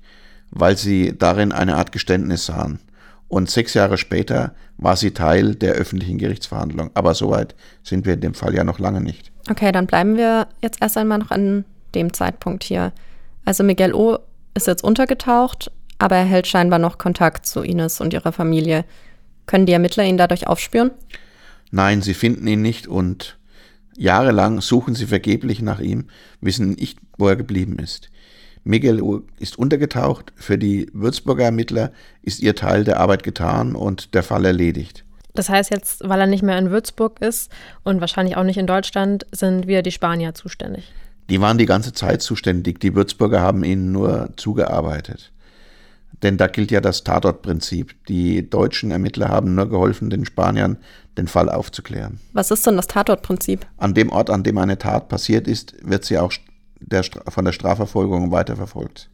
weil 0.52 0.78
sie 0.78 1.18
darin 1.18 1.52
eine 1.52 1.78
Art 1.78 1.92
Geständnis 1.92 2.46
sahen. 2.46 2.80
Und 3.28 3.50
sechs 3.50 3.74
Jahre 3.74 3.98
später 3.98 4.54
war 4.78 4.98
sie 4.98 5.16
Teil 5.16 5.56
der 5.56 5.74
öffentlichen 5.74 6.20
Gerichtsverhandlung. 6.20 6.92
Aber 6.94 7.16
soweit 7.16 7.56
sind 7.82 8.06
wir 8.06 8.14
in 8.14 8.22
dem 8.22 8.36
Fall 8.36 8.54
ja 8.54 8.64
noch 8.64 8.78
lange 8.78 9.02
nicht. 9.02 9.32
Okay, 9.50 9.72
dann 9.72 9.88
bleiben 9.88 10.16
wir 10.16 10.48
jetzt 10.62 10.80
erst 10.80 10.96
einmal 10.98 11.18
noch 11.18 11.32
an 11.32 11.66
dem 11.96 12.14
Zeitpunkt 12.14 12.64
hier. 12.64 12.94
Also 13.46 13.64
Miguel 13.64 13.96
O. 13.96 14.20
ist 14.54 14.68
jetzt 14.68 14.84
untergetaucht, 14.84 15.72
aber 16.00 16.16
er 16.16 16.26
hält 16.26 16.48
scheinbar 16.48 16.80
noch 16.80 16.98
Kontakt 16.98 17.46
zu 17.46 17.62
Ines 17.62 18.02
und 18.02 18.14
ihrer 18.14 18.32
Familie. 18.32 18.86
Können 19.46 19.66
die 19.66 19.74
Ermittler 19.74 20.04
ihn 20.04 20.18
dadurch 20.18 20.48
aufspüren? 20.48 20.92
Nein, 21.72 22.02
sie 22.02 22.14
finden 22.14 22.48
ihn 22.48 22.62
nicht 22.62 22.88
und 22.88 23.38
jahrelang 23.98 24.62
suchen 24.62 24.96
sie 24.96 25.08
vergeblich 25.08 25.62
nach 25.62 25.80
ihm, 25.80 26.06
wissen 26.42 26.72
nicht, 26.72 27.00
wo 27.18 27.28
er 27.28 27.36
geblieben 27.36 27.78
ist. 27.80 28.10
Miguel 28.64 29.02
ist 29.40 29.58
untergetaucht. 29.58 30.34
Für 30.36 30.58
die 30.58 30.90
Würzburger 30.94 31.46
Ermittler 31.46 31.92
ist 32.22 32.42
ihr 32.42 32.54
Teil 32.56 32.84
der 32.84 33.00
Arbeit 33.00 33.24
getan 33.24 33.76
und 33.76 34.14
der 34.14 34.24
Fall 34.24 34.46
erledigt. 34.46 35.06
Das 35.34 35.50
heißt 35.50 35.72
jetzt, 35.72 36.08
weil 36.08 36.20
er 36.20 36.28
nicht 36.28 36.44
mehr 36.44 36.58
in 36.58 36.72
Würzburg 36.72 37.22
ist 37.22 37.52
und 37.84 38.02
wahrscheinlich 38.02 38.36
auch 38.38 38.44
nicht 38.44 38.58
in 38.58 38.68
Deutschland, 38.68 39.26
sind 39.32 39.68
wieder 39.68 39.84
die 39.84 39.92
Spanier 39.92 40.34
zuständig. 40.34 40.92
Die 41.30 41.40
waren 41.40 41.58
die 41.58 41.66
ganze 41.66 41.94
Zeit 41.94 42.22
zuständig. 42.22 42.80
Die 42.80 42.96
Würzburger 42.96 43.40
haben 43.40 43.64
ihnen 43.64 43.92
nur 43.92 44.30
zugearbeitet. 44.36 45.32
Denn 46.24 46.38
da 46.38 46.48
gilt 46.48 46.72
ja 46.72 46.82
das 46.82 47.04
Tatortprinzip. 47.04 47.96
Die 48.08 48.50
deutschen 48.50 48.92
Ermittler 48.92 49.30
haben 49.30 49.54
nur 49.54 49.70
geholfen, 49.70 50.10
den 50.10 50.26
Spaniern 50.26 50.78
den 51.18 51.28
Fall 51.28 51.50
aufzuklären. 51.50 52.20
Was 52.34 52.52
ist 52.52 52.66
denn 52.66 52.76
das 52.76 52.88
Tatortprinzip? 52.88 53.66
An 53.78 53.94
dem 53.94 54.10
Ort, 54.12 54.30
an 54.30 54.44
dem 54.44 54.58
eine 54.58 54.78
Tat 54.78 55.10
passiert 55.10 55.48
ist, 55.48 55.76
wird 55.82 56.06
sie 56.06 56.18
auch 56.18 56.34
der, 56.80 57.04
von 57.28 57.46
der 57.46 57.52
Strafverfolgung 57.52 58.32
weiterverfolgt. 58.32 59.10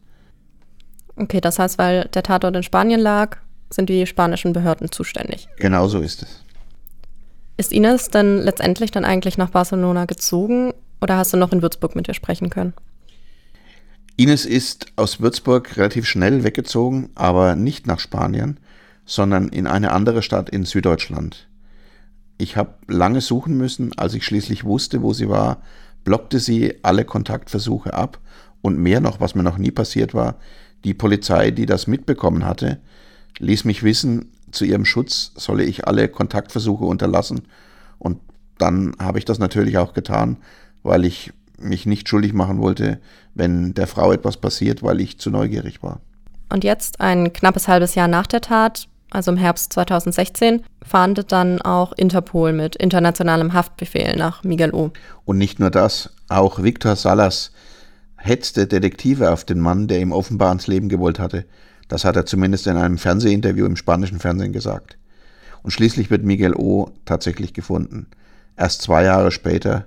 Okay, 1.15 1.41
das 1.41 1.59
heißt, 1.59 1.77
weil 1.77 2.09
der 2.13 2.23
Tatort 2.23 2.55
in 2.55 2.63
Spanien 2.63 2.99
lag, 2.99 3.37
sind 3.69 3.89
die 3.89 4.05
spanischen 4.07 4.53
Behörden 4.53 4.91
zuständig. 4.91 5.47
Genau 5.57 5.87
so 5.87 5.99
ist 5.99 6.23
es. 6.23 6.43
Ist 7.57 7.71
Ines 7.71 8.09
denn 8.09 8.39
letztendlich 8.39 8.91
dann 8.91 9.05
eigentlich 9.05 9.37
nach 9.37 9.51
Barcelona 9.51 10.05
gezogen 10.05 10.73
oder 11.01 11.17
hast 11.17 11.33
du 11.33 11.37
noch 11.37 11.51
in 11.51 11.61
Würzburg 11.61 11.95
mit 11.95 12.07
ihr 12.07 12.13
sprechen 12.13 12.49
können? 12.49 12.73
Ines 14.15 14.45
ist 14.45 14.85
aus 14.95 15.21
Würzburg 15.21 15.75
relativ 15.75 16.05
schnell 16.05 16.43
weggezogen, 16.43 17.09
aber 17.15 17.55
nicht 17.55 17.87
nach 17.87 17.99
Spanien, 17.99 18.59
sondern 19.05 19.49
in 19.49 19.65
eine 19.65 19.91
andere 19.91 20.21
Stadt 20.21 20.49
in 20.49 20.65
Süddeutschland. 20.65 21.47
Ich 22.37 22.55
habe 22.55 22.75
lange 22.87 23.21
suchen 23.21 23.57
müssen, 23.57 23.97
als 23.97 24.13
ich 24.13 24.23
schließlich 24.23 24.65
wusste, 24.65 25.01
wo 25.01 25.13
sie 25.13 25.29
war, 25.29 25.63
blockte 26.03 26.39
sie 26.39 26.75
alle 26.83 27.05
Kontaktversuche 27.05 27.93
ab. 27.93 28.19
Und 28.61 28.77
mehr 28.77 29.01
noch, 29.01 29.19
was 29.19 29.35
mir 29.35 29.43
noch 29.43 29.57
nie 29.57 29.71
passiert 29.71 30.13
war, 30.13 30.35
die 30.83 30.93
Polizei, 30.93 31.51
die 31.51 31.65
das 31.65 31.87
mitbekommen 31.87 32.45
hatte, 32.45 32.79
ließ 33.39 33.65
mich 33.65 33.83
wissen, 33.83 34.31
zu 34.51 34.63
ihrem 34.63 34.85
Schutz 34.85 35.31
solle 35.35 35.63
ich 35.63 35.87
alle 35.87 36.07
Kontaktversuche 36.07 36.85
unterlassen. 36.85 37.41
Und 37.97 38.19
dann 38.57 38.95
habe 38.99 39.17
ich 39.17 39.25
das 39.25 39.39
natürlich 39.39 39.77
auch 39.77 39.93
getan, 39.93 40.37
weil 40.83 41.03
ich 41.03 41.33
mich 41.63 41.85
nicht 41.85 42.09
schuldig 42.09 42.33
machen 42.33 42.59
wollte, 42.59 42.99
wenn 43.33 43.73
der 43.73 43.87
Frau 43.87 44.11
etwas 44.11 44.37
passiert, 44.37 44.83
weil 44.83 45.01
ich 45.01 45.19
zu 45.19 45.29
neugierig 45.29 45.83
war. 45.83 45.99
Und 46.49 46.63
jetzt, 46.63 47.01
ein 47.01 47.33
knappes 47.33 47.67
halbes 47.67 47.95
Jahr 47.95 48.07
nach 48.07 48.27
der 48.27 48.41
Tat, 48.41 48.87
also 49.09 49.31
im 49.31 49.37
Herbst 49.37 49.73
2016, 49.73 50.63
fahndet 50.83 51.31
dann 51.31 51.61
auch 51.61 51.93
Interpol 51.93 52.53
mit 52.53 52.75
internationalem 52.75 53.53
Haftbefehl 53.53 54.15
nach 54.15 54.43
Miguel 54.43 54.73
O. 54.73 54.91
Und 55.25 55.37
nicht 55.37 55.59
nur 55.59 55.69
das, 55.69 56.11
auch 56.29 56.61
Victor 56.61 56.95
Salas 56.95 57.51
hetzte 58.17 58.67
Detektive 58.67 59.31
auf 59.31 59.43
den 59.43 59.59
Mann, 59.59 59.87
der 59.87 59.99
ihm 59.99 60.11
offenbar 60.11 60.49
ans 60.49 60.67
Leben 60.67 60.89
gewollt 60.89 61.19
hatte. 61.19 61.45
Das 61.89 62.05
hat 62.05 62.15
er 62.15 62.25
zumindest 62.25 62.67
in 62.67 62.77
einem 62.77 62.97
Fernsehinterview 62.97 63.65
im 63.65 63.75
spanischen 63.75 64.19
Fernsehen 64.19 64.53
gesagt. 64.53 64.97
Und 65.61 65.71
schließlich 65.71 66.09
wird 66.09 66.23
Miguel 66.23 66.55
O. 66.55 66.91
tatsächlich 67.05 67.53
gefunden. 67.53 68.07
Erst 68.55 68.81
zwei 68.81 69.03
Jahre 69.03 69.31
später, 69.31 69.85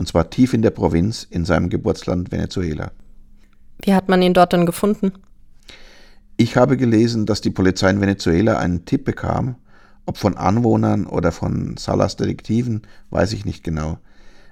und 0.00 0.06
zwar 0.06 0.30
tief 0.30 0.54
in 0.54 0.62
der 0.62 0.70
Provinz 0.70 1.26
in 1.28 1.44
seinem 1.44 1.68
Geburtsland 1.68 2.32
Venezuela. 2.32 2.90
Wie 3.82 3.92
hat 3.92 4.08
man 4.08 4.22
ihn 4.22 4.32
dort 4.32 4.54
dann 4.54 4.64
gefunden? 4.64 5.12
Ich 6.38 6.56
habe 6.56 6.78
gelesen, 6.78 7.26
dass 7.26 7.42
die 7.42 7.50
Polizei 7.50 7.90
in 7.90 8.00
Venezuela 8.00 8.56
einen 8.56 8.86
Tipp 8.86 9.04
bekam, 9.04 9.56
ob 10.06 10.16
von 10.16 10.38
Anwohnern 10.38 11.04
oder 11.04 11.32
von 11.32 11.76
Salas 11.76 12.16
Detektiven, 12.16 12.80
weiß 13.10 13.34
ich 13.34 13.44
nicht 13.44 13.62
genau. 13.62 13.98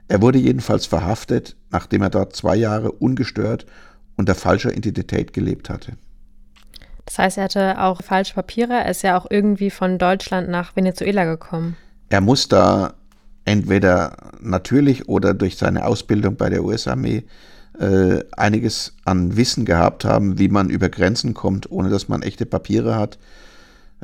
Er 0.07 0.21
wurde 0.21 0.39
jedenfalls 0.39 0.85
verhaftet, 0.85 1.57
nachdem 1.71 2.03
er 2.03 2.11
dort 2.11 2.37
zwei 2.37 2.55
Jahre 2.55 2.93
ungestört 2.93 3.65
unter 4.19 4.35
falscher 4.35 4.77
Identität 4.77 5.33
gelebt 5.33 5.71
hatte. 5.71 5.95
Das 7.07 7.19
heißt, 7.19 7.39
er 7.39 7.45
hatte 7.45 7.81
auch 7.81 8.03
falsche 8.03 8.35
Papiere. 8.35 8.75
Er 8.75 8.91
ist 8.91 9.01
ja 9.01 9.19
auch 9.19 9.27
irgendwie 9.31 9.71
von 9.71 9.97
Deutschland 9.97 10.51
nach 10.51 10.77
Venezuela 10.77 11.25
gekommen. 11.25 11.75
Er 12.11 12.21
muss 12.21 12.49
da 12.49 12.98
entweder 13.49 14.17
natürlich 14.41 15.09
oder 15.09 15.33
durch 15.33 15.57
seine 15.57 15.87
Ausbildung 15.87 16.37
bei 16.37 16.51
der 16.51 16.63
US-Armee 16.63 17.25
äh, 17.81 18.21
einiges 18.37 18.95
an 19.05 19.37
Wissen 19.37 19.65
gehabt 19.65 20.05
haben, 20.05 20.39
wie 20.39 20.49
man 20.49 20.69
über 20.69 20.89
Grenzen 20.89 21.33
kommt, 21.33 21.71
ohne 21.71 21.89
dass 21.89 22.09
man 22.09 22.23
echte 22.23 22.45
Papiere 22.45 22.97
hat. 22.97 23.19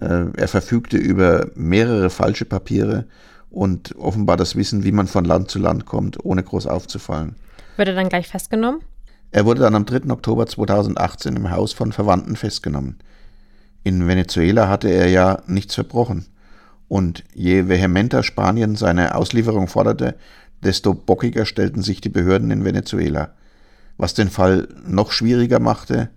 Äh, 0.01 0.27
er 0.37 0.49
verfügte 0.49 0.97
über 0.97 1.49
mehrere 1.55 2.09
falsche 2.09 2.47
Papiere 2.47 3.05
und 3.51 3.95
offenbar 3.97 4.37
das 4.37 4.57
Wissen, 4.57 4.83
wie 4.83 4.93
man 4.93 5.07
von 5.07 5.25
Land 5.25 5.51
zu 5.51 5.59
Land 5.59 5.85
kommt, 5.85 6.25
ohne 6.25 6.43
groß 6.43 6.67
aufzufallen. 6.67 7.37
Wird 7.77 7.89
er 7.89 7.95
dann 7.95 8.09
gleich 8.09 8.29
festgenommen? 8.29 8.81
Er 9.31 9.45
wurde 9.45 9.61
dann 9.61 9.75
am 9.75 9.85
3. 9.85 10.11
Oktober 10.11 10.47
2018 10.47 11.37
im 11.37 11.51
Haus 11.51 11.73
von 11.73 11.93
Verwandten 11.93 12.37
festgenommen. 12.37 12.99
In 13.83 14.09
Venezuela 14.09 14.69
hatte 14.69 14.89
er 14.89 15.09
ja 15.09 15.43
nichts 15.47 15.75
verbrochen. 15.75 16.25
Und 16.95 17.25
je 17.35 17.69
vehementer 17.69 18.23
Spanien 18.23 18.77
seine 18.77 19.17
Auslieferung 19.17 19.67
forderte, 19.67 20.15
desto 20.63 20.95
bockiger 20.95 21.45
stellten 21.45 21.83
sich 21.83 22.01
die 22.01 22.09
Behörden 22.09 22.51
in 22.51 22.65
Venezuela 22.65 23.35
was 23.97 24.15
den 24.15 24.29
Fall 24.29 24.69
noch 24.87 25.13
schwieriger 25.13 25.61
machte. 25.61 26.11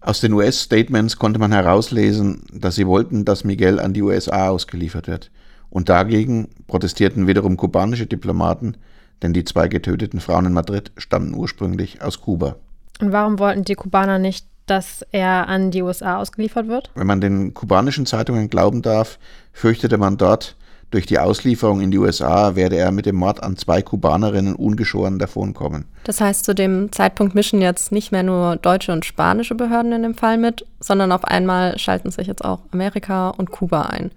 Aus 0.00 0.20
den 0.20 0.32
US-Statements 0.32 1.16
konnte 1.16 1.38
man 1.38 1.52
herauslesen, 1.52 2.42
dass 2.52 2.74
sie 2.74 2.86
wollten, 2.86 3.24
dass 3.24 3.44
Miguel 3.44 3.80
an 3.80 3.94
die 3.94 4.02
USA 4.02 4.48
ausgeliefert 4.48 5.08
wird. 5.08 5.30
Und 5.70 5.88
dagegen 5.88 6.48
protestierten 6.66 7.26
wiederum 7.26 7.56
kubanische 7.56 8.06
Diplomaten, 8.06 8.76
denn 9.22 9.32
die 9.32 9.44
zwei 9.44 9.68
getöteten 9.68 10.20
Frauen 10.20 10.46
in 10.46 10.52
Madrid 10.52 10.92
stammten 10.96 11.34
ursprünglich 11.34 12.02
aus 12.02 12.20
Kuba. 12.20 12.56
Und 13.00 13.12
warum 13.12 13.38
wollten 13.38 13.64
die 13.64 13.74
Kubaner 13.74 14.18
nicht, 14.18 14.46
dass 14.66 15.04
er 15.10 15.48
an 15.48 15.70
die 15.70 15.82
USA 15.82 16.18
ausgeliefert 16.18 16.68
wird? 16.68 16.90
Wenn 16.94 17.06
man 17.06 17.20
den 17.20 17.54
kubanischen 17.54 18.06
Zeitungen 18.06 18.50
glauben 18.50 18.82
darf, 18.82 19.18
fürchtete 19.54 19.96
man 19.96 20.18
dort, 20.18 20.56
durch 20.90 21.06
die 21.06 21.18
Auslieferung 21.18 21.80
in 21.80 21.90
die 21.90 21.98
USA 21.98 22.54
werde 22.54 22.76
er 22.76 22.92
mit 22.92 23.04
dem 23.04 23.16
Mord 23.16 23.42
an 23.42 23.56
zwei 23.56 23.82
Kubanerinnen 23.82 24.54
ungeschoren 24.54 25.18
davonkommen. 25.18 25.86
Das 26.04 26.20
heißt, 26.20 26.44
zu 26.44 26.54
dem 26.54 26.92
Zeitpunkt 26.92 27.34
mischen 27.34 27.60
jetzt 27.60 27.90
nicht 27.90 28.12
mehr 28.12 28.22
nur 28.22 28.54
deutsche 28.56 28.92
und 28.92 29.04
spanische 29.04 29.56
Behörden 29.56 29.90
in 29.90 30.02
dem 30.02 30.14
Fall 30.14 30.38
mit, 30.38 30.64
sondern 30.78 31.10
auf 31.10 31.24
einmal 31.24 31.76
schalten 31.80 32.12
sich 32.12 32.28
jetzt 32.28 32.44
auch 32.44 32.60
Amerika 32.70 33.30
und 33.30 33.50
Kuba 33.50 33.82
ein. 33.86 34.12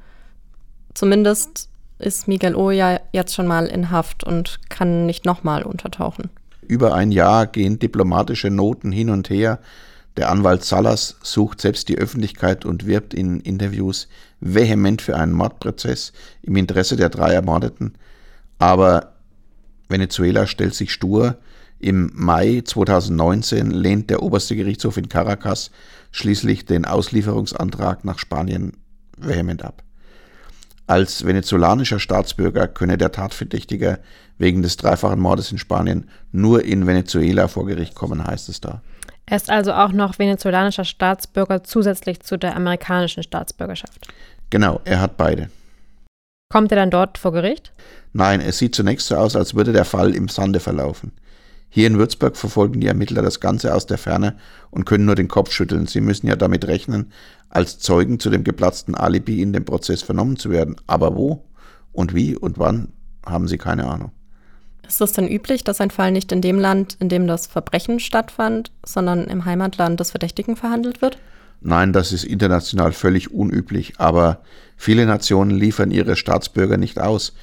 Zumindest 0.93 1.67
ist 1.97 2.27
Miguel 2.27 2.55
O 2.55 2.69
ja 2.69 2.99
jetzt 3.11 3.33
schon 3.33 3.47
mal 3.47 3.65
in 3.65 3.89
Haft 3.89 4.23
und 4.23 4.59
kann 4.69 5.07
nicht 5.07 5.25
nochmal 5.25 5.63
untertauchen. 5.63 6.29
Über 6.61 6.93
ein 6.93 7.11
Jahr 7.11 7.47
gehen 7.47 7.79
diplomatische 7.79 8.51
Noten 8.51 8.91
hin 8.91 9.09
und 9.09 9.31
her. 9.31 9.57
Der 10.17 10.31
Anwalt 10.31 10.63
Salas 10.63 11.15
sucht 11.21 11.61
selbst 11.61 11.89
die 11.89 11.97
Öffentlichkeit 11.97 12.65
und 12.65 12.87
wirbt 12.87 13.13
in 13.13 13.39
Interviews 13.39 14.07
vehement 14.39 15.01
für 15.01 15.15
einen 15.15 15.31
Mordprozess 15.31 16.11
im 16.41 16.55
Interesse 16.55 16.95
der 16.95 17.09
drei 17.09 17.33
Ermordeten. 17.33 17.93
Aber 18.57 19.13
Venezuela 19.89 20.47
stellt 20.47 20.73
sich 20.73 20.91
stur. 20.91 21.37
Im 21.79 22.09
Mai 22.15 22.63
2019 22.65 23.69
lehnt 23.69 24.09
der 24.09 24.23
oberste 24.23 24.55
Gerichtshof 24.55 24.97
in 24.97 25.07
Caracas 25.07 25.69
schließlich 26.11 26.65
den 26.65 26.85
Auslieferungsantrag 26.85 28.03
nach 28.03 28.17
Spanien 28.17 28.73
vehement 29.17 29.63
ab. 29.63 29.83
Als 30.87 31.25
venezolanischer 31.25 31.99
Staatsbürger 31.99 32.67
könne 32.67 32.97
der 32.97 33.11
Tatverdächtige 33.11 33.99
wegen 34.39 34.63
des 34.63 34.77
dreifachen 34.77 35.19
Mordes 35.19 35.51
in 35.51 35.59
Spanien 35.59 36.09
nur 36.31 36.63
in 36.63 36.87
Venezuela 36.87 37.47
vor 37.47 37.67
Gericht 37.67 37.93
kommen, 37.93 38.25
heißt 38.25 38.49
es 38.49 38.61
da. 38.61 38.81
Er 39.29 39.35
ist 39.35 39.49
also 39.49 39.73
auch 39.73 39.91
noch 39.91 40.19
venezolanischer 40.19 40.85
Staatsbürger 40.85 41.63
zusätzlich 41.63 42.21
zu 42.21 42.37
der 42.37 42.55
amerikanischen 42.55 43.23
Staatsbürgerschaft. 43.23 44.07
Genau, 44.49 44.79
er 44.85 45.01
hat 45.01 45.17
beide. 45.17 45.49
Kommt 46.49 46.71
er 46.71 46.77
dann 46.77 46.91
dort 46.91 47.17
vor 47.17 47.33
Gericht? 47.33 47.73
Nein, 48.13 48.39
es 48.39 48.57
sieht 48.57 48.73
zunächst 48.73 49.07
so 49.07 49.17
aus, 49.17 49.35
als 49.35 49.53
würde 49.53 49.73
der 49.73 49.83
Fall 49.83 50.15
im 50.15 50.29
Sande 50.29 50.61
verlaufen. 50.61 51.11
Hier 51.69 51.87
in 51.87 51.97
Würzburg 51.97 52.37
verfolgen 52.37 52.79
die 52.79 52.87
Ermittler 52.87 53.21
das 53.21 53.41
Ganze 53.41 53.75
aus 53.75 53.85
der 53.85 53.97
Ferne 53.97 54.37
und 54.71 54.85
können 54.85 55.05
nur 55.05 55.15
den 55.15 55.27
Kopf 55.27 55.51
schütteln. 55.51 55.87
Sie 55.87 55.99
müssen 55.99 56.27
ja 56.27 56.37
damit 56.37 56.65
rechnen, 56.65 57.11
als 57.49 57.79
Zeugen 57.79 58.21
zu 58.21 58.29
dem 58.29 58.45
geplatzten 58.45 58.95
Alibi 58.95 59.41
in 59.41 59.51
dem 59.51 59.65
Prozess 59.65 60.01
vernommen 60.01 60.37
zu 60.37 60.49
werden. 60.49 60.77
Aber 60.87 61.17
wo 61.17 61.43
und 61.91 62.15
wie 62.15 62.37
und 62.37 62.57
wann, 62.57 62.93
haben 63.25 63.49
sie 63.49 63.57
keine 63.57 63.87
Ahnung. 63.87 64.11
Ist 64.87 65.01
es 65.01 65.11
denn 65.11 65.27
üblich, 65.27 65.63
dass 65.63 65.81
ein 65.81 65.91
Fall 65.91 66.11
nicht 66.11 66.31
in 66.31 66.41
dem 66.41 66.59
Land, 66.59 66.97
in 66.99 67.09
dem 67.09 67.27
das 67.27 67.47
Verbrechen 67.47 67.99
stattfand, 67.99 68.71
sondern 68.85 69.25
im 69.25 69.45
Heimatland 69.45 69.99
des 69.99 70.11
Verdächtigen 70.11 70.55
verhandelt 70.55 71.01
wird? 71.01 71.17
Nein, 71.61 71.91
das 71.91 72.13
ist 72.13 72.23
international 72.23 72.93
völlig 72.93 73.31
unüblich, 73.31 73.95
aber 73.97 74.39
viele 74.77 75.05
Nationen 75.05 75.51
liefern 75.51 75.91
ihre 75.91 76.15
Staatsbürger 76.15 76.77
nicht 76.77 76.99
aus. 76.99 77.33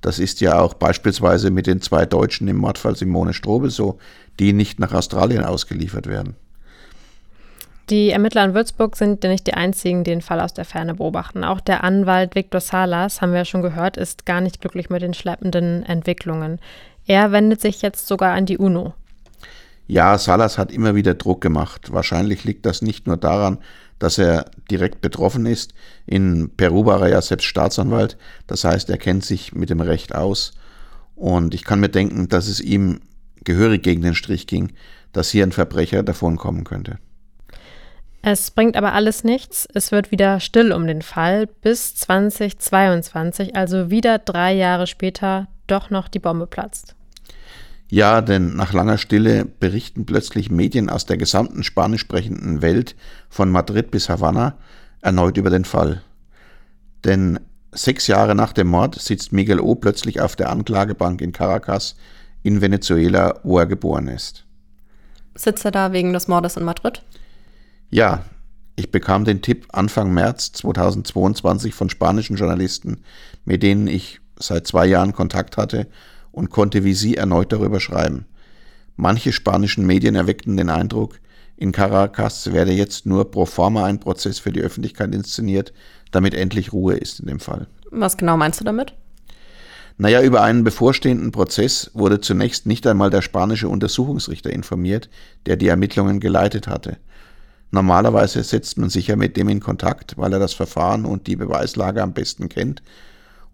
Das 0.00 0.18
ist 0.18 0.40
ja 0.40 0.60
auch 0.60 0.74
beispielsweise 0.74 1.50
mit 1.50 1.66
den 1.66 1.80
zwei 1.80 2.06
Deutschen 2.06 2.46
im 2.48 2.58
Mordfall 2.58 2.94
Simone 2.94 3.32
Strobel 3.32 3.70
so, 3.70 3.98
die 4.38 4.52
nicht 4.52 4.78
nach 4.78 4.92
Australien 4.92 5.44
ausgeliefert 5.44 6.06
werden. 6.06 6.36
Die 7.90 8.10
Ermittler 8.10 8.44
in 8.44 8.54
Würzburg 8.54 8.96
sind 8.96 9.22
ja 9.24 9.30
nicht 9.30 9.46
die 9.46 9.54
einzigen, 9.54 10.04
die 10.04 10.10
den 10.10 10.22
Fall 10.22 10.40
aus 10.40 10.54
der 10.54 10.64
Ferne 10.64 10.94
beobachten. 10.94 11.44
Auch 11.44 11.60
der 11.60 11.84
Anwalt 11.84 12.34
Viktor 12.34 12.60
Salas, 12.60 13.20
haben 13.20 13.32
wir 13.32 13.40
ja 13.40 13.44
schon 13.44 13.60
gehört, 13.60 13.98
ist 13.98 14.24
gar 14.24 14.40
nicht 14.40 14.60
glücklich 14.60 14.88
mit 14.88 15.02
den 15.02 15.12
schleppenden 15.12 15.84
Entwicklungen. 15.84 16.60
Er 17.06 17.32
wendet 17.32 17.60
sich 17.60 17.82
jetzt 17.82 18.06
sogar 18.06 18.34
an 18.34 18.46
die 18.46 18.58
UNO. 18.58 18.94
Ja, 19.86 20.16
Salas 20.16 20.56
hat 20.56 20.72
immer 20.72 20.94
wieder 20.94 21.14
Druck 21.14 21.40
gemacht. 21.40 21.92
Wahrscheinlich 21.92 22.44
liegt 22.44 22.64
das 22.64 22.80
nicht 22.80 23.06
nur 23.06 23.18
daran, 23.18 23.58
dass 23.98 24.18
er 24.18 24.50
direkt 24.70 25.02
betroffen 25.02 25.44
ist. 25.44 25.74
In 26.06 26.50
Peru 26.56 26.86
war 26.86 27.02
er 27.02 27.08
ja 27.08 27.22
selbst 27.22 27.44
Staatsanwalt. 27.44 28.16
Das 28.46 28.64
heißt, 28.64 28.88
er 28.88 28.98
kennt 28.98 29.24
sich 29.24 29.54
mit 29.54 29.68
dem 29.68 29.80
Recht 29.80 30.14
aus. 30.14 30.52
Und 31.14 31.54
ich 31.54 31.64
kann 31.64 31.80
mir 31.80 31.90
denken, 31.90 32.28
dass 32.28 32.48
es 32.48 32.60
ihm 32.60 33.00
gehörig 33.44 33.82
gegen 33.82 34.02
den 34.02 34.14
Strich 34.14 34.46
ging, 34.46 34.72
dass 35.12 35.30
hier 35.30 35.44
ein 35.44 35.52
Verbrecher 35.52 36.02
davonkommen 36.02 36.64
könnte. 36.64 36.98
Es 38.22 38.50
bringt 38.50 38.76
aber 38.76 38.94
alles 38.94 39.22
nichts. 39.22 39.68
Es 39.74 39.92
wird 39.92 40.10
wieder 40.10 40.40
still 40.40 40.72
um 40.72 40.86
den 40.86 41.02
Fall, 41.02 41.46
bis 41.46 41.94
2022, 41.94 43.54
also 43.54 43.90
wieder 43.90 44.18
drei 44.18 44.54
Jahre 44.54 44.86
später, 44.86 45.46
doch 45.66 45.90
noch 45.90 46.08
die 46.08 46.18
Bombe 46.18 46.46
platzt. 46.46 46.94
Ja, 47.88 48.20
denn 48.22 48.56
nach 48.56 48.72
langer 48.72 48.98
Stille 48.98 49.44
berichten 49.44 50.06
plötzlich 50.06 50.50
Medien 50.50 50.88
aus 50.88 51.06
der 51.06 51.16
gesamten 51.16 51.62
spanisch 51.62 52.00
sprechenden 52.00 52.62
Welt, 52.62 52.96
von 53.28 53.50
Madrid 53.50 53.90
bis 53.90 54.08
Havanna, 54.08 54.56
erneut 55.00 55.36
über 55.36 55.50
den 55.50 55.64
Fall. 55.64 56.02
Denn 57.04 57.38
sechs 57.72 58.06
Jahre 58.06 58.34
nach 58.34 58.52
dem 58.52 58.68
Mord 58.68 59.00
sitzt 59.00 59.32
Miguel 59.32 59.60
O. 59.60 59.74
plötzlich 59.74 60.20
auf 60.20 60.34
der 60.34 60.50
Anklagebank 60.50 61.20
in 61.20 61.32
Caracas 61.32 61.96
in 62.42 62.60
Venezuela, 62.60 63.40
wo 63.42 63.58
er 63.58 63.66
geboren 63.66 64.08
ist. 64.08 64.44
Sitzt 65.34 65.64
er 65.64 65.70
da 65.70 65.92
wegen 65.92 66.12
des 66.12 66.28
Mordes 66.28 66.56
in 66.56 66.64
Madrid? 66.64 67.02
Ja, 67.90 68.24
ich 68.76 68.90
bekam 68.90 69.24
den 69.24 69.42
Tipp 69.42 69.66
Anfang 69.72 70.12
März 70.12 70.52
2022 70.52 71.74
von 71.74 71.90
spanischen 71.90 72.36
Journalisten, 72.36 73.04
mit 73.44 73.62
denen 73.62 73.86
ich 73.86 74.20
seit 74.38 74.66
zwei 74.66 74.86
Jahren 74.86 75.12
Kontakt 75.12 75.56
hatte 75.56 75.86
und 76.32 76.50
konnte 76.50 76.84
wie 76.84 76.94
Sie 76.94 77.16
erneut 77.16 77.52
darüber 77.52 77.80
schreiben. 77.80 78.26
Manche 78.96 79.32
spanischen 79.32 79.86
Medien 79.86 80.14
erweckten 80.14 80.56
den 80.56 80.70
Eindruck, 80.70 81.18
in 81.56 81.72
Caracas 81.72 82.52
werde 82.52 82.72
jetzt 82.72 83.06
nur 83.06 83.30
pro 83.30 83.46
forma 83.46 83.84
ein 83.84 84.00
Prozess 84.00 84.38
für 84.38 84.50
die 84.50 84.60
Öffentlichkeit 84.60 85.14
inszeniert, 85.14 85.72
damit 86.10 86.34
endlich 86.34 86.72
Ruhe 86.72 86.94
ist 86.94 87.20
in 87.20 87.26
dem 87.26 87.40
Fall. 87.40 87.68
Was 87.90 88.16
genau 88.16 88.36
meinst 88.36 88.60
du 88.60 88.64
damit? 88.64 88.94
Naja, 89.96 90.22
über 90.22 90.42
einen 90.42 90.64
bevorstehenden 90.64 91.30
Prozess 91.30 91.92
wurde 91.94 92.20
zunächst 92.20 92.66
nicht 92.66 92.84
einmal 92.86 93.10
der 93.10 93.22
spanische 93.22 93.68
Untersuchungsrichter 93.68 94.50
informiert, 94.50 95.08
der 95.46 95.56
die 95.56 95.68
Ermittlungen 95.68 96.18
geleitet 96.18 96.66
hatte. 96.66 96.96
Normalerweise 97.70 98.42
setzt 98.42 98.76
man 98.78 98.90
sich 98.90 99.06
ja 99.06 99.16
mit 99.16 99.36
dem 99.36 99.48
in 99.48 99.60
Kontakt, 99.60 100.18
weil 100.18 100.32
er 100.32 100.40
das 100.40 100.52
Verfahren 100.52 101.04
und 101.04 101.28
die 101.28 101.36
Beweislage 101.36 102.02
am 102.02 102.12
besten 102.12 102.48
kennt. 102.48 102.82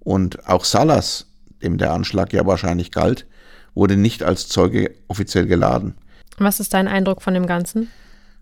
Und 0.01 0.49
auch 0.49 0.65
Salas 0.65 1.27
dem 1.63 1.79
der 1.79 1.93
Anschlag 1.93 2.33
ja 2.33 2.47
wahrscheinlich 2.47 2.91
galt, 2.91 3.27
wurde 3.75 3.97
nicht 3.97 4.23
als 4.23 4.49
Zeuge 4.49 4.95
offiziell 5.09 5.47
geladen. 5.47 5.95
Was 6.39 6.61
ist 6.61 6.75
dein 6.75 6.89
Eindruck 6.89 7.23
von 7.23 7.35
dem 7.35 7.47
Ganzen? 7.47 7.89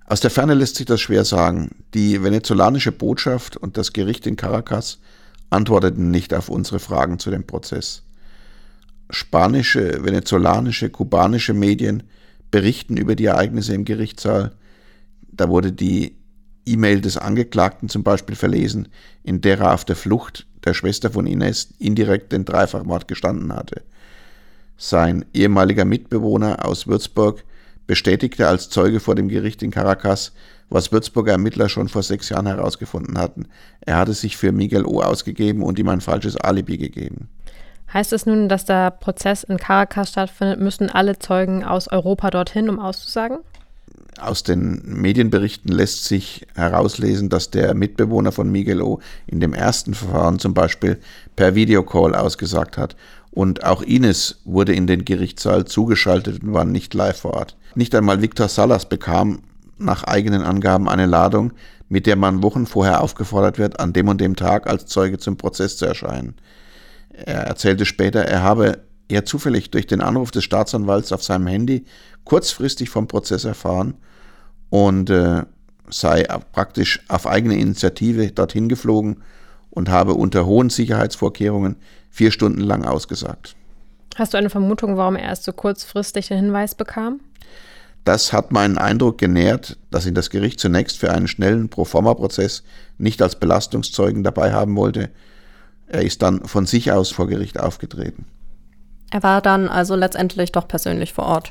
Aus 0.06 0.20
der 0.20 0.30
Ferne 0.30 0.54
lässt 0.54 0.76
sich 0.76 0.86
das 0.86 1.00
schwer 1.00 1.24
sagen. 1.24 1.70
Die 1.94 2.22
venezolanische 2.22 2.92
Botschaft 2.92 3.56
und 3.56 3.76
das 3.76 3.92
Gericht 3.92 4.26
in 4.26 4.36
Caracas 4.36 4.98
antworteten 5.50 6.10
nicht 6.10 6.32
auf 6.32 6.48
unsere 6.48 6.78
Fragen 6.78 7.18
zu 7.18 7.30
dem 7.30 7.46
Prozess. 7.46 8.02
Spanische, 9.10 10.04
venezolanische, 10.04 10.90
kubanische 10.90 11.54
Medien 11.54 12.04
berichten 12.50 12.96
über 12.96 13.16
die 13.16 13.26
Ereignisse 13.26 13.74
im 13.74 13.84
Gerichtssaal. 13.84 14.52
Da 15.30 15.48
wurde 15.48 15.72
die 15.72 16.17
E-Mail 16.72 17.00
des 17.00 17.16
Angeklagten 17.16 17.88
zum 17.88 18.02
Beispiel 18.02 18.36
verlesen, 18.36 18.88
in 19.22 19.40
der 19.40 19.58
er 19.58 19.74
auf 19.74 19.84
der 19.84 19.96
Flucht 19.96 20.46
der 20.64 20.74
Schwester 20.74 21.10
von 21.10 21.26
Ines 21.26 21.74
indirekt 21.78 22.32
den 22.32 22.44
Dreifachmord 22.44 23.08
gestanden 23.08 23.54
hatte. 23.54 23.82
Sein 24.76 25.24
ehemaliger 25.34 25.84
Mitbewohner 25.84 26.64
aus 26.64 26.86
Würzburg 26.86 27.44
bestätigte 27.86 28.46
als 28.46 28.68
Zeuge 28.68 29.00
vor 29.00 29.14
dem 29.14 29.28
Gericht 29.28 29.62
in 29.62 29.70
Caracas, 29.70 30.32
was 30.70 30.92
Würzburger 30.92 31.32
Ermittler 31.32 31.68
schon 31.68 31.88
vor 31.88 32.02
sechs 32.02 32.28
Jahren 32.28 32.46
herausgefunden 32.46 33.18
hatten. 33.18 33.46
Er 33.80 33.96
hatte 33.96 34.12
sich 34.12 34.36
für 34.36 34.52
Miguel 34.52 34.84
O. 34.84 35.00
ausgegeben 35.00 35.62
und 35.62 35.78
ihm 35.78 35.88
ein 35.88 36.00
falsches 36.02 36.36
Alibi 36.36 36.76
gegeben. 36.76 37.28
Heißt 37.92 38.12
es 38.12 38.26
nun, 38.26 38.48
dass 38.50 38.66
der 38.66 38.90
Prozess 38.90 39.44
in 39.44 39.56
Caracas 39.56 40.10
stattfindet, 40.10 40.60
müssen 40.60 40.90
alle 40.90 41.18
Zeugen 41.18 41.64
aus 41.64 41.88
Europa 41.88 42.30
dorthin, 42.30 42.68
um 42.68 42.78
auszusagen? 42.78 43.38
Aus 44.20 44.42
den 44.42 44.82
Medienberichten 44.84 45.70
lässt 45.70 46.04
sich 46.04 46.46
herauslesen, 46.54 47.28
dass 47.28 47.50
der 47.50 47.74
Mitbewohner 47.74 48.32
von 48.32 48.50
Miguel 48.50 48.82
O. 48.82 49.00
in 49.26 49.40
dem 49.40 49.54
ersten 49.54 49.94
Verfahren 49.94 50.38
zum 50.38 50.54
Beispiel 50.54 50.98
per 51.36 51.54
Videocall 51.54 52.14
ausgesagt 52.14 52.78
hat. 52.78 52.96
Und 53.30 53.64
auch 53.64 53.82
Ines 53.82 54.40
wurde 54.44 54.72
in 54.72 54.86
den 54.86 55.04
Gerichtssaal 55.04 55.66
zugeschaltet 55.66 56.42
und 56.42 56.52
war 56.52 56.64
nicht 56.64 56.94
live 56.94 57.20
vor 57.20 57.34
Ort. 57.34 57.56
Nicht 57.74 57.94
einmal 57.94 58.22
Victor 58.22 58.48
Salas 58.48 58.88
bekam 58.88 59.42
nach 59.78 60.02
eigenen 60.04 60.42
Angaben 60.42 60.88
eine 60.88 61.06
Ladung, 61.06 61.52
mit 61.88 62.06
der 62.06 62.16
man 62.16 62.42
Wochen 62.42 62.66
vorher 62.66 63.00
aufgefordert 63.00 63.58
wird, 63.58 63.78
an 63.78 63.92
dem 63.92 64.08
und 64.08 64.20
dem 64.20 64.36
Tag 64.36 64.66
als 64.66 64.86
Zeuge 64.86 65.18
zum 65.18 65.36
Prozess 65.36 65.76
zu 65.76 65.86
erscheinen. 65.86 66.34
Er 67.10 67.42
erzählte 67.42 67.86
später, 67.86 68.24
er 68.24 68.42
habe 68.42 68.80
eher 69.08 69.24
zufällig 69.24 69.70
durch 69.70 69.86
den 69.86 70.00
Anruf 70.00 70.30
des 70.30 70.44
Staatsanwalts 70.44 71.12
auf 71.12 71.22
seinem 71.22 71.46
Handy 71.46 71.84
kurzfristig 72.24 72.90
vom 72.90 73.08
Prozess 73.08 73.44
erfahren 73.44 73.94
und 74.70 75.10
äh, 75.10 75.42
sei 75.88 76.24
praktisch 76.52 77.00
auf 77.08 77.26
eigene 77.26 77.56
Initiative 77.56 78.30
dorthin 78.30 78.68
geflogen 78.68 79.22
und 79.70 79.88
habe 79.88 80.14
unter 80.14 80.46
hohen 80.46 80.70
Sicherheitsvorkehrungen 80.70 81.76
vier 82.10 82.30
Stunden 82.30 82.60
lang 82.60 82.84
ausgesagt. 82.84 83.54
Hast 84.16 84.34
du 84.34 84.38
eine 84.38 84.50
Vermutung, 84.50 84.96
warum 84.96 85.16
er 85.16 85.28
erst 85.28 85.44
so 85.44 85.52
kurzfristig 85.52 86.28
den 86.28 86.38
Hinweis 86.38 86.74
bekam? 86.74 87.20
Das 88.04 88.32
hat 88.32 88.52
meinen 88.52 88.78
Eindruck 88.78 89.18
genährt, 89.18 89.76
dass 89.90 90.06
ihn 90.06 90.14
das 90.14 90.30
Gericht 90.30 90.60
zunächst 90.60 90.98
für 90.98 91.12
einen 91.12 91.28
schnellen 91.28 91.68
Proforma-Prozess 91.68 92.64
nicht 92.96 93.20
als 93.22 93.36
Belastungszeugen 93.36 94.24
dabei 94.24 94.52
haben 94.52 94.76
wollte. 94.76 95.10
Er 95.86 96.02
ist 96.02 96.22
dann 96.22 96.44
von 96.46 96.66
sich 96.66 96.90
aus 96.90 97.10
vor 97.10 97.26
Gericht 97.28 97.60
aufgetreten. 97.60 98.24
Er 99.10 99.22
war 99.22 99.40
dann 99.40 99.68
also 99.68 99.94
letztendlich 99.94 100.52
doch 100.52 100.68
persönlich 100.68 101.12
vor 101.12 101.26
Ort. 101.26 101.50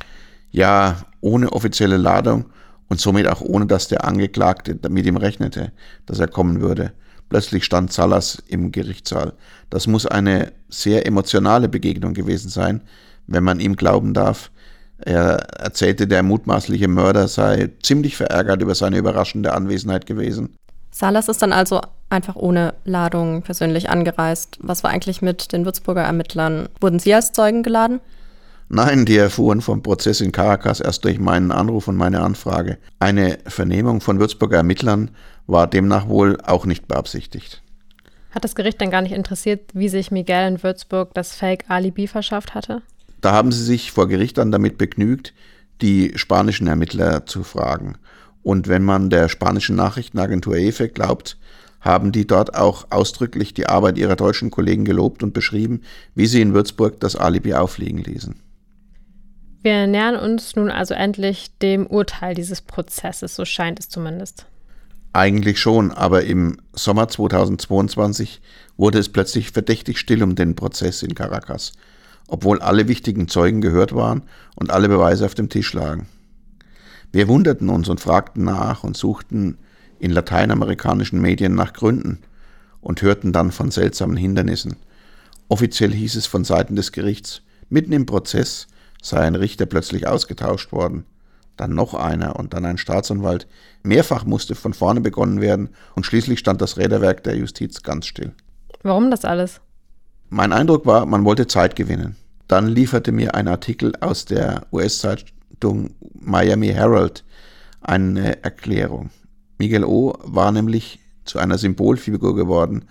Ja, 0.52 0.98
ohne 1.22 1.52
offizielle 1.52 1.98
Ladung 1.98 2.46
und 2.88 3.02
somit 3.02 3.28
auch 3.28 3.42
ohne, 3.42 3.66
dass 3.66 3.88
der 3.88 4.06
Angeklagte 4.06 4.78
mit 4.90 5.06
ihm 5.06 5.18
rechnete, 5.18 5.72
dass 6.06 6.20
er 6.20 6.28
kommen 6.28 6.62
würde. 6.62 6.94
Plötzlich 7.30 7.66
stand 7.66 7.92
Salas 7.92 8.42
im 8.48 8.72
Gerichtssaal. 8.72 9.34
Das 9.70 9.88
muss 9.88 10.06
eine 10.06 10.54
sehr 10.70 11.06
emotionale 11.06 11.68
Begegnung 11.68 12.14
gewesen 12.14 12.50
sein, 12.50 12.82
wenn 13.28 13.44
man 13.44 13.60
ihm 13.60 13.76
glauben 13.76 14.14
darf. 14.14 14.52
Er 15.00 15.38
erzählte, 15.60 16.08
der 16.08 16.24
mutmaßliche 16.24 16.88
Mörder 16.88 17.28
sei 17.28 17.72
ziemlich 17.84 18.16
verärgert 18.16 18.62
über 18.62 18.76
seine 18.76 18.98
überraschende 18.98 19.54
Anwesenheit 19.54 20.06
gewesen. 20.06 20.56
Salas 20.92 21.30
ist 21.30 21.42
dann 21.42 21.54
also 21.54 21.82
einfach 22.10 22.36
ohne 22.36 22.74
Ladung 22.86 23.42
persönlich 23.42 23.90
angereist. 23.90 24.58
Was 24.62 24.84
war 24.84 24.92
eigentlich 24.92 25.22
mit 25.22 25.52
den 25.52 25.66
Würzburger 25.66 26.04
Ermittlern? 26.04 26.70
Wurden 26.80 27.00
Sie 27.00 27.14
als 27.14 27.34
Zeugen 27.34 27.64
geladen? 27.64 28.00
Nein, 28.70 29.06
die 29.06 29.16
erfuhren 29.16 29.62
vom 29.62 29.82
Prozess 29.82 30.20
in 30.20 30.34
Caracas 30.34 30.82
erst 30.82 31.06
durch 31.06 31.20
meinen 31.20 31.52
Anruf 31.52 31.88
und 31.88 31.96
meine 31.96 32.22
Anfrage. 32.22 32.78
Eine 33.00 33.38
Vernehmung 33.46 34.02
von 34.02 34.20
Würzburger 34.20 34.58
Ermittlern 34.58 35.12
war 35.46 35.68
demnach 35.68 36.10
wohl 36.10 36.38
auch 36.44 36.66
nicht 36.66 36.88
beabsichtigt. 36.88 37.62
Hat 38.32 38.44
das 38.44 38.56
Gericht 38.56 38.82
dann 38.82 38.92
gar 38.92 39.02
nicht 39.02 39.14
interessiert, 39.14 39.72
wie 39.74 39.88
sich 39.88 40.12
Miguel 40.12 40.48
in 40.48 40.64
Würzburg 40.64 41.14
das 41.14 41.34
Fake-Alibi 41.34 42.08
verschafft 42.08 42.56
hatte? 42.56 42.82
Da 43.22 43.32
haben 43.32 43.52
sie 43.54 43.64
sich 43.64 43.92
vor 43.92 44.08
Gericht 44.08 44.38
dann 44.38 44.52
damit 44.52 44.78
begnügt, 44.78 45.34
die 45.82 46.12
spanischen 46.16 46.68
Ermittler 46.68 47.26
zu 47.26 47.44
fragen. 47.44 47.96
Und 48.48 48.70
wenn 48.70 48.82
man 48.82 49.10
der 49.10 49.28
spanischen 49.28 49.76
Nachrichtenagentur 49.76 50.56
EFE 50.56 50.88
glaubt, 50.88 51.38
haben 51.82 52.14
die 52.14 52.26
dort 52.26 52.56
auch 52.56 52.88
ausdrücklich 52.92 53.54
die 53.54 53.68
Arbeit 53.68 53.98
ihrer 53.98 54.16
deutschen 54.16 54.52
Kollegen 54.52 54.86
gelobt 54.86 55.22
und 55.22 55.34
beschrieben, 55.34 55.82
wie 56.16 56.28
sie 56.28 56.40
in 56.40 56.54
Würzburg 56.54 56.98
das 57.02 57.18
Alibi 57.18 57.56
aufliegen 57.56 57.98
ließen. 57.98 58.40
Wir 59.64 59.86
nähern 59.86 60.16
uns 60.16 60.56
nun 60.56 60.72
also 60.72 60.94
endlich 60.94 61.58
dem 61.58 61.88
Urteil 61.88 62.36
dieses 62.36 62.62
Prozesses, 62.62 63.36
so 63.36 63.44
scheint 63.44 63.82
es 63.82 63.90
zumindest. 63.90 64.46
Eigentlich 65.12 65.60
schon, 65.60 65.92
aber 65.92 66.24
im 66.24 66.56
Sommer 66.72 67.10
2022 67.10 68.40
wurde 68.78 69.00
es 69.00 69.10
plötzlich 69.10 69.52
verdächtig 69.52 69.98
still 69.98 70.24
um 70.24 70.36
den 70.36 70.56
Prozess 70.56 71.04
in 71.04 71.16
Caracas, 71.16 71.74
obwohl 72.30 72.62
alle 72.62 72.88
wichtigen 72.88 73.28
Zeugen 73.28 73.60
gehört 73.60 73.94
waren 73.94 74.24
und 74.56 74.72
alle 74.72 74.88
Beweise 74.88 75.26
auf 75.26 75.36
dem 75.36 75.50
Tisch 75.50 75.74
lagen. 75.74 76.08
Wir 77.12 77.28
wunderten 77.28 77.70
uns 77.70 77.90
und 77.90 78.00
fragten 78.00 78.44
nach 78.44 78.84
und 78.84 78.98
suchten 78.98 79.58
in 80.00 80.12
lateinamerikanischen 80.12 81.22
Medien 81.22 81.56
nach 81.56 81.74
Gründen 81.74 82.20
und 82.82 83.02
hörten 83.02 83.34
dann 83.34 83.52
von 83.52 83.72
seltsamen 83.72 84.18
Hindernissen. 84.18 84.76
Offiziell 85.50 85.94
hieß 85.94 86.16
es 86.16 86.26
von 86.26 86.44
Seiten 86.44 86.76
des 86.76 86.92
Gerichts, 86.92 87.42
mitten 87.70 87.94
im 87.94 88.06
Prozess 88.06 88.68
sei 89.02 89.20
ein 89.20 89.36
Richter 89.36 89.66
plötzlich 89.66 90.08
ausgetauscht 90.08 90.72
worden, 90.72 91.06
dann 91.56 91.74
noch 91.74 91.94
einer 91.94 92.36
und 92.38 92.54
dann 92.54 92.66
ein 92.66 92.78
Staatsanwalt. 92.78 93.48
Mehrfach 93.84 94.26
musste 94.26 94.56
von 94.56 94.74
vorne 94.74 95.02
begonnen 95.02 95.42
werden 95.42 95.70
und 95.96 96.06
schließlich 96.06 96.40
stand 96.40 96.62
das 96.62 96.78
Räderwerk 96.78 97.24
der 97.24 97.36
Justiz 97.36 97.82
ganz 97.84 98.06
still. 98.06 98.34
Warum 98.84 99.10
das 99.10 99.26
alles? 99.26 99.62
Mein 100.30 100.54
Eindruck 100.54 100.86
war, 100.86 101.06
man 101.06 101.26
wollte 101.26 101.48
Zeit 101.48 101.76
gewinnen. 101.76 102.16
Dann 102.48 102.68
lieferte 102.68 103.12
mir 103.12 103.34
ein 103.34 103.48
Artikel 103.48 103.94
aus 104.02 104.26
der 104.26 104.68
US-Zeitung 105.58 105.92
Miami 106.14 106.68
Herald 106.68 107.24
eine 107.82 108.44
Erklärung. 108.44 109.10
Miguel 109.58 109.84
O. 109.84 110.14
war 110.24 110.52
nämlich 110.52 111.00
zu 111.26 111.40
einer 111.40 111.58
Symbolfigur 111.58 112.36
geworden. 112.36 112.86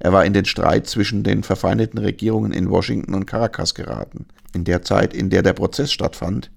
Er 0.00 0.12
war 0.12 0.24
in 0.24 0.32
den 0.32 0.44
Streit 0.44 0.86
zwischen 0.86 1.22
den 1.22 1.42
verfeindeten 1.42 1.98
Regierungen 1.98 2.52
in 2.52 2.70
Washington 2.70 3.14
und 3.14 3.26
Caracas 3.26 3.74
geraten. 3.74 4.26
In 4.54 4.64
der 4.64 4.82
Zeit, 4.82 5.14
in 5.14 5.30
der 5.30 5.42
der 5.42 5.52
Prozess 5.52 5.92
stattfand, 5.92 6.50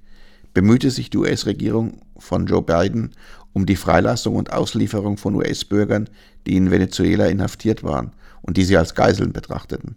bemühte 0.54 0.90
sich 0.90 1.10
die 1.10 1.18
US-Regierung 1.18 2.02
von 2.18 2.46
Joe 2.46 2.62
Biden 2.62 3.12
um 3.54 3.66
die 3.66 3.76
Freilassung 3.76 4.36
und 4.36 4.54
Auslieferung 4.54 5.18
von 5.18 5.36
US-Bürgern, 5.36 6.10
die 6.46 6.56
in 6.56 6.72
Venezuela 6.72 7.28
inhaftiert 7.28 7.84
waren 7.84 8.12
und 8.42 8.58
die 8.58 8.64
sie 8.64 8.78
als 8.78 8.96
Geiseln 8.96 9.34
betrachteten. 9.34 9.96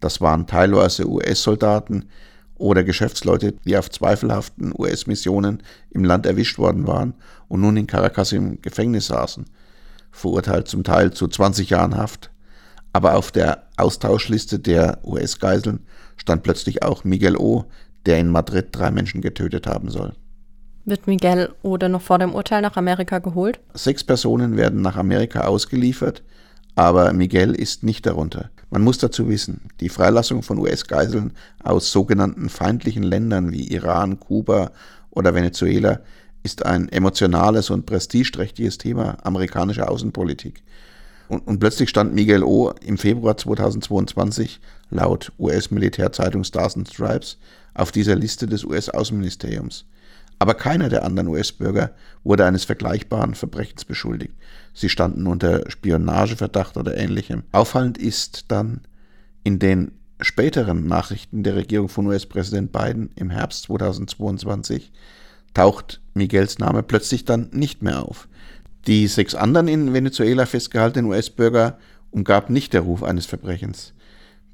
Das 0.00 0.20
waren 0.20 0.46
teilweise 0.46 1.08
US-Soldaten 1.08 2.06
oder 2.62 2.84
Geschäftsleute, 2.84 3.54
die 3.64 3.76
auf 3.76 3.90
zweifelhaften 3.90 4.72
US-Missionen 4.78 5.62
im 5.90 6.04
Land 6.04 6.26
erwischt 6.26 6.58
worden 6.58 6.86
waren 6.86 7.14
und 7.48 7.60
nun 7.60 7.76
in 7.76 7.88
Caracas 7.88 8.32
im 8.32 8.62
Gefängnis 8.62 9.08
saßen, 9.08 9.46
verurteilt 10.12 10.68
zum 10.68 10.84
Teil 10.84 11.12
zu 11.12 11.26
20 11.26 11.70
Jahren 11.70 11.96
Haft. 11.96 12.30
Aber 12.92 13.16
auf 13.16 13.32
der 13.32 13.64
Austauschliste 13.76 14.58
der 14.58 14.98
US-Geiseln 15.04 15.80
stand 16.16 16.44
plötzlich 16.44 16.82
auch 16.82 17.04
Miguel 17.04 17.36
O., 17.36 17.64
der 18.06 18.18
in 18.18 18.28
Madrid 18.28 18.68
drei 18.72 18.90
Menschen 18.90 19.20
getötet 19.20 19.66
haben 19.66 19.90
soll. 19.90 20.14
Wird 20.84 21.06
Miguel 21.06 21.50
oder 21.62 21.88
noch 21.88 22.02
vor 22.02 22.18
dem 22.18 22.34
Urteil 22.34 22.62
nach 22.62 22.76
Amerika 22.76 23.18
geholt? 23.18 23.60
Sechs 23.74 24.04
Personen 24.04 24.56
werden 24.56 24.82
nach 24.82 24.96
Amerika 24.96 25.42
ausgeliefert, 25.42 26.22
aber 26.74 27.12
Miguel 27.12 27.54
ist 27.54 27.82
nicht 27.82 28.06
darunter. 28.06 28.50
Man 28.72 28.80
muss 28.80 28.96
dazu 28.96 29.28
wissen, 29.28 29.60
die 29.80 29.90
Freilassung 29.90 30.42
von 30.42 30.56
US-Geiseln 30.56 31.34
aus 31.62 31.92
sogenannten 31.92 32.48
feindlichen 32.48 33.02
Ländern 33.02 33.52
wie 33.52 33.66
Iran, 33.66 34.18
Kuba 34.18 34.70
oder 35.10 35.34
Venezuela 35.34 36.00
ist 36.42 36.64
ein 36.64 36.88
emotionales 36.88 37.68
und 37.68 37.84
prestigeträchtiges 37.84 38.78
Thema 38.78 39.18
amerikanischer 39.24 39.90
Außenpolitik. 39.90 40.62
Und, 41.28 41.46
und, 41.46 41.58
plötzlich 41.58 41.90
stand 41.90 42.14
Miguel 42.14 42.42
O. 42.42 42.72
im 42.82 42.96
Februar 42.96 43.36
2022 43.36 44.58
laut 44.88 45.32
US-Militärzeitung 45.38 46.42
Stars 46.42 46.74
and 46.74 46.88
Stripes 46.88 47.36
auf 47.74 47.92
dieser 47.92 48.14
Liste 48.14 48.46
des 48.46 48.64
US-Außenministeriums. 48.64 49.84
Aber 50.42 50.54
keiner 50.54 50.88
der 50.88 51.04
anderen 51.04 51.28
US-Bürger 51.28 51.92
wurde 52.24 52.44
eines 52.44 52.64
vergleichbaren 52.64 53.36
Verbrechens 53.36 53.84
beschuldigt. 53.84 54.34
Sie 54.74 54.88
standen 54.88 55.28
unter 55.28 55.70
Spionageverdacht 55.70 56.76
oder 56.76 56.96
ähnlichem. 56.96 57.44
Auffallend 57.52 57.96
ist 57.96 58.46
dann 58.50 58.80
in 59.44 59.60
den 59.60 59.92
späteren 60.20 60.88
Nachrichten 60.88 61.44
der 61.44 61.54
Regierung 61.54 61.88
von 61.88 62.08
US-Präsident 62.08 62.72
Biden 62.72 63.10
im 63.14 63.30
Herbst 63.30 63.62
2022 63.66 64.90
taucht 65.54 66.00
Miguels 66.12 66.58
Name 66.58 66.82
plötzlich 66.82 67.24
dann 67.24 67.48
nicht 67.52 67.84
mehr 67.84 68.02
auf. 68.02 68.26
Die 68.88 69.06
sechs 69.06 69.36
anderen 69.36 69.68
in 69.68 69.92
Venezuela 69.92 70.44
festgehaltenen 70.44 71.08
US-Bürger 71.08 71.78
umgab 72.10 72.50
nicht 72.50 72.72
der 72.72 72.80
Ruf 72.80 73.04
eines 73.04 73.26
Verbrechens. 73.26 73.94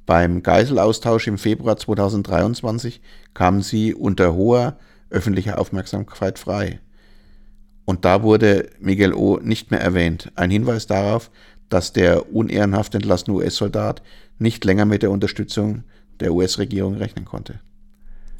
Beim 0.04 0.42
Geiselaustausch 0.42 1.28
im 1.28 1.38
Februar 1.38 1.78
2023 1.78 3.00
kamen 3.32 3.62
sie 3.62 3.94
unter 3.94 4.34
hoher 4.34 4.76
öffentlicher 5.10 5.58
Aufmerksamkeit 5.58 6.38
frei. 6.38 6.80
Und 7.84 8.04
da 8.04 8.22
wurde 8.22 8.68
Miguel 8.78 9.14
O. 9.14 9.38
nicht 9.42 9.70
mehr 9.70 9.80
erwähnt. 9.80 10.30
Ein 10.34 10.50
Hinweis 10.50 10.86
darauf, 10.86 11.30
dass 11.68 11.92
der 11.92 12.34
unehrenhaft 12.34 12.94
entlassene 12.94 13.36
US-Soldat 13.36 14.02
nicht 14.38 14.64
länger 14.64 14.84
mit 14.84 15.02
der 15.02 15.10
Unterstützung 15.10 15.84
der 16.20 16.32
US-Regierung 16.32 16.96
rechnen 16.96 17.24
konnte. 17.24 17.60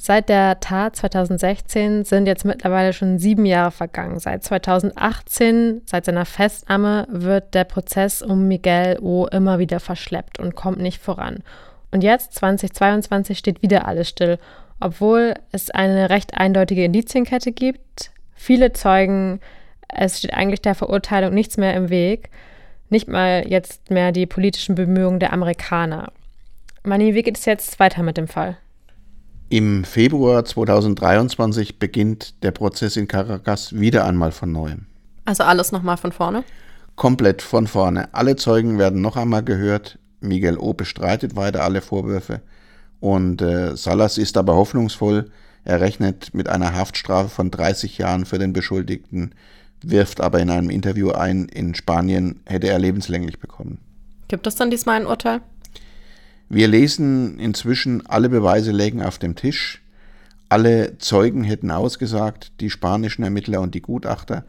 Seit 0.01 0.29
der 0.29 0.61
Tat 0.61 0.95
2016 0.95 2.05
sind 2.05 2.25
jetzt 2.25 2.45
mittlerweile 2.45 2.93
schon 2.93 3.19
sieben 3.19 3.45
Jahre 3.45 3.71
vergangen. 3.71 4.19
Seit 4.19 4.45
2018, 4.45 5.81
seit 5.85 6.05
seiner 6.05 6.25
Festnahme, 6.25 7.05
wird 7.09 7.53
der 7.53 7.65
Prozess 7.65 8.21
um 8.21 8.47
Miguel 8.47 8.97
O. 9.01 9.27
immer 9.27 9.59
wieder 9.59 9.81
verschleppt 9.81 10.39
und 10.39 10.55
kommt 10.55 10.79
nicht 10.79 11.01
voran. 11.01 11.39
Und 11.91 12.01
jetzt, 12.01 12.33
2022, 12.35 13.37
steht 13.37 13.61
wieder 13.61 13.87
alles 13.87 14.07
still, 14.07 14.37
obwohl 14.79 15.33
es 15.51 15.69
eine 15.69 16.09
recht 16.09 16.35
eindeutige 16.35 16.83
Indizienkette 16.83 17.51
gibt. 17.51 18.11
Viele 18.35 18.73
Zeugen, 18.73 19.39
es 19.87 20.19
steht 20.19 20.33
eigentlich 20.33 20.61
der 20.61 20.75
Verurteilung 20.75 21.33
nichts 21.33 21.57
mehr 21.57 21.75
im 21.75 21.89
Weg. 21.89 22.29
Nicht 22.89 23.07
mal 23.07 23.45
jetzt 23.47 23.91
mehr 23.91 24.11
die 24.11 24.25
politischen 24.25 24.75
Bemühungen 24.75 25.19
der 25.19 25.33
Amerikaner. 25.33 26.11
Mani, 26.83 27.13
wie 27.13 27.23
geht 27.23 27.37
es 27.37 27.45
jetzt 27.45 27.79
weiter 27.79 28.03
mit 28.03 28.17
dem 28.17 28.27
Fall? 28.27 28.57
Im 29.49 29.83
Februar 29.83 30.45
2023 30.45 31.79
beginnt 31.79 32.43
der 32.43 32.51
Prozess 32.51 32.97
in 32.97 33.07
Caracas 33.07 33.73
wieder 33.73 34.05
einmal 34.05 34.31
von 34.31 34.51
neuem. 34.51 34.85
Also 35.25 35.43
alles 35.43 35.71
nochmal 35.71 35.97
von 35.97 36.11
vorne? 36.11 36.43
Komplett 36.95 37.41
von 37.41 37.67
vorne. 37.67 38.13
Alle 38.13 38.35
Zeugen 38.35 38.77
werden 38.77 39.01
noch 39.01 39.15
einmal 39.15 39.43
gehört. 39.43 39.97
Miguel 40.21 40.57
O. 40.57 40.73
bestreitet 40.73 41.35
weiter 41.35 41.63
alle 41.63 41.81
Vorwürfe. 41.81 42.41
Und 42.99 43.41
äh, 43.41 43.75
Salas 43.75 44.17
ist 44.17 44.37
aber 44.37 44.55
hoffnungsvoll. 44.55 45.31
Er 45.63 45.81
rechnet 45.81 46.33
mit 46.33 46.49
einer 46.49 46.73
Haftstrafe 46.73 47.29
von 47.29 47.51
30 47.51 47.97
Jahren 47.97 48.25
für 48.25 48.39
den 48.39 48.53
Beschuldigten, 48.53 49.33
wirft 49.81 50.21
aber 50.21 50.39
in 50.39 50.49
einem 50.49 50.69
Interview 50.69 51.11
ein, 51.11 51.45
in 51.45 51.75
Spanien 51.75 52.41
hätte 52.45 52.67
er 52.67 52.79
lebenslänglich 52.79 53.39
bekommen. 53.39 53.79
Gibt 54.27 54.47
es 54.47 54.55
dann 54.55 54.71
diesmal 54.71 54.99
ein 54.99 55.07
Urteil? 55.07 55.41
Wir 56.49 56.67
lesen 56.67 57.39
inzwischen, 57.39 58.05
alle 58.07 58.29
Beweise 58.29 58.71
lägen 58.71 59.03
auf 59.03 59.17
dem 59.19 59.35
Tisch, 59.35 59.81
Alle 60.51 60.97
Zeugen 60.97 61.43
hätten 61.43 61.69
ausgesagt, 61.69 62.53
die 62.59 62.71
spanischen 62.71 63.23
Ermittler 63.23 63.61
und 63.61 63.75
die 63.75 63.83
Gutachter, 63.83 64.45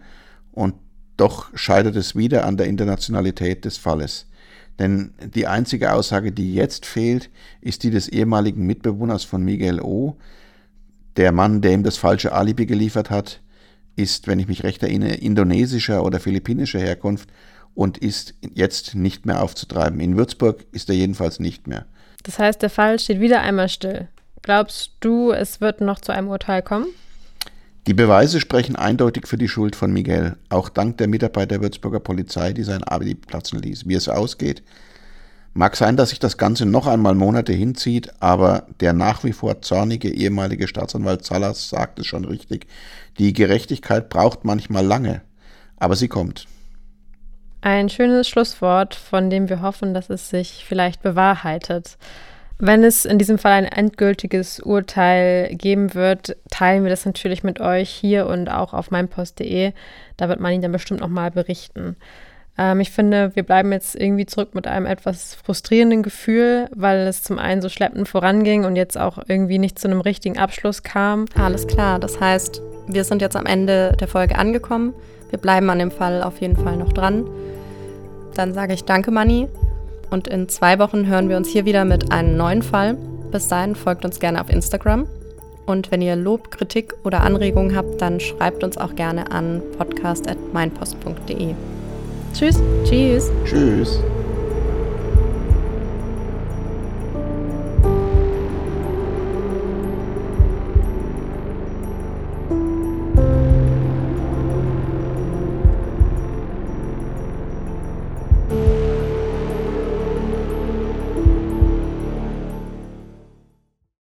und 0.53 0.75
doch 1.19 1.51
scheitert 1.55 1.95
es 1.97 2.17
wieder 2.17 2.47
an 2.47 2.57
der 2.57 2.67
Internationalität 2.67 3.67
des 3.67 3.77
Falles. 3.77 4.27
Denn 4.81 5.13
die 5.35 5.47
einzige 5.47 5.93
Aussage, 5.93 6.33
die 6.33 6.55
jetzt 6.55 6.87
fehlt, 6.87 7.29
ist 7.61 7.83
die 7.83 7.91
des 7.91 8.09
ehemaligen 8.09 8.67
Mitbewohners 8.67 9.25
von 9.25 9.45
Miguel 9.45 9.81
O. 9.81 10.17
Der 11.17 11.33
Mann, 11.33 11.61
der 11.61 11.73
ihm 11.73 11.83
das 11.83 11.99
falsche 11.99 12.33
Alibi 12.33 12.65
geliefert 12.65 13.11
hat, 13.11 13.43
ist, 13.95 14.27
wenn 14.27 14.39
ich 14.39 14.49
mich 14.49 14.65
recht 14.65 14.83
erinnere, 14.83 15.15
indonesischer 15.15 16.03
oder 16.03 16.19
philippinischer 16.19 16.81
Herkunft 16.81 17.29
und 17.75 17.99
ist 17.99 18.35
jetzt 18.55 18.95
nicht 18.95 19.27
mehr 19.27 19.43
aufzutreiben. 19.43 20.01
In 20.01 20.17
Würzburg 20.17 20.65
ist 20.73 20.89
er 20.89 20.97
jedenfalls 20.97 21.41
nicht 21.41 21.67
mehr. 21.67 21.85
Das 22.23 22.39
heißt, 22.39 22.63
der 22.63 22.71
Fall 22.71 22.99
steht 22.99 23.21
wieder 23.21 23.43
einmal 23.43 23.69
still. 23.69 24.09
Glaubst 24.41 24.93
du, 25.01 25.31
es 25.33 25.61
wird 25.61 25.83
noch 25.83 26.01
zu 26.01 26.13
einem 26.13 26.29
Urteil 26.29 26.63
kommen? 26.63 26.87
Die 27.87 27.95
Beweise 27.95 28.41
sprechen 28.41 28.77
eindeutig 28.77 29.27
für 29.27 29.39
die 29.39 29.49
Schuld 29.49 29.75
von 29.75 29.93
Miguel, 29.93 30.37
auch 30.51 30.69
dank 30.69 30.99
der 30.99 31.09
Mitarbeiter 31.09 31.47
der 31.47 31.63
Würzburger 31.63 32.01
Polizei, 32.01 32.53
die 32.53 32.63
sein 32.63 32.85
Abi 32.85 33.15
platzen 33.15 33.61
ließ. 33.61 33.89
Wie 33.89 33.95
es 33.95 34.09
ausgeht, 34.09 34.63
mag 35.55 35.77
sein, 35.77 35.97
dass 35.97 36.11
sich 36.11 36.19
das 36.19 36.37
Ganze 36.37 36.67
noch 36.67 36.87
einmal 36.87 37.15
Monate 37.15 37.55
hinzieht, 37.55 38.13
aber 38.21 38.67
der 38.81 38.93
nach 38.93 39.25
wie 39.25 39.33
vor 39.33 39.63
zornige 39.63 40.11
ehemalige 40.11 40.69
Staatsanwalt 40.69 41.25
Salas 41.25 41.71
sagt 41.71 41.99
es 41.99 42.07
schon 42.07 42.27
richtig. 42.27 42.67
Die 43.19 43.33
Gerechtigkeit 43.33 44.11
braucht 44.11 44.45
manchmal 44.45 44.85
lange, 44.85 45.23
aber 45.79 45.97
sie 45.97 46.09
kommt. 46.09 46.47
Ein 47.63 47.89
schönes 47.89 48.29
Schlusswort, 48.29 48.95
von 48.95 49.31
dem 49.31 49.49
wir 49.49 49.63
hoffen, 49.63 49.95
dass 49.95 50.11
es 50.11 50.31
sich 50.31 50.65
vielleicht 50.67 51.03
bewahrheitet. 51.03 51.97
Wenn 52.63 52.85
es 52.85 53.07
in 53.07 53.19
diesem 53.19 53.39
Fall 53.39 53.53
ein 53.53 53.65
endgültiges 53.65 54.61
Urteil 54.61 55.55
geben 55.55 55.95
wird, 55.95 56.37
teilen 56.51 56.83
wir 56.83 56.91
das 56.91 57.07
natürlich 57.07 57.43
mit 57.43 57.59
euch 57.61 57.89
hier 57.89 58.27
und 58.27 58.51
auch 58.51 58.75
auf 58.75 58.91
meinpost.de. 58.91 59.73
Da 60.19 60.29
wird 60.29 60.41
man 60.41 60.53
ihn 60.53 60.61
dann 60.61 60.73
bestimmt 60.73 61.01
nochmal 61.01 61.31
berichten. 61.31 61.97
Ähm, 62.59 62.81
ich 62.81 62.91
finde, 62.91 63.35
wir 63.35 63.45
bleiben 63.45 63.73
jetzt 63.73 63.95
irgendwie 63.95 64.27
zurück 64.27 64.55
mit 64.55 64.67
einem 64.67 64.85
etwas 64.85 65.37
frustrierenden 65.37 66.03
Gefühl, 66.03 66.69
weil 66.75 67.07
es 67.07 67.23
zum 67.23 67.39
einen 67.39 67.63
so 67.63 67.71
schleppend 67.71 68.09
voranging 68.09 68.67
und 68.67 68.77
jetzt 68.77 68.99
auch 68.99 69.19
irgendwie 69.27 69.59
nicht 69.59 69.79
zu 69.79 69.89
einem 69.89 70.03
richtigen 70.03 70.37
Abschluss 70.37 70.83
kam. 70.83 71.25
Alles 71.35 71.67
klar, 71.67 71.99
das 71.99 72.21
heißt, 72.21 72.61
wir 72.89 73.05
sind 73.05 73.23
jetzt 73.23 73.37
am 73.37 73.47
Ende 73.47 73.97
der 73.99 74.09
Folge 74.09 74.37
angekommen. 74.37 74.93
Wir 75.31 75.39
bleiben 75.39 75.71
an 75.71 75.79
dem 75.79 75.91
Fall 75.91 76.23
auf 76.23 76.43
jeden 76.43 76.57
Fall 76.57 76.77
noch 76.77 76.93
dran. 76.93 77.27
Dann 78.35 78.53
sage 78.53 78.75
ich 78.75 78.85
danke, 78.85 79.11
Manni. 79.11 79.49
Und 80.11 80.29
in 80.29 80.49
zwei 80.49 80.79
Wochen 80.79 81.07
hören 81.07 81.29
wir 81.29 81.37
uns 81.37 81.49
hier 81.49 81.65
wieder 81.65 81.85
mit 81.85 82.13
einem 82.13 82.37
neuen 82.37 82.63
Fall. 82.63 82.97
Bis 83.31 83.49
dahin 83.49 83.75
folgt 83.75 84.05
uns 84.05 84.19
gerne 84.19 84.41
auf 84.41 84.51
Instagram. 84.51 85.07
Und 85.67 85.93
wenn 85.93 86.03
ihr 86.03 86.17
Lob, 86.17 86.51
Kritik 86.51 86.95
oder 87.05 87.21
Anregungen 87.21 87.77
habt, 87.77 88.03
dann 88.03 88.19
schreibt 88.19 88.65
uns 88.65 88.77
auch 88.77 88.97
gerne 88.97 89.31
an 89.31 89.63
podcast.meinpost.de. 89.79 91.55
Tschüss. 92.35 92.61
Tschüss. 92.85 93.31
Tschüss. 93.45 94.01